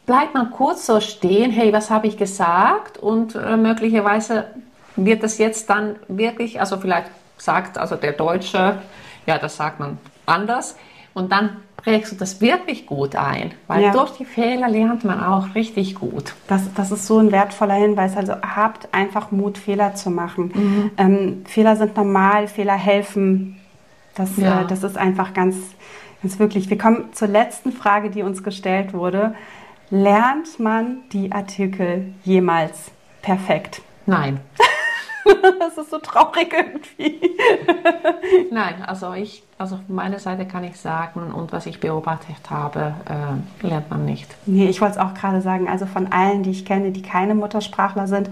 bleibt 0.06 0.34
man 0.34 0.52
kurz 0.52 0.86
so 0.86 1.00
stehen, 1.00 1.52
hey, 1.52 1.74
was 1.74 1.90
habe 1.90 2.08
ich 2.08 2.18
gesagt? 2.18 2.98
Und 2.98 3.36
äh, 3.36 3.58
möglicherweise 3.58 4.48
wird 4.96 5.24
das 5.24 5.38
jetzt 5.38 5.70
dann 5.70 5.96
wirklich, 6.08 6.60
also 6.60 6.78
vielleicht 6.78 7.08
sagt 7.38 7.78
also 7.78 7.96
der 7.96 8.14
Deutsche, 8.14 8.80
ja, 9.26 9.38
das 9.38 9.58
sagt 9.58 9.80
man 9.80 9.98
anders. 10.26 10.76
Und 11.14 11.32
dann 11.32 11.58
prägst 11.78 12.12
du 12.12 12.16
das 12.18 12.42
wirklich 12.42 12.88
gut 12.88 13.16
ein, 13.16 13.54
weil 13.68 13.84
ja. 13.84 13.92
durch 13.92 14.12
die 14.12 14.26
Fehler 14.26 14.68
lernt 14.68 15.06
man 15.06 15.24
auch 15.24 15.56
richtig 15.56 15.96
gut. 15.96 16.34
Das, 16.48 16.74
das 16.74 16.92
ist 16.92 17.06
so 17.06 17.20
ein 17.20 17.32
wertvoller 17.32 17.76
Hinweis. 17.76 18.18
Also 18.18 18.34
habt 18.42 18.94
einfach 18.94 19.32
Mut, 19.32 19.58
Fehler 19.58 19.96
zu 19.96 20.10
machen. 20.10 20.52
Mhm. 20.54 20.92
Ähm, 20.98 21.46
Fehler 21.46 21.76
sind 21.76 21.96
normal, 21.96 22.48
Fehler 22.48 22.74
helfen. 22.74 23.62
Das, 24.16 24.36
ja. 24.38 24.62
äh, 24.62 24.68
das 24.68 24.84
ist 24.84 24.98
einfach 24.98 25.34
ganz, 25.34 25.56
ganz 26.22 26.38
wirklich. 26.38 26.70
Wir 26.70 26.78
kommen 26.78 27.14
zur 27.14 27.28
letzten 27.28 27.72
Frage, 27.72 28.10
die 28.10 28.24
uns 28.24 28.44
gestellt 28.44 28.94
wurde 28.94 29.36
lernt 29.90 30.60
man 30.60 31.04
die 31.12 31.32
Artikel 31.32 32.14
jemals 32.24 32.92
perfekt? 33.22 33.82
Nein. 34.06 34.40
das 35.60 35.78
ist 35.78 35.90
so 35.90 35.98
traurig 35.98 36.54
irgendwie. 36.54 37.20
Nein, 38.52 38.76
also 38.86 39.14
ich, 39.14 39.44
also 39.58 39.78
von 39.78 39.96
meiner 39.96 40.20
Seite 40.20 40.46
kann 40.46 40.64
ich 40.64 40.80
sagen, 40.80 41.32
und 41.34 41.52
was 41.52 41.66
ich 41.66 41.80
beobachtet 41.80 42.50
habe, 42.50 42.94
äh, 43.10 43.68
lernt 43.68 43.90
man 43.90 44.06
nicht. 44.06 44.36
Nee, 44.46 44.68
ich 44.68 44.82
wollte 44.82 44.96
es 44.96 45.00
auch 45.00 45.14
gerade 45.14 45.42
sagen, 45.42 45.68
also 45.68 45.86
von 45.86 46.12
allen, 46.12 46.44
die 46.44 46.52
ich 46.52 46.66
kenne, 46.66 46.92
die 46.92 47.02
keine 47.02 47.34
Muttersprachler 47.36 48.08
sind 48.08 48.30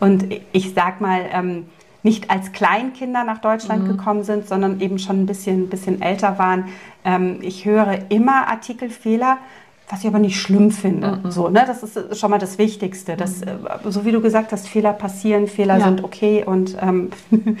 und 0.00 0.26
ich 0.52 0.74
sag 0.74 1.00
mal, 1.00 1.22
ähm, 1.32 1.66
nicht 2.02 2.30
als 2.30 2.52
Kleinkinder 2.52 3.24
nach 3.24 3.38
Deutschland 3.38 3.84
mhm. 3.84 3.96
gekommen 3.96 4.24
sind, 4.24 4.46
sondern 4.46 4.80
eben 4.80 4.98
schon 4.98 5.22
ein 5.22 5.26
bisschen, 5.26 5.70
bisschen 5.70 6.02
älter 6.02 6.38
waren. 6.38 6.66
Ähm, 7.02 7.38
ich 7.40 7.64
höre 7.64 8.10
immer 8.10 8.48
Artikelfehler, 8.48 9.38
was 9.88 10.00
ich 10.00 10.06
aber 10.06 10.18
nicht 10.18 10.40
schlimm 10.40 10.70
finde. 10.70 11.20
Mhm. 11.22 11.30
So, 11.30 11.48
ne? 11.48 11.64
Das 11.66 11.82
ist 11.82 12.18
schon 12.18 12.30
mal 12.30 12.38
das 12.38 12.58
Wichtigste. 12.58 13.16
Dass, 13.16 13.40
mhm. 13.40 13.66
Äh, 13.66 13.90
so 13.90 14.04
wie 14.04 14.12
du 14.12 14.20
gesagt 14.20 14.52
hast, 14.52 14.66
Fehler 14.66 14.92
passieren, 14.92 15.46
Fehler 15.46 15.78
ja. 15.78 15.84
sind 15.84 16.02
okay 16.02 16.44
und 16.44 16.76
ähm, 16.80 17.10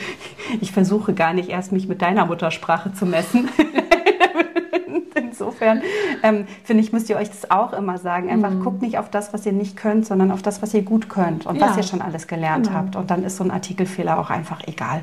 ich 0.60 0.72
versuche 0.72 1.12
gar 1.12 1.34
nicht 1.34 1.50
erst 1.50 1.72
mich 1.72 1.86
mit 1.86 2.00
deiner 2.02 2.26
Muttersprache 2.26 2.92
zu 2.92 3.04
messen. 3.06 3.48
Insofern 5.14 5.82
ähm, 6.22 6.46
finde 6.62 6.82
ich, 6.82 6.92
müsst 6.92 7.10
ihr 7.10 7.16
euch 7.16 7.28
das 7.28 7.50
auch 7.50 7.72
immer 7.72 7.98
sagen. 7.98 8.30
Einfach 8.30 8.50
mhm. 8.50 8.62
guckt 8.62 8.82
nicht 8.82 8.98
auf 8.98 9.10
das, 9.10 9.32
was 9.32 9.44
ihr 9.44 9.52
nicht 9.52 9.76
könnt, 9.76 10.06
sondern 10.06 10.30
auf 10.30 10.42
das, 10.42 10.62
was 10.62 10.72
ihr 10.72 10.82
gut 10.82 11.08
könnt 11.08 11.44
und 11.44 11.56
ja. 11.56 11.68
was 11.68 11.76
ihr 11.76 11.82
schon 11.82 12.00
alles 12.00 12.26
gelernt 12.26 12.68
genau. 12.68 12.78
habt. 12.78 12.96
Und 12.96 13.10
dann 13.10 13.24
ist 13.24 13.36
so 13.36 13.44
ein 13.44 13.50
Artikelfehler 13.50 14.18
auch 14.18 14.30
einfach 14.30 14.62
egal. 14.66 15.02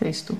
Siehst 0.00 0.30
du. 0.30 0.36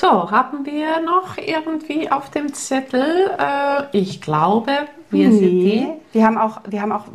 So, 0.00 0.30
haben 0.30 0.64
wir 0.64 1.00
noch 1.00 1.38
irgendwie 1.38 2.08
auf 2.08 2.30
dem 2.30 2.54
Zettel? 2.54 3.32
Äh, 3.36 3.82
ich 3.90 4.20
glaube, 4.20 4.70
wir 5.10 5.28
nee, 5.28 5.36
sind 5.36 5.50
die. 5.50 5.88
Wir 6.12 6.24
haben, 6.24 6.38
auch, 6.38 6.60
wir 6.68 6.82
haben 6.82 6.92
auch 6.92 7.06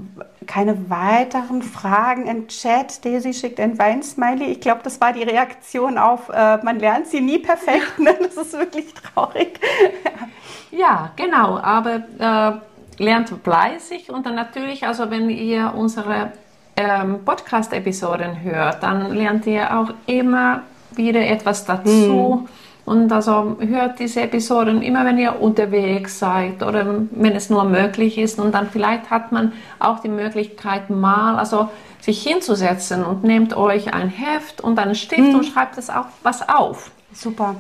keine 0.48 0.90
weiteren 0.90 1.62
Fragen 1.62 2.28
im 2.28 2.50
Chat. 2.50 3.06
Daisy 3.06 3.34
schickt 3.34 3.62
ein 3.62 3.80
Weinsmiley. 3.80 4.52
Ich 4.52 4.60
glaube, 4.60 4.82
das 4.84 5.00
war 5.00 5.14
die 5.14 5.24
Reaktion 5.24 5.98
auf, 5.98 6.28
äh, 6.28 6.58
man 6.58 6.78
lernt 6.78 7.08
sie 7.08 7.22
nie 7.22 7.40
perfekt. 7.40 7.88
Ne? 8.00 8.16
Das 8.22 8.36
ist 8.36 8.52
wirklich 8.52 8.94
traurig. 8.94 9.62
ja, 10.72 11.12
genau. 11.16 11.60
Aber 11.60 12.04
äh, 12.20 13.02
lernt 13.02 13.34
fleißig 13.46 14.10
und 14.10 14.26
dann 14.26 14.36
natürlich, 14.36 14.86
also 14.86 15.10
wenn 15.10 15.30
ihr 15.30 15.74
unsere 15.74 16.34
ähm, 16.76 17.24
Podcast-Episoden 17.24 18.42
hört, 18.42 18.84
dann 18.84 19.14
lernt 19.14 19.48
ihr 19.48 19.74
auch 19.74 19.94
immer 20.06 20.64
wieder 20.98 21.26
etwas 21.26 21.64
dazu. 21.64 22.46
Hm 22.46 22.63
und 22.86 23.12
also 23.12 23.58
hört 23.60 24.00
diese 24.00 24.22
Episoden 24.22 24.82
immer, 24.82 25.06
wenn 25.06 25.18
ihr 25.18 25.42
unterwegs 25.42 26.20
seid 26.20 26.62
oder 26.64 26.86
wenn 27.12 27.36
es 27.36 27.50
nur 27.50 27.64
möglich 27.64 28.18
ist. 28.18 28.40
Und 28.40 28.54
dann 28.54 28.70
vielleicht 28.70 29.10
hat 29.10 29.32
man 29.32 29.54
auch 29.80 30.00
die 30.00 30.10
Möglichkeit 30.10 30.90
mal, 30.90 31.38
also 31.38 31.70
sich 32.02 32.22
hinzusetzen 32.22 33.06
und 33.06 33.24
nehmt 33.24 33.56
euch 33.56 33.94
ein 33.94 34.10
Heft 34.10 34.60
und 34.60 34.78
einen 34.80 34.96
Stift 34.96 35.22
hm. 35.22 35.36
und 35.36 35.46
schreibt 35.46 35.78
es 35.78 35.90
auch 35.90 36.08
was 36.24 36.48
auf. 36.50 36.92
Super. 37.14 37.56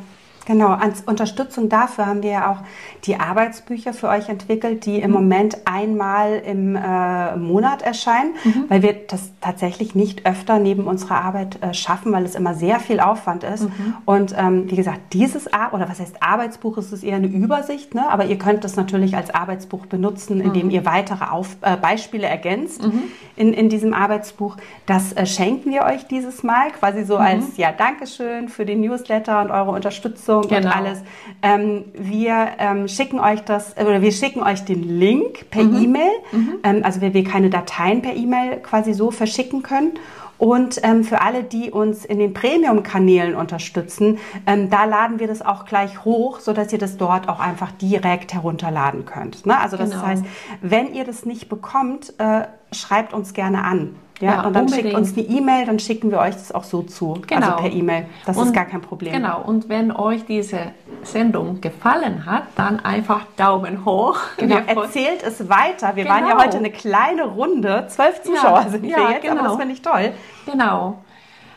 Genau, 0.45 0.69
als 0.69 1.01
Unterstützung 1.01 1.69
dafür 1.69 2.05
haben 2.05 2.21
wir 2.21 2.31
ja 2.31 2.51
auch 2.51 2.57
die 3.05 3.19
Arbeitsbücher 3.19 3.93
für 3.93 4.09
euch 4.09 4.27
entwickelt, 4.27 4.85
die 4.85 4.99
im 4.99 5.11
mhm. 5.11 5.15
Moment 5.15 5.57
einmal 5.65 6.41
im 6.45 6.75
äh, 6.75 7.37
Monat 7.37 7.81
erscheinen, 7.81 8.33
mhm. 8.43 8.65
weil 8.67 8.81
wir 8.81 8.93
das 9.07 9.31
tatsächlich 9.39 9.95
nicht 9.95 10.25
öfter 10.25 10.59
neben 10.59 10.85
unserer 10.85 11.23
Arbeit 11.23 11.61
äh, 11.61 11.73
schaffen, 11.73 12.11
weil 12.11 12.25
es 12.25 12.35
immer 12.35 12.55
sehr 12.55 12.79
viel 12.79 12.99
Aufwand 12.99 13.43
ist. 13.43 13.63
Mhm. 13.63 13.95
Und 14.05 14.35
ähm, 14.37 14.69
wie 14.69 14.75
gesagt, 14.75 15.13
dieses 15.13 15.51
Ar 15.53 15.73
oder 15.73 15.87
was 15.89 15.99
heißt 15.99 16.21
Arbeitsbuch, 16.21 16.77
ist 16.77 16.91
es 16.91 17.03
eher 17.03 17.15
eine 17.15 17.27
Übersicht, 17.27 17.95
ne? 17.95 18.09
aber 18.09 18.25
ihr 18.25 18.37
könnt 18.37 18.65
das 18.65 18.75
natürlich 18.75 19.15
als 19.15 19.33
Arbeitsbuch 19.33 19.85
benutzen, 19.85 20.41
indem 20.41 20.67
mhm. 20.67 20.71
ihr 20.71 20.85
weitere 20.85 21.25
Auf 21.25 21.55
äh, 21.61 21.77
Beispiele 21.77 22.27
ergänzt 22.27 22.83
mhm. 22.83 23.03
in, 23.37 23.53
in 23.53 23.69
diesem 23.69 23.93
Arbeitsbuch. 23.93 24.57
Das 24.85 25.13
äh, 25.13 25.25
schenken 25.25 25.71
wir 25.71 25.83
euch 25.83 26.05
dieses 26.07 26.43
Mal 26.43 26.71
quasi 26.71 27.05
so 27.05 27.15
als 27.15 27.55
ja 27.55 27.71
Dankeschön 27.71 28.49
für 28.49 28.65
den 28.65 28.81
Newsletter 28.81 29.41
und 29.41 29.49
eure 29.49 29.71
Unterstützung 29.71 30.32
Unterstützung 30.37 30.61
genau. 30.61 30.75
und 30.75 30.75
alles. 30.75 31.03
Ähm, 31.41 31.85
wir 31.93 32.47
ähm, 32.57 32.87
schicken 32.87 33.19
euch 33.19 33.41
das, 33.41 33.75
oder 33.77 34.01
wir 34.01 34.11
schicken 34.11 34.41
euch 34.41 34.63
den 34.65 34.83
Link 34.83 35.49
per 35.49 35.63
mhm. 35.63 35.83
E-Mail, 35.83 36.11
mhm. 36.31 36.59
ähm, 36.63 36.81
also 36.83 37.01
wenn 37.01 37.13
wir 37.13 37.23
keine 37.23 37.49
Dateien 37.49 38.01
per 38.01 38.15
E-Mail 38.15 38.57
quasi 38.57 38.93
so 38.93 39.11
verschicken 39.11 39.63
können. 39.63 39.93
Und 40.39 40.81
ähm, 40.83 41.05
für 41.05 41.21
alle, 41.21 41.43
die 41.43 41.71
uns 41.71 42.03
in 42.03 42.19
den 42.19 42.33
Premium-Kanälen 42.33 43.33
unterstützen, 43.33 44.17
ähm, 44.45 44.69
da 44.69 44.83
laden 44.83 45.19
wir 45.19 45.27
das 45.27 45.41
auch 45.41 45.63
gleich 45.63 46.03
hoch, 46.03 46.39
sodass 46.41 46.73
ihr 46.73 46.79
das 46.79 46.97
dort 46.97 47.29
auch 47.29 47.39
einfach 47.39 47.71
direkt 47.71 48.33
herunterladen 48.33 49.05
könnt. 49.05 49.45
Ne? 49.45 49.57
Also 49.57 49.77
das 49.77 49.91
genau. 49.91 50.05
heißt, 50.05 50.25
wenn 50.61 50.93
ihr 50.93 51.05
das 51.05 51.25
nicht 51.25 51.47
bekommt, 51.47 52.13
äh, 52.17 52.41
schreibt 52.73 53.13
uns 53.13 53.33
gerne 53.33 53.63
an. 53.63 53.95
Ja, 54.23 54.35
ja 54.35 54.47
und 54.47 54.55
dann 54.55 54.65
unbedingt. 54.65 54.87
schickt 54.87 54.97
uns 54.97 55.17
eine 55.17 55.27
E-Mail, 55.27 55.65
dann 55.65 55.79
schicken 55.79 56.09
wir 56.11 56.19
euch 56.19 56.35
das 56.35 56.51
auch 56.53 56.63
so 56.63 56.81
zu. 56.81 57.13
Also 57.13 57.21
genau. 57.27 57.47
Also 57.47 57.57
per 57.57 57.71
E-Mail. 57.71 58.05
Das 58.25 58.37
und, 58.37 58.47
ist 58.47 58.53
gar 58.53 58.65
kein 58.65 58.81
Problem. 58.81 59.13
Genau. 59.13 59.41
Und 59.41 59.67
wenn 59.67 59.91
euch 59.91 60.25
diese 60.25 60.59
Sendung 61.03 61.59
gefallen 61.59 62.25
hat, 62.25 62.43
dann 62.55 62.79
einfach 62.79 63.25
Daumen 63.35 63.83
hoch. 63.85 64.17
Genau. 64.37 64.57
Erzählt 64.65 65.23
es 65.23 65.49
weiter. 65.49 65.95
Wir 65.95 66.03
genau. 66.03 66.15
waren 66.15 66.25
ja 66.25 66.31
genau. 66.31 66.43
heute 66.43 66.57
eine 66.57 66.71
kleine 66.71 67.23
Runde. 67.25 67.85
Zwölf 67.89 68.21
Zuschauer 68.23 68.61
ja, 68.63 68.69
sind 68.69 68.83
wir 68.83 68.89
ja, 68.89 69.09
jetzt, 69.11 69.21
genau. 69.23 69.39
aber 69.39 69.47
das 69.49 69.57
finde 69.57 69.73
ich 69.73 69.81
toll. 69.81 70.11
Genau. 70.45 71.03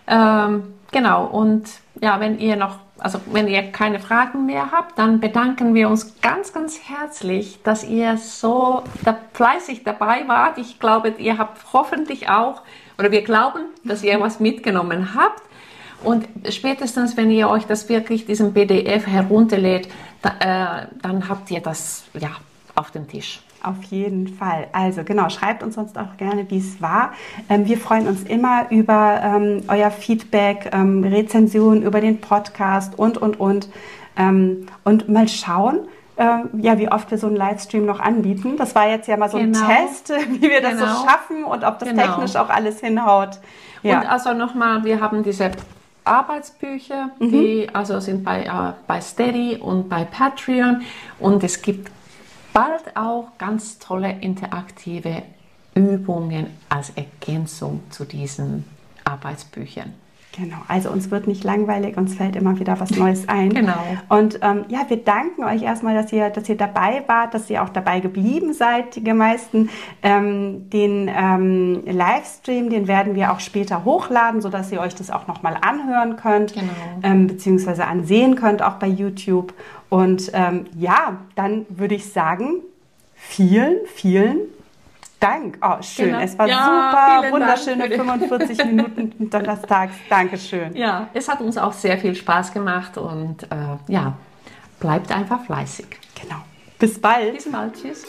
Ähm, 0.08 0.74
genau. 0.90 1.26
Und 1.26 1.68
ja, 2.00 2.20
wenn 2.20 2.38
ihr 2.38 2.56
noch 2.56 2.78
also 2.98 3.20
wenn 3.30 3.46
ihr 3.48 3.62
keine 3.72 4.00
Fragen 4.00 4.46
mehr 4.46 4.70
habt, 4.72 4.98
dann 4.98 5.20
bedanken 5.20 5.74
wir 5.74 5.88
uns 5.88 6.20
ganz, 6.20 6.52
ganz 6.52 6.80
herzlich, 6.88 7.58
dass 7.62 7.84
ihr 7.84 8.16
so 8.16 8.82
da 9.04 9.18
fleißig 9.32 9.84
dabei 9.84 10.26
wart. 10.26 10.58
Ich 10.58 10.78
glaube, 10.78 11.14
ihr 11.18 11.38
habt 11.38 11.72
hoffentlich 11.72 12.28
auch, 12.28 12.62
oder 12.98 13.10
wir 13.10 13.22
glauben, 13.22 13.60
dass 13.84 14.02
ihr 14.02 14.20
was 14.20 14.40
mitgenommen 14.40 15.14
habt. 15.14 15.42
Und 16.02 16.26
spätestens, 16.50 17.16
wenn 17.16 17.30
ihr 17.30 17.48
euch 17.48 17.66
das 17.66 17.88
wirklich, 17.88 18.26
diesen 18.26 18.54
PDF 18.54 19.06
herunterlädt, 19.06 19.88
da, 20.22 20.82
äh, 20.82 20.86
dann 21.02 21.28
habt 21.28 21.50
ihr 21.50 21.60
das 21.60 22.04
ja 22.14 22.30
auf 22.74 22.90
dem 22.90 23.08
Tisch. 23.08 23.40
Auf 23.66 23.82
jeden 23.84 24.28
Fall. 24.28 24.68
Also 24.70 25.02
genau, 25.02 25.28
schreibt 25.28 25.64
uns 25.64 25.74
sonst 25.74 25.98
auch 25.98 26.16
gerne, 26.18 26.48
wie 26.50 26.58
es 26.58 26.80
war. 26.80 27.12
Ähm, 27.48 27.66
wir 27.66 27.78
freuen 27.78 28.06
uns 28.06 28.22
immer 28.22 28.70
über 28.70 29.20
ähm, 29.24 29.64
euer 29.66 29.90
Feedback, 29.90 30.70
ähm, 30.72 31.02
Rezensionen 31.02 31.82
über 31.82 32.00
den 32.00 32.20
Podcast 32.20 32.96
und, 32.96 33.18
und, 33.18 33.40
und. 33.40 33.68
Ähm, 34.16 34.66
und 34.84 35.08
mal 35.08 35.26
schauen, 35.26 35.80
ähm, 36.16 36.48
ja, 36.58 36.78
wie 36.78 36.88
oft 36.88 37.10
wir 37.10 37.18
so 37.18 37.26
einen 37.26 37.34
Livestream 37.34 37.84
noch 37.84 37.98
anbieten. 37.98 38.56
Das 38.56 38.76
war 38.76 38.88
jetzt 38.88 39.08
ja 39.08 39.16
mal 39.16 39.28
so 39.28 39.38
genau. 39.38 39.58
ein 39.58 39.88
Test, 39.88 40.12
wie 40.28 40.48
wir 40.48 40.60
das 40.60 40.78
genau. 40.78 40.86
so 40.86 41.04
schaffen 41.04 41.44
und 41.44 41.64
ob 41.64 41.80
das 41.80 41.88
genau. 41.88 42.02
technisch 42.02 42.36
auch 42.36 42.48
alles 42.48 42.78
hinhaut. 42.78 43.40
Ja. 43.82 43.98
Und 43.98 44.06
also 44.06 44.32
nochmal, 44.32 44.84
wir 44.84 45.00
haben 45.00 45.24
diese 45.24 45.50
Arbeitsbücher, 46.04 47.10
mhm. 47.18 47.30
die 47.30 47.68
also 47.72 47.98
sind 47.98 48.22
bei, 48.22 48.44
äh, 48.44 48.72
bei 48.86 49.00
Steady 49.00 49.56
und 49.56 49.88
bei 49.88 50.04
Patreon 50.04 50.82
und 51.18 51.42
es 51.42 51.60
gibt 51.60 51.90
bald 52.56 52.96
auch 52.96 53.36
ganz 53.36 53.78
tolle 53.78 54.18
interaktive 54.22 55.22
Übungen 55.74 56.46
als 56.70 56.88
Ergänzung 56.96 57.82
zu 57.90 58.06
diesen 58.06 58.64
Arbeitsbüchern. 59.04 59.92
Genau, 60.32 60.56
also 60.68 60.90
uns 60.90 61.10
wird 61.10 61.26
nicht 61.26 61.44
langweilig, 61.44 61.96
uns 61.96 62.14
fällt 62.14 62.36
immer 62.36 62.58
wieder 62.58 62.78
was 62.78 62.90
Neues 62.96 63.28
ein. 63.28 63.54
genau. 63.54 63.78
Und 64.08 64.38
ähm, 64.42 64.64
ja, 64.68 64.80
wir 64.88 64.98
danken 64.98 65.44
euch 65.44 65.62
erstmal, 65.62 65.94
dass 65.94 66.12
ihr, 66.12 66.28
dass 66.28 66.48
ihr 66.48 66.56
dabei 66.56 67.04
wart, 67.06 67.32
dass 67.32 67.48
ihr 67.48 67.62
auch 67.62 67.70
dabei 67.70 68.00
geblieben 68.00 68.52
seid, 68.52 68.96
die 68.96 69.12
meisten. 69.12 69.70
Ähm, 70.02 70.68
den 70.70 71.10
ähm, 71.14 71.82
Livestream, 71.86 72.70
den 72.70 72.86
werden 72.86 73.14
wir 73.14 73.32
auch 73.32 73.40
später 73.40 73.84
hochladen, 73.84 74.40
sodass 74.40 74.70
ihr 74.72 74.80
euch 74.80 74.94
das 74.94 75.10
auch 75.10 75.26
nochmal 75.26 75.56
anhören 75.60 76.16
könnt, 76.16 76.54
genau. 76.54 76.72
ähm, 77.02 77.26
beziehungsweise 77.26 77.86
ansehen 77.86 78.34
könnt, 78.34 78.62
auch 78.62 78.74
bei 78.74 78.88
YouTube. 78.88 79.54
Und 79.88 80.30
ähm, 80.34 80.66
ja, 80.76 81.18
dann 81.34 81.66
würde 81.68 81.94
ich 81.94 82.12
sagen, 82.12 82.62
vielen, 83.14 83.86
vielen 83.86 84.40
Dank. 85.20 85.58
Oh, 85.62 85.80
schön. 85.80 86.06
Genau. 86.06 86.20
Es 86.20 86.38
war 86.38 86.48
ja, 86.48 87.20
super, 87.20 87.32
wunderschöne 87.32 87.88
Dank. 87.88 87.94
45 88.28 88.64
Minuten 88.64 89.30
donnerstags. 89.30 89.94
Dankeschön. 90.08 90.76
Ja, 90.76 91.08
es 91.14 91.28
hat 91.28 91.40
uns 91.40 91.56
auch 91.56 91.72
sehr 91.72 91.98
viel 91.98 92.14
Spaß 92.14 92.52
gemacht 92.52 92.98
und 92.98 93.44
äh, 93.44 93.76
ja, 93.88 94.14
bleibt 94.80 95.12
einfach 95.12 95.44
fleißig. 95.44 95.86
Genau. 96.20 96.40
Bis 96.78 97.00
bald. 97.00 97.34
Bis 97.34 97.50
bald. 97.50 97.74
Tschüss. 97.80 98.04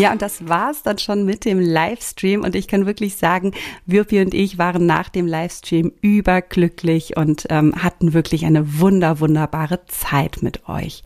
Ja, 0.00 0.12
und 0.12 0.22
das 0.22 0.48
war's 0.48 0.82
dann 0.82 0.98
schon 0.98 1.24
mit 1.24 1.44
dem 1.44 1.60
Livestream. 1.60 2.42
Und 2.42 2.54
ich 2.54 2.68
kann 2.68 2.86
wirklich 2.86 3.16
sagen, 3.16 3.52
Wirpi 3.86 4.20
und 4.20 4.34
ich 4.34 4.58
waren 4.58 4.86
nach 4.86 5.08
dem 5.08 5.26
Livestream 5.26 5.92
überglücklich 6.00 7.16
und 7.16 7.46
ähm, 7.50 7.74
hatten 7.82 8.12
wirklich 8.12 8.44
eine 8.44 8.80
wunder, 8.80 9.20
wunderbare 9.20 9.84
Zeit 9.86 10.38
mit 10.42 10.68
euch. 10.68 11.02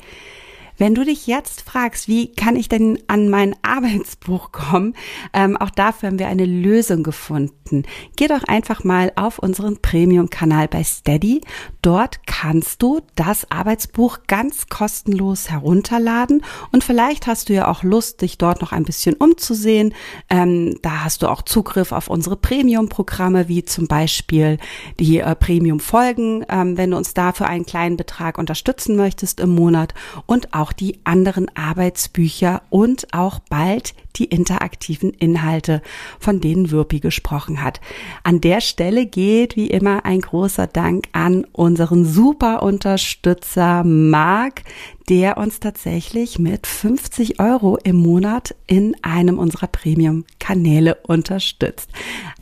Wenn 0.76 0.94
du 0.94 1.04
dich 1.04 1.26
jetzt 1.26 1.62
fragst, 1.62 2.08
wie 2.08 2.32
kann 2.32 2.56
ich 2.56 2.68
denn 2.68 2.98
an 3.06 3.28
mein 3.28 3.54
Arbeitsbuch 3.62 4.52
kommen, 4.52 4.94
ähm, 5.32 5.56
auch 5.56 5.70
dafür 5.70 6.08
haben 6.08 6.18
wir 6.18 6.28
eine 6.28 6.46
Lösung 6.46 7.02
gefunden. 7.02 7.84
Geh 8.16 8.26
doch 8.26 8.42
einfach 8.44 8.84
mal 8.84 9.12
auf 9.16 9.38
unseren 9.38 9.80
Premium-Kanal 9.80 10.68
bei 10.68 10.82
Steady. 10.82 11.42
Dort 11.82 12.26
kannst 12.26 12.82
du 12.82 13.00
das 13.14 13.50
Arbeitsbuch 13.50 14.18
ganz 14.26 14.68
kostenlos 14.68 15.50
herunterladen 15.50 16.42
und 16.72 16.82
vielleicht 16.82 17.26
hast 17.26 17.48
du 17.48 17.52
ja 17.52 17.68
auch 17.68 17.82
Lust, 17.82 18.22
dich 18.22 18.38
dort 18.38 18.60
noch 18.60 18.72
ein 18.72 18.84
bisschen 18.84 19.14
umzusehen. 19.14 19.94
Ähm, 20.28 20.78
da 20.82 21.04
hast 21.04 21.22
du 21.22 21.28
auch 21.28 21.42
Zugriff 21.42 21.92
auf 21.92 22.08
unsere 22.08 22.36
Premium-Programme, 22.36 23.48
wie 23.48 23.64
zum 23.64 23.86
Beispiel 23.86 24.58
die 24.98 25.18
äh, 25.18 25.34
Premium-Folgen, 25.34 26.44
ähm, 26.48 26.76
wenn 26.76 26.90
du 26.90 26.96
uns 26.96 27.14
da 27.14 27.32
für 27.32 27.46
einen 27.46 27.66
kleinen 27.66 27.96
Betrag 27.96 28.38
unterstützen 28.38 28.96
möchtest 28.96 29.40
im 29.40 29.54
Monat 29.54 29.94
und 30.26 30.54
auch 30.64 30.72
die 30.72 30.98
anderen 31.04 31.54
Arbeitsbücher 31.54 32.62
und 32.70 33.12
auch 33.12 33.38
bald 33.50 33.92
die 34.16 34.24
interaktiven 34.24 35.10
Inhalte, 35.10 35.82
von 36.18 36.40
denen 36.40 36.70
Wirpi 36.70 37.00
gesprochen 37.00 37.62
hat. 37.62 37.82
An 38.22 38.40
der 38.40 38.62
Stelle 38.62 39.04
geht 39.04 39.56
wie 39.56 39.66
immer 39.66 40.06
ein 40.06 40.22
großer 40.22 40.66
Dank 40.66 41.08
an 41.12 41.44
unseren 41.52 42.06
super 42.06 42.62
Unterstützer 42.62 43.84
Marc, 43.84 44.62
der 45.08 45.36
uns 45.36 45.60
tatsächlich 45.60 46.38
mit 46.38 46.66
50 46.66 47.38
Euro 47.40 47.76
im 47.82 47.96
Monat 47.96 48.54
in 48.66 48.96
einem 49.02 49.38
unserer 49.38 49.66
Premium-Kanäle 49.66 50.94
unterstützt. 51.06 51.90